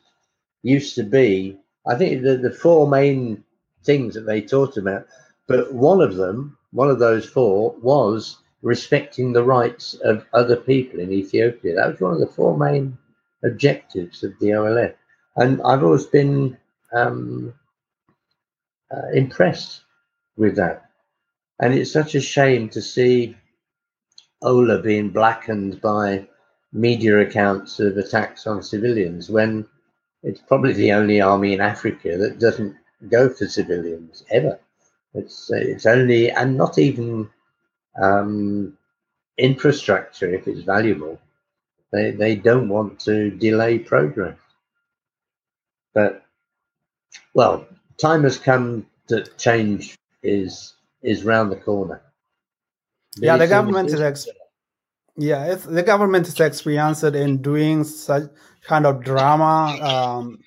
used 0.63 0.95
to 0.95 1.03
be, 1.03 1.57
I 1.87 1.95
think 1.95 2.23
the, 2.23 2.37
the 2.37 2.51
four 2.51 2.87
main 2.87 3.43
things 3.83 4.15
that 4.15 4.25
they 4.25 4.41
taught 4.41 4.77
about, 4.77 5.07
but 5.47 5.73
one 5.73 6.01
of 6.01 6.15
them, 6.15 6.57
one 6.71 6.89
of 6.89 6.99
those 6.99 7.25
four 7.25 7.75
was 7.81 8.37
respecting 8.61 9.31
the 9.31 9.43
rights 9.43 9.93
of 10.03 10.25
other 10.33 10.55
people 10.55 10.99
in 10.99 11.11
Ethiopia. 11.11 11.75
That 11.75 11.91
was 11.91 12.01
one 12.01 12.13
of 12.13 12.19
the 12.19 12.27
four 12.27 12.57
main 12.57 12.97
objectives 13.43 14.23
of 14.23 14.33
the 14.39 14.47
OLF 14.47 14.95
and 15.35 15.61
I've 15.63 15.83
always 15.83 16.05
been 16.05 16.57
um, 16.93 17.53
uh, 18.91 19.09
impressed 19.13 19.81
with 20.37 20.55
that. 20.55 20.89
And 21.59 21.73
it's 21.73 21.91
such 21.91 22.15
a 22.15 22.21
shame 22.21 22.69
to 22.69 22.81
see 22.81 23.35
OLA 24.41 24.81
being 24.81 25.09
blackened 25.09 25.81
by 25.81 26.27
media 26.73 27.19
accounts 27.19 27.79
of 27.79 27.97
attacks 27.97 28.47
on 28.47 28.61
civilians 28.61 29.29
when 29.29 29.65
it's 30.23 30.41
probably 30.41 30.73
the 30.73 30.91
only 30.91 31.21
army 31.21 31.53
in 31.53 31.61
Africa 31.61 32.17
that 32.17 32.39
doesn't 32.39 32.75
go 33.09 33.29
for 33.29 33.47
civilians 33.47 34.23
ever. 34.31 34.59
It's 35.13 35.49
it's 35.51 35.85
only 35.85 36.31
and 36.31 36.57
not 36.57 36.77
even 36.77 37.29
um, 38.01 38.77
infrastructure 39.37 40.33
if 40.33 40.47
it's 40.47 40.61
valuable. 40.61 41.19
They 41.91 42.11
they 42.11 42.35
don't 42.35 42.69
want 42.69 42.99
to 43.01 43.31
delay 43.31 43.79
progress. 43.79 44.37
But 45.93 46.25
well, 47.33 47.67
time 47.97 48.23
has 48.23 48.37
come 48.37 48.87
that 49.07 49.37
change 49.37 49.97
is 50.23 50.73
is 51.01 51.23
round 51.23 51.51
the 51.51 51.57
corner. 51.57 52.01
Yeah, 53.17 53.37
the 53.37 53.47
government 53.47 53.89
is 53.89 54.01
ex- 54.01 54.27
yeah, 55.17 55.55
the 55.55 55.83
government 55.83 56.27
is 56.27 56.39
experienced 56.39 57.03
in 57.03 57.41
doing 57.41 57.83
such 57.83 58.23
kind 58.67 58.85
of 58.85 59.03
drama 59.03 59.77
um, 59.81 60.39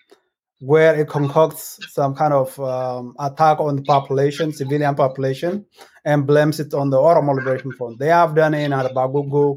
where 0.61 0.95
it 0.95 1.09
concocts 1.09 1.79
some 1.93 2.15
kind 2.15 2.35
of 2.35 2.59
um, 2.61 3.15
attack 3.19 3.61
on 3.61 3.77
the 3.77 3.83
population, 3.83 4.53
civilian 4.53 4.95
population, 4.95 5.65
and 6.05 6.27
blames 6.27 6.61
it 6.61 6.75
on 6.75 6.91
the 6.91 6.97
Oromo 6.97 7.35
Liberation 7.37 7.73
Front. 7.73 7.99
They 7.99 8.09
have 8.09 8.35
done 8.35 8.55
it 8.55 8.65
in 8.65 8.73
Bagugu 8.73 9.57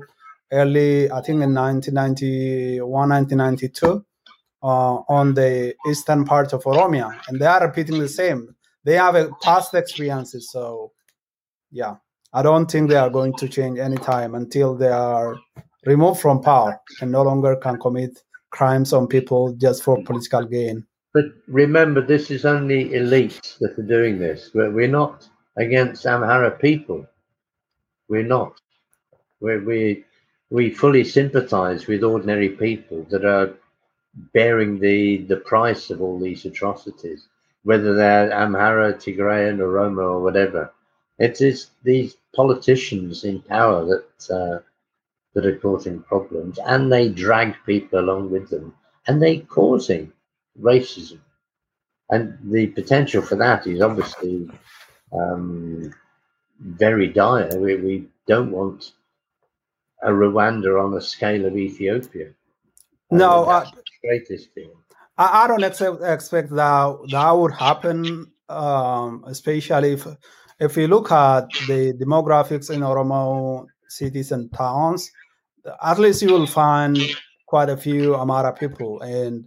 early, 0.51 1.12
I 1.12 1.22
think 1.22 1.41
in 1.41 1.53
1991, 1.53 3.09
1992, 3.09 4.05
uh, 4.64 4.66
on 4.66 5.34
the 5.34 5.74
eastern 5.89 6.24
part 6.24 6.53
of 6.53 6.64
Oromia, 6.64 7.20
and 7.28 7.39
they 7.39 7.45
are 7.47 7.66
repeating 7.66 7.99
the 7.99 8.07
same. 8.07 8.55
They 8.84 8.95
have 8.95 9.16
a 9.16 9.30
past 9.41 9.74
experiences, 9.74 10.51
so 10.51 10.91
yeah, 11.72 11.95
I 12.34 12.41
don't 12.41 12.71
think 12.71 12.89
they 12.89 12.95
are 12.95 13.09
going 13.09 13.34
to 13.34 13.47
change 13.49 13.77
anytime 13.77 14.36
until 14.36 14.73
they 14.75 14.88
are 14.88 15.38
removed 15.86 16.21
from 16.21 16.41
power 16.41 16.79
and 17.01 17.11
no 17.11 17.23
longer 17.23 17.55
can 17.57 17.77
commit 17.79 18.23
crimes 18.51 18.93
on 18.93 19.07
people 19.07 19.53
just 19.53 19.84
for 19.84 20.01
political 20.03 20.45
gain. 20.45 20.86
But 21.13 21.25
remember, 21.47 22.01
this 22.01 22.32
is 22.32 22.45
only 22.45 22.89
elites 22.91 23.57
that 23.59 23.77
are 23.77 23.84
doing 23.84 24.17
this. 24.17 24.51
We're, 24.53 24.71
we're 24.71 24.88
not 24.88 25.27
against 25.57 26.05
Amhara 26.05 26.57
people. 26.57 27.05
We're 28.07 28.23
not. 28.23 28.53
We're, 29.41 29.63
we 29.63 30.05
we 30.49 30.69
fully 30.69 31.03
sympathise 31.03 31.88
with 31.88 32.03
ordinary 32.03 32.49
people 32.49 33.05
that 33.09 33.25
are 33.25 33.53
bearing 34.34 34.79
the 34.79 35.17
the 35.25 35.38
price 35.38 35.89
of 35.89 36.01
all 36.01 36.19
these 36.19 36.45
atrocities, 36.45 37.27
whether 37.63 37.93
they're 37.93 38.29
Amhara, 38.29 38.93
Tigrayan, 38.93 39.59
or 39.59 39.71
Roma, 39.71 40.01
or 40.01 40.21
whatever. 40.21 40.71
It 41.19 41.41
is 41.41 41.71
these 41.84 42.15
politicians 42.36 43.23
in 43.23 43.41
power 43.41 43.86
that 43.86 44.34
uh, 44.34 44.59
that 45.34 45.45
are 45.45 45.57
causing 45.59 46.01
problems, 46.01 46.59
and 46.65 46.91
they 46.91 47.09
drag 47.09 47.55
people 47.65 47.99
along 47.99 48.32
with 48.32 48.49
them, 48.49 48.73
and 49.07 49.21
they 49.21 49.39
causing 49.39 50.11
racism. 50.59 51.19
And 52.09 52.38
the 52.43 52.67
potential 52.67 53.21
for 53.21 53.36
that 53.38 53.65
is 53.65 53.82
obviously 53.82 54.49
um, 55.13 55.93
very 56.59 57.07
dire. 57.07 57.57
We, 57.57 57.75
we 57.77 58.07
don't 58.27 58.51
want 58.51 58.91
a 60.03 60.09
Rwanda 60.09 60.84
on 60.84 60.91
the 60.91 61.01
scale 61.01 61.45
of 61.45 61.55
Ethiopia. 61.55 62.32
No, 63.11 63.45
uh, 63.45 63.65
greatest 64.03 64.51
thing. 64.53 64.71
I, 65.17 65.43
I 65.43 65.47
don't 65.47 65.63
expect, 65.63 66.01
expect 66.03 66.49
that 66.49 66.97
that 67.11 67.32
would 67.32 67.53
happen, 67.53 68.32
um, 68.49 69.23
especially 69.27 69.93
if 69.93 70.07
if 70.62 70.78
you 70.78 70.88
look 70.88 71.12
at 71.12 71.49
the 71.68 71.93
demographics 71.99 72.74
in 72.74 72.80
Oromo 72.82 73.68
cities 73.91 74.32
and 74.32 74.51
towns. 74.53 75.12
At 75.84 75.99
least 75.99 76.22
you 76.22 76.32
will 76.34 76.47
find 76.47 76.97
quite 77.45 77.70
a 77.70 77.78
few 77.78 78.16
Amara 78.16 78.53
people, 78.53 79.01
and 79.01 79.45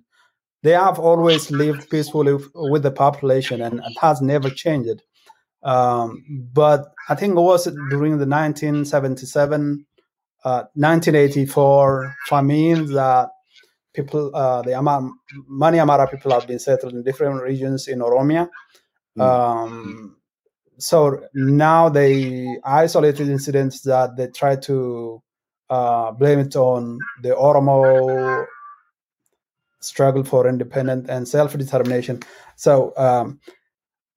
they 0.62 0.72
have 0.72 0.98
always 0.98 1.50
lived 1.50 1.90
peacefully 1.90 2.36
with 2.54 2.82
the 2.82 2.90
population, 2.90 3.60
and 3.62 3.80
it 3.80 3.96
has 4.00 4.20
never 4.20 4.50
changed. 4.50 5.02
Um, 5.62 6.22
but 6.52 6.92
I 7.08 7.14
think 7.14 7.32
it 7.36 7.40
was 7.40 7.64
during 7.90 8.18
the 8.18 8.26
1977, 8.26 9.86
uh, 10.44 10.64
1984 10.74 12.14
famine 12.26 12.92
that 12.92 13.30
people, 13.94 14.30
uh, 14.34 14.62
the 14.62 14.74
Amara, 14.74 15.10
many 15.48 15.80
Amara 15.80 16.06
people 16.06 16.32
have 16.32 16.46
been 16.46 16.58
settled 16.58 16.92
in 16.92 17.02
different 17.02 17.42
regions 17.42 17.88
in 17.88 18.00
Oromia. 18.00 18.48
Mm. 19.18 19.22
Um, 19.22 20.16
so 20.78 21.22
now 21.34 21.88
they 21.88 22.58
isolated 22.64 23.28
incidents 23.28 23.82
that 23.82 24.16
they 24.16 24.28
try 24.28 24.56
to 24.56 25.22
uh, 25.70 26.10
blame 26.12 26.38
it 26.40 26.56
on 26.56 26.98
the 27.22 27.30
Oromo 27.30 28.46
struggle 29.80 30.24
for 30.24 30.48
independence 30.48 31.08
and 31.08 31.28
self-determination. 31.28 32.20
So 32.56 32.92
um, 32.96 33.40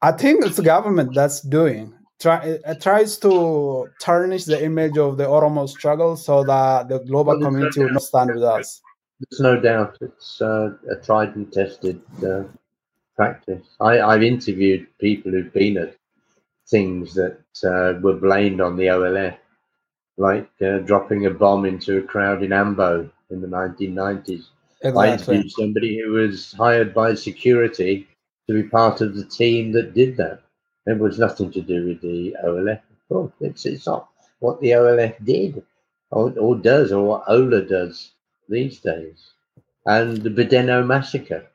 I 0.01 0.11
think 0.11 0.45
it's 0.45 0.57
the 0.57 0.63
government 0.63 1.13
that's 1.13 1.41
doing. 1.41 1.93
Try, 2.19 2.59
it 2.65 2.81
tries 2.81 3.17
to 3.19 3.87
tarnish 4.01 4.45
the 4.45 4.63
image 4.63 4.97
of 4.97 5.17
the 5.17 5.25
Oromo 5.25 5.69
struggle 5.69 6.15
so 6.15 6.43
that 6.43 6.89
the 6.89 6.99
global 6.99 7.37
well, 7.39 7.49
community 7.49 7.81
will 7.81 7.91
not 7.91 8.03
stand 8.03 8.33
with 8.33 8.43
us. 8.43 8.81
There's 9.19 9.39
no 9.39 9.59
doubt 9.59 9.97
it's 10.01 10.41
uh, 10.41 10.71
a 10.89 10.95
tried 10.95 11.35
and 11.35 11.51
tested 11.51 12.01
uh, 12.25 12.43
practice. 13.15 13.67
I, 13.79 13.95
have 13.95 14.23
interviewed 14.23 14.87
people 14.99 15.31
who've 15.31 15.53
been 15.53 15.77
at 15.77 15.96
things 16.69 17.13
that 17.13 17.39
uh, 17.63 17.99
were 18.01 18.15
blamed 18.15 18.61
on 18.61 18.75
the 18.75 18.87
OLF, 18.87 19.37
like 20.17 20.49
uh, 20.61 20.79
dropping 20.79 21.25
a 21.25 21.31
bomb 21.31 21.65
into 21.65 21.97
a 21.97 22.01
crowd 22.01 22.43
in 22.43 22.53
Ambo 22.53 23.09
in 23.29 23.41
the 23.41 23.47
1990s 23.47 24.45
Exactly. 24.81 25.07
I 25.07 25.13
interviewed 25.13 25.51
somebody 25.51 25.99
who 25.99 26.11
was 26.11 26.53
hired 26.53 26.93
by 26.93 27.15
security 27.15 28.07
to 28.47 28.53
be 28.53 28.69
part 28.69 29.01
of 29.01 29.15
the 29.15 29.25
team 29.25 29.71
that 29.71 29.93
did 29.93 30.17
that. 30.17 30.41
It 30.85 30.99
was 30.99 31.19
nothing 31.19 31.51
to 31.51 31.61
do 31.61 31.87
with 31.87 32.01
the 32.01 32.35
OLF. 32.45 32.79
Well, 33.09 33.33
it's, 33.41 33.65
it's 33.65 33.87
not 33.87 34.09
what 34.39 34.61
the 34.61 34.71
OLF 34.71 35.25
did 35.25 35.63
or, 36.11 36.31
or 36.37 36.55
does 36.55 36.91
or 36.91 37.03
what 37.03 37.23
OLA 37.27 37.61
does 37.63 38.11
these 38.47 38.79
days. 38.79 39.31
And 39.85 40.17
the 40.17 40.29
Badeno 40.29 40.85
massacre, 40.85 41.47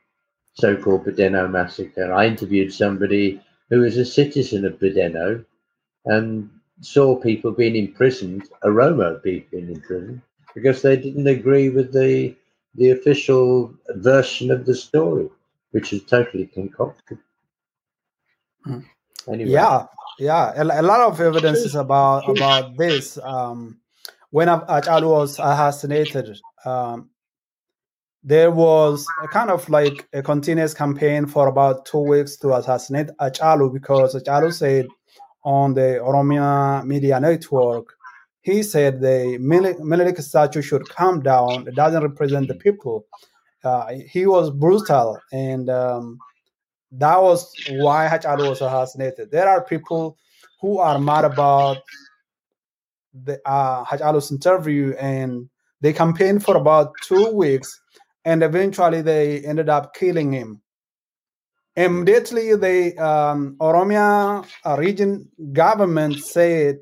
so 0.55 0.75
called 0.75 1.05
Badeno 1.05 1.49
massacre. 1.49 2.11
I 2.11 2.27
interviewed 2.27 2.73
somebody 2.73 3.41
who 3.73 3.79
was 3.81 3.97
a 3.97 4.05
citizen 4.05 4.65
of 4.65 4.77
Badeno 4.77 5.43
and 6.05 6.47
saw 6.81 7.15
people 7.15 7.51
being 7.51 7.75
imprisoned, 7.75 8.43
people 9.23 9.49
being 9.51 9.69
imprisoned, 9.69 10.21
because 10.53 10.83
they 10.83 10.95
didn't 10.95 11.27
agree 11.27 11.69
with 11.69 11.91
the 11.91 12.35
the 12.75 12.91
official 12.91 13.73
version 13.95 14.51
of 14.51 14.65
the 14.65 14.75
story, 14.75 15.27
which 15.71 15.91
is 15.91 16.03
totally 16.03 16.45
concocted. 16.45 17.17
Hmm. 18.63 18.79
Anyway. 19.27 19.49
Yeah, 19.49 19.85
yeah, 20.19 20.53
a, 20.55 20.81
a, 20.81 20.83
lot 20.83 21.01
of 21.01 21.19
evidence 21.19 21.59
is 21.59 21.75
about 21.75 22.29
about 22.29 22.77
this. 22.77 23.17
Um, 23.17 23.79
when 24.29 24.49
Hachalu 24.49 25.09
was 25.09 25.33
assassinated, 25.39 26.39
um, 26.65 27.09
there 28.23 28.51
was 28.51 29.05
a 29.21 29.27
kind 29.27 29.49
of 29.49 29.67
like 29.69 30.07
a 30.13 30.21
continuous 30.21 30.73
campaign 30.73 31.25
for 31.25 31.47
about 31.47 31.85
two 31.85 31.99
weeks 31.99 32.37
to 32.37 32.53
assassinate 32.53 33.09
Hachalu 33.19 33.73
because 33.73 34.15
Hachalu 34.15 34.53
said 34.53 34.87
on 35.43 35.73
the 35.73 35.99
Oromia 36.01 36.85
media 36.85 37.19
network 37.19 37.97
he 38.43 38.61
said 38.61 38.99
the 38.99 39.37
Menelik 39.39 40.17
statue 40.17 40.61
should 40.61 40.87
come 40.89 41.21
down. 41.21 41.65
It 41.65 41.75
doesn't 41.75 42.03
represent 42.03 42.49
the 42.49 42.55
people. 42.55 43.05
Uh, 43.63 43.93
he 44.05 44.25
was 44.25 44.51
brutal, 44.51 45.17
and 45.31 45.69
um, 45.69 46.19
that 46.91 47.21
was 47.21 47.49
why 47.69 48.09
Hachalu 48.11 48.49
was 48.49 48.61
assassinated. 48.61 49.31
There 49.31 49.47
are 49.47 49.63
people 49.63 50.17
who 50.59 50.79
are 50.79 50.99
mad 50.99 51.23
about 51.23 51.77
the 53.13 53.39
uh, 53.49 53.85
interview, 54.29 54.93
and 54.99 55.49
they 55.79 55.93
campaigned 55.93 56.43
for 56.43 56.57
about 56.57 56.91
two 57.01 57.31
weeks, 57.31 57.79
and 58.25 58.43
eventually 58.43 59.01
they 59.01 59.39
ended 59.41 59.69
up 59.69 59.93
killing 59.93 60.31
him. 60.31 60.61
Immediately, 61.75 62.55
the 62.55 62.97
um, 63.03 63.55
Oromia 63.59 64.45
uh, 64.63 64.77
region 64.77 65.27
government 65.51 66.19
said 66.19 66.79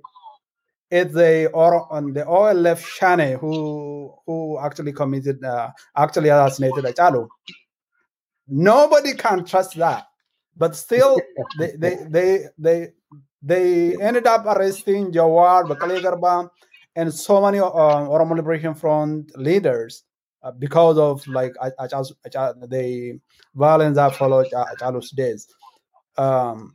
it's 0.90 1.14
the 1.14 1.50
or 1.54 1.88
the 2.12 2.26
OLF 2.26 2.86
Shane 2.86 3.38
who 3.40 4.14
who 4.26 4.60
actually 4.60 4.92
committed 4.92 5.44
uh, 5.44 5.72
actually 5.96 6.28
assassinated 6.30 6.84
Hachalu. 6.84 7.28
Nobody 8.50 9.14
can 9.14 9.46
trust 9.46 9.78
that, 9.78 10.08
but 10.58 10.76
still 10.76 11.18
they 11.58 11.72
they 11.78 11.96
they 12.10 12.46
they 12.58 12.88
they 13.42 13.96
ended 14.02 14.28
up 14.28 14.46
arresting 14.46 15.14
Jawar, 15.14 15.64
Bekele 15.64 16.50
and 16.98 17.14
so 17.14 17.42
many 17.42 17.60
uh, 17.60 17.64
Oromo 17.72 18.36
Liberation 18.36 18.76
Front 18.76 19.32
leaders 19.38 20.04
uh, 20.44 20.52
because 20.52 20.98
of 20.98 21.26
like 21.28 21.54
the 21.54 23.20
violence 23.56 23.96
that 23.96 24.16
followed 24.16 24.48
Hachalu's 24.52 25.12
days. 25.12 25.48
Um, 26.18 26.74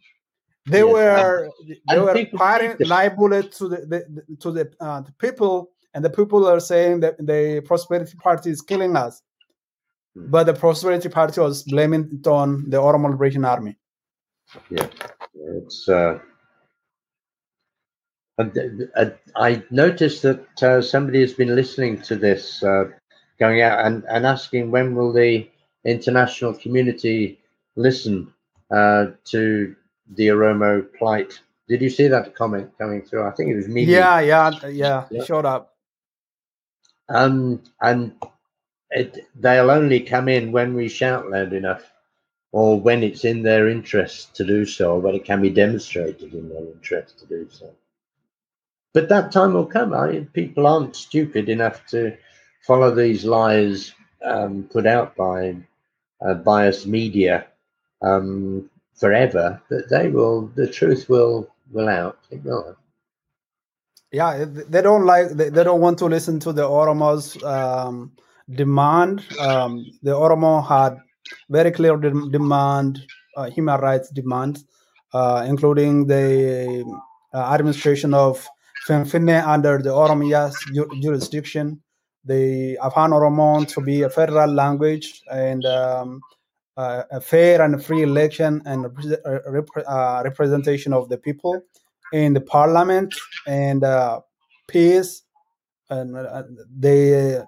they 0.66 0.82
yes, 0.82 0.92
were 0.92 1.50
they 1.88 1.98
were 1.98 2.26
firing 2.36 2.76
live 2.80 3.16
bullets 3.16 3.58
to 3.58 3.68
the, 3.68 3.76
the 3.76 4.36
to 4.40 4.50
the, 4.50 4.72
uh, 4.80 5.00
the, 5.00 5.12
people, 5.12 5.70
and 5.94 6.04
the 6.04 6.10
people 6.10 6.46
are 6.46 6.58
saying 6.58 7.00
that 7.00 7.16
the 7.24 7.62
Prosperity 7.64 8.16
Party 8.16 8.50
is 8.50 8.62
killing 8.62 8.96
us, 8.96 9.22
hmm. 10.14 10.28
but 10.28 10.44
the 10.44 10.54
Prosperity 10.54 11.08
Party 11.08 11.40
was 11.40 11.62
blaming 11.62 12.08
it 12.12 12.26
on 12.26 12.68
the 12.68 12.78
Oromo 12.78 13.10
Liberation 13.10 13.44
Army. 13.44 13.76
Yeah, 14.70 14.88
it's. 15.34 15.88
Uh, 15.88 16.18
I 18.38 19.62
noticed 19.70 20.22
that 20.22 20.62
uh, 20.62 20.82
somebody 20.82 21.20
has 21.20 21.32
been 21.32 21.54
listening 21.54 22.02
to 22.02 22.16
this, 22.16 22.62
uh, 22.62 22.84
going 23.38 23.62
out 23.62 23.84
and, 23.84 24.04
and 24.08 24.26
asking 24.26 24.70
when 24.70 24.94
will 24.94 25.12
the 25.12 25.48
international 25.84 26.54
community 26.54 27.38
listen 27.76 28.32
uh, 28.70 29.06
to 29.24 29.74
the 30.14 30.28
Oromo 30.28 30.86
plight. 30.98 31.40
Did 31.68 31.82
you 31.82 31.90
see 31.90 32.08
that 32.08 32.34
comment 32.34 32.70
coming 32.78 33.02
through? 33.02 33.26
I 33.26 33.32
think 33.32 33.50
it 33.50 33.56
was 33.56 33.68
me. 33.68 33.84
Yeah, 33.84 34.20
yeah, 34.20 34.50
yeah, 34.68 35.04
yeah. 35.10 35.24
Showed 35.24 35.44
up. 35.44 35.74
Um, 37.08 37.62
and 37.80 38.14
it, 38.90 39.28
they'll 39.34 39.70
only 39.70 40.00
come 40.00 40.28
in 40.28 40.52
when 40.52 40.74
we 40.74 40.88
shout 40.88 41.30
loud 41.30 41.52
enough 41.52 41.82
or 42.52 42.80
when 42.80 43.02
it's 43.02 43.24
in 43.24 43.42
their 43.42 43.68
interest 43.68 44.34
to 44.36 44.44
do 44.44 44.64
so, 44.64 44.94
or 44.94 45.00
when 45.00 45.14
it 45.14 45.26
can 45.26 45.42
be 45.42 45.50
demonstrated 45.50 46.32
in 46.32 46.48
their 46.48 46.64
interest 46.64 47.18
to 47.18 47.26
do 47.26 47.46
so. 47.50 47.70
But 48.94 49.10
that 49.10 49.30
time 49.30 49.52
will 49.52 49.66
come. 49.66 49.92
I, 49.92 50.26
people 50.32 50.66
aren't 50.66 50.96
stupid 50.96 51.50
enough 51.50 51.86
to 51.88 52.16
follow 52.66 52.94
these 52.94 53.24
lies 53.24 53.94
um, 54.24 54.64
put 54.72 54.86
out 54.86 55.14
by 55.16 55.56
uh, 56.20 56.34
biased 56.34 56.86
media 56.86 57.46
um, 58.02 58.68
forever. 58.94 59.60
That 59.70 59.88
they 59.88 60.08
will, 60.08 60.48
the 60.54 60.66
truth 60.66 61.08
will 61.08 61.48
will 61.72 61.88
out. 61.88 62.18
It 62.30 62.42
will. 62.44 62.76
Yeah, 64.12 64.44
they 64.46 64.82
don't 64.82 65.04
like. 65.04 65.30
They, 65.30 65.48
they 65.50 65.64
don't 65.64 65.80
want 65.80 65.98
to 65.98 66.06
listen 66.06 66.40
to 66.40 66.52
the 66.52 66.62
Oromos 66.62 67.42
um, 67.44 68.12
demand. 68.50 69.24
Um, 69.38 69.84
the 70.02 70.12
Oromo 70.12 70.66
had 70.66 70.98
very 71.50 71.70
clear 71.72 71.96
de- 71.96 72.30
demand, 72.30 73.02
uh, 73.36 73.50
human 73.50 73.80
rights 73.80 74.08
demands, 74.10 74.64
uh, 75.12 75.44
including 75.46 76.06
the 76.06 76.84
uh, 77.34 77.52
administration 77.52 78.14
of 78.14 78.46
Finfinne 78.86 79.44
under 79.44 79.78
the 79.78 79.90
Oromiya's 79.90 80.56
ju- 80.72 80.90
jurisdiction, 81.02 81.82
the 82.26 82.78
Afan 82.82 83.12
Oromo 83.12 83.66
to 83.74 83.82
be 83.82 84.02
a 84.02 84.10
federal 84.10 84.50
language, 84.52 85.22
and 85.30 85.64
um, 85.66 86.24
uh, 86.76 87.04
a 87.10 87.20
fair 87.20 87.62
and 87.62 87.84
free 87.84 88.02
election 88.02 88.62
and 88.66 88.86
rep- 89.46 89.68
uh, 89.88 90.22
representation 90.24 90.92
of 90.92 91.08
the 91.08 91.18
people 91.18 91.64
in 92.12 92.34
the 92.34 92.40
parliament 92.42 93.14
and 93.46 93.84
uh, 93.84 94.20
peace 94.68 95.22
and 95.90 96.16
uh, 96.16 96.42
they 96.76 97.40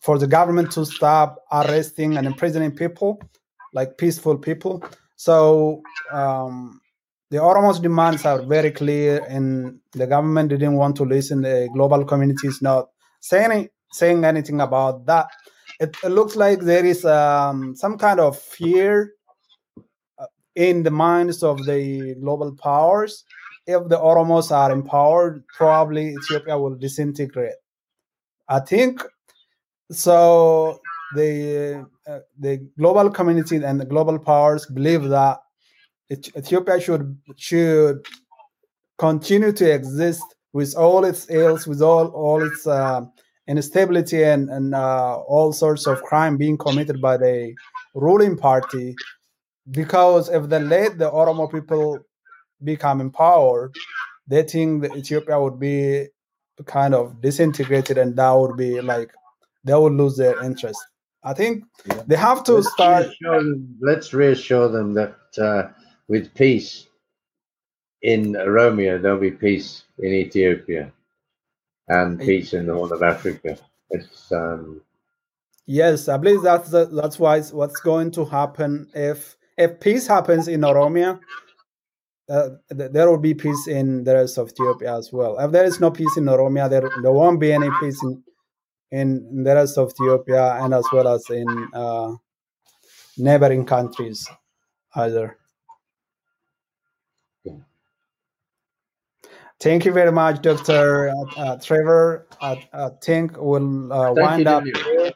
for 0.00 0.18
the 0.18 0.26
government 0.26 0.72
to 0.72 0.84
stop 0.84 1.38
arresting 1.52 2.16
and 2.16 2.26
imprisoning 2.26 2.72
people, 2.72 3.20
like 3.72 3.98
peaceful 3.98 4.36
people. 4.36 4.84
So 5.16 5.82
um, 6.12 6.80
the 7.30 7.38
Oromos 7.38 7.80
demands 7.80 8.24
are 8.24 8.42
very 8.42 8.72
clear, 8.72 9.24
and 9.28 9.78
the 9.92 10.06
government 10.06 10.50
didn't 10.50 10.74
want 10.74 10.96
to 10.96 11.04
listen. 11.04 11.42
The 11.42 11.70
global 11.72 12.04
community 12.04 12.48
is 12.48 12.62
not 12.62 12.88
saying 13.20 13.68
saying 13.92 14.24
anything 14.24 14.60
about 14.60 15.06
that. 15.06 15.28
It, 15.80 15.96
it 16.04 16.10
looks 16.10 16.36
like 16.36 16.60
there 16.60 16.84
is 16.84 17.04
um, 17.04 17.74
some 17.76 17.98
kind 17.98 18.20
of 18.20 18.38
fear 18.38 19.12
uh, 20.18 20.26
in 20.54 20.82
the 20.82 20.90
minds 20.90 21.42
of 21.42 21.64
the 21.66 22.14
global 22.20 22.54
powers. 22.54 23.24
If 23.66 23.88
the 23.88 23.96
Oromos 23.96 24.50
are 24.50 24.72
empowered, 24.72 25.44
probably 25.48 26.14
Ethiopia 26.14 26.58
will 26.58 26.74
disintegrate. 26.74 27.54
I 28.48 28.60
think 28.60 29.02
so 29.90 30.80
the 31.14 31.86
uh, 32.06 32.18
the 32.38 32.66
global 32.78 33.10
community 33.10 33.56
and 33.56 33.80
the 33.80 33.84
global 33.84 34.18
powers 34.18 34.66
believe 34.66 35.04
that 35.04 35.38
Ethiopia 36.10 36.80
should 36.80 37.16
should 37.36 38.04
continue 38.98 39.52
to 39.52 39.72
exist 39.72 40.24
with 40.52 40.74
all 40.76 41.04
its 41.04 41.30
ills, 41.30 41.66
with 41.66 41.80
all 41.82 42.08
all 42.08 42.42
its 42.42 42.66
uh, 42.66 43.02
instability 43.52 44.24
and 44.24 44.48
and 44.50 44.74
uh, 44.74 45.16
all 45.34 45.52
sorts 45.52 45.86
of 45.86 46.02
crime 46.02 46.36
being 46.36 46.56
committed 46.56 47.00
by 47.00 47.16
the 47.16 47.54
ruling 47.94 48.36
party, 48.36 48.94
because 49.70 50.28
if 50.28 50.48
they 50.48 50.60
let 50.60 50.98
the 50.98 51.10
Oromo 51.10 51.50
people 51.50 51.98
become 52.64 53.00
empowered, 53.00 53.74
they 54.26 54.42
think 54.42 54.82
that 54.82 54.96
Ethiopia 54.96 55.40
would 55.40 55.58
be 55.58 56.08
kind 56.66 56.94
of 56.94 57.20
disintegrated, 57.20 57.98
and 57.98 58.16
that 58.16 58.32
would 58.32 58.56
be 58.56 58.80
like 58.80 59.10
they 59.64 59.74
will 59.74 59.90
lose 59.90 60.16
their 60.16 60.42
interest. 60.42 60.80
I 61.24 61.34
think 61.34 61.64
yeah. 61.86 62.02
they 62.06 62.16
have 62.16 62.42
to 62.44 62.54
let's 62.54 62.72
start. 62.72 63.06
Reassure 63.06 63.44
them, 63.44 63.76
let's 63.80 64.12
reassure 64.12 64.68
them 64.68 64.94
that 64.94 65.16
uh, 65.38 65.68
with 66.08 66.34
peace 66.34 66.86
in 68.02 68.32
Oromia, 68.32 69.00
there'll 69.00 69.20
be 69.20 69.30
peace 69.30 69.84
in 69.98 70.12
Ethiopia 70.12 70.92
and 71.88 72.20
peace 72.20 72.52
in 72.52 72.66
the 72.66 72.74
Horn 72.74 72.92
of 72.92 73.02
Africa. 73.02 73.58
It's 73.90 74.32
um, 74.32 74.80
yes, 75.66 76.08
I 76.08 76.16
believe 76.16 76.42
that's 76.42 76.70
the, 76.70 76.86
that's 76.86 77.18
why 77.18 77.40
what's 77.42 77.80
going 77.80 78.10
to 78.12 78.24
happen 78.24 78.88
if 78.94 79.36
if 79.58 79.80
peace 79.80 80.06
happens 80.06 80.48
in 80.48 80.62
Oromia. 80.62 81.20
Uh, 82.28 82.50
there 82.70 83.10
will 83.10 83.18
be 83.18 83.34
peace 83.34 83.66
in 83.66 84.04
the 84.04 84.14
rest 84.14 84.38
of 84.38 84.48
Ethiopia 84.50 84.96
as 84.96 85.12
well. 85.12 85.38
If 85.38 85.50
there 85.50 85.64
is 85.64 85.80
no 85.80 85.90
peace 85.90 86.16
in 86.16 86.24
Oromia, 86.24 86.70
there, 86.70 86.88
there 87.02 87.12
won't 87.12 87.40
be 87.40 87.52
any 87.52 87.68
peace 87.80 88.02
in 88.02 88.22
in, 88.92 89.26
in 89.30 89.42
the 89.42 89.54
rest 89.54 89.78
of 89.78 89.90
Ethiopia 89.90 90.54
and 90.62 90.72
as 90.74 90.84
well 90.92 91.08
as 91.08 91.28
in 91.30 91.68
uh, 91.74 92.12
neighboring 93.16 93.64
countries 93.64 94.28
either. 94.94 95.38
Thank 99.62 99.84
you 99.84 99.92
very 99.92 100.10
much, 100.10 100.42
Dr. 100.42 101.10
Uh, 101.10 101.40
uh, 101.40 101.56
Trevor. 101.56 102.26
I, 102.40 102.68
I, 102.72 102.88
think 103.00 103.36
we'll 103.38 103.92
uh, 103.92 104.12
wind 104.12 104.48
up. 104.48 104.64
Here. 104.64 105.12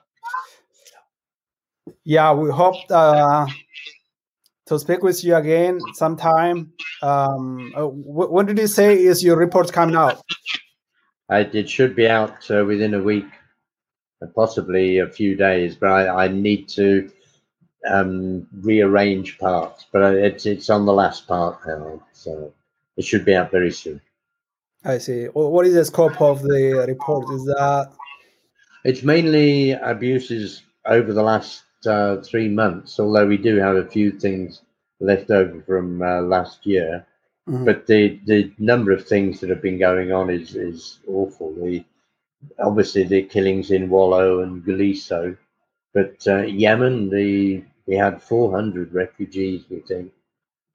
Yeah, 2.04 2.32
we 2.32 2.48
hope 2.50 2.76
uh, 2.88 3.48
to 4.66 4.78
speak 4.78 5.02
with 5.02 5.24
you 5.24 5.34
again 5.34 5.80
sometime. 5.94 6.72
Um, 7.02 7.72
uh, 7.76 7.88
when 7.88 8.46
did 8.46 8.58
you 8.58 8.68
say 8.68 8.94
is 8.96 9.24
your 9.24 9.36
report 9.36 9.72
coming 9.72 9.96
out? 9.96 10.22
it 11.28 11.68
should 11.68 11.96
be 11.96 12.06
out 12.06 12.48
uh, 12.48 12.64
within 12.64 12.94
a 12.94 13.02
week 13.02 13.26
possibly 14.36 14.98
a 14.98 15.08
few 15.08 15.34
days, 15.34 15.74
but 15.74 15.90
I, 15.90 16.26
I 16.26 16.28
need 16.28 16.68
to 16.68 17.10
um, 17.90 18.46
rearrange 18.52 19.38
parts. 19.38 19.86
But 19.90 20.14
it's 20.14 20.46
it's 20.46 20.70
on 20.70 20.86
the 20.86 20.92
last 20.92 21.26
part 21.26 21.58
now, 21.66 22.00
so 22.12 22.54
it 22.96 23.04
should 23.04 23.24
be 23.24 23.34
out 23.34 23.50
very 23.50 23.72
soon. 23.72 24.00
I 24.86 24.98
see. 24.98 25.24
What 25.26 25.66
is 25.66 25.74
the 25.74 25.84
scope 25.84 26.20
of 26.22 26.42
the 26.42 26.84
report? 26.86 27.28
Is 27.34 27.44
that 27.46 27.92
it's 28.84 29.02
mainly 29.02 29.72
abuses 29.72 30.62
over 30.86 31.12
the 31.12 31.22
last 31.22 31.64
uh, 31.86 32.18
three 32.22 32.48
months, 32.48 33.00
although 33.00 33.26
we 33.26 33.36
do 33.36 33.56
have 33.56 33.74
a 33.74 33.86
few 33.86 34.12
things 34.12 34.62
left 35.00 35.30
over 35.30 35.60
from 35.62 36.02
uh, 36.02 36.20
last 36.20 36.64
year. 36.64 37.04
Mm-hmm. 37.48 37.64
But 37.64 37.86
the, 37.86 38.20
the 38.26 38.52
number 38.58 38.92
of 38.92 39.06
things 39.06 39.40
that 39.40 39.50
have 39.50 39.60
been 39.60 39.78
going 39.78 40.12
on 40.12 40.30
is, 40.30 40.54
is 40.54 41.00
awful. 41.08 41.52
The 41.54 41.84
obviously 42.60 43.02
the 43.02 43.22
killings 43.22 43.72
in 43.72 43.90
Wollo 43.90 44.40
and 44.40 44.64
Guliso, 44.64 45.36
but 45.94 46.24
uh, 46.28 46.42
Yemen, 46.42 47.10
the 47.10 47.64
we 47.86 47.96
had 47.96 48.22
400 48.22 48.92
refugees, 48.92 49.64
we 49.70 49.80
think, 49.80 50.12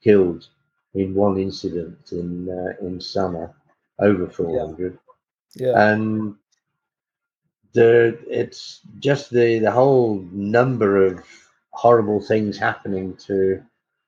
killed 0.03 0.47
in 0.93 1.14
one 1.14 1.38
incident 1.38 2.12
in 2.12 2.49
uh, 2.49 2.86
in 2.86 2.99
summer, 2.99 3.53
over 4.02 4.28
400. 4.28 4.97
Yeah. 5.56 5.68
yeah. 5.68 5.91
And 5.91 6.36
the 7.74 8.20
it's 8.28 8.82
just 8.99 9.30
the 9.32 9.60
the 9.60 9.72
whole 9.72 10.28
number 10.32 11.06
of 11.06 11.24
horrible 11.72 12.22
things 12.22 12.58
happening 12.58 13.16
to 13.28 13.64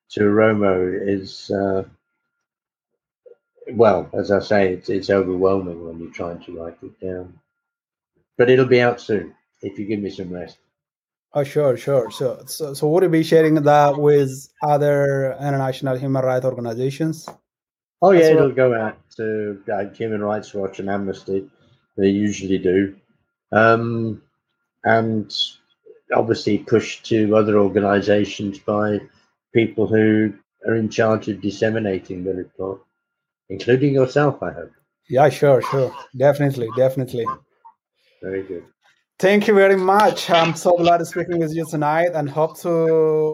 to 0.10 0.20
Oromo 0.20 1.08
is 1.08 1.50
uh, 1.50 1.84
well, 3.72 4.10
as 4.14 4.30
I 4.32 4.40
say, 4.40 4.74
it's, 4.74 4.90
it's 4.90 5.10
overwhelming 5.10 5.86
when 5.86 6.00
you're 6.00 6.12
trying 6.12 6.44
to 6.44 6.60
write 6.60 6.78
it 6.84 7.00
down 7.00 7.40
but 8.38 8.50
it'll 8.50 8.66
be 8.66 8.82
out 8.82 9.00
soon 9.00 9.34
if 9.62 9.78
you 9.78 9.86
give 9.86 10.00
me 10.00 10.10
some 10.10 10.32
rest. 10.32 10.58
Oh, 11.34 11.44
sure, 11.44 11.78
sure. 11.78 12.12
So, 12.12 12.44
so, 12.46 12.74
so 12.74 12.88
would 12.90 13.04
you 13.04 13.10
be 13.10 13.24
sharing 13.24 13.56
that 13.56 13.98
with 13.98 14.50
other 14.62 15.34
international 15.40 15.98
human 15.98 16.24
rights 16.24 16.46
organizations? 16.46 17.28
Oh, 18.06 18.12
yeah, 18.12 18.32
it'll 18.32 18.52
go 18.52 18.76
out 18.76 18.98
to 19.16 19.64
uh, 19.74 19.86
Human 19.96 20.22
Rights 20.22 20.54
Watch 20.54 20.80
and 20.80 20.90
Amnesty. 20.90 21.50
They 21.98 22.10
usually 22.10 22.58
do. 22.58 22.98
Um, 23.54 24.22
and 24.84 25.34
obviously 26.14 26.58
pushed 26.58 27.06
to 27.06 27.34
other 27.34 27.58
organizations 27.58 28.60
by 28.60 29.00
people 29.54 29.88
who 29.88 30.34
are 30.68 30.76
in 30.76 30.90
charge 30.90 31.30
of 31.30 31.40
disseminating 31.40 32.26
the 32.26 32.34
report, 32.34 32.82
including 33.50 33.94
yourself, 33.94 34.44
I 34.44 34.52
hope. 34.52 34.72
Yeah, 35.10 35.30
sure, 35.30 35.62
sure. 35.62 35.96
Definitely, 36.18 36.68
definitely. 36.76 37.26
Very 38.22 38.44
good. 38.44 38.66
Thank 39.18 39.48
you 39.48 39.54
very 39.54 39.78
much. 39.78 40.30
I'm 40.30 40.56
so 40.56 40.76
glad 40.76 40.98
to 40.98 41.06
speaking 41.06 41.40
with 41.40 41.54
you 41.56 41.66
tonight 41.70 42.12
and 42.14 42.30
hope 42.30 42.60
to 42.62 43.32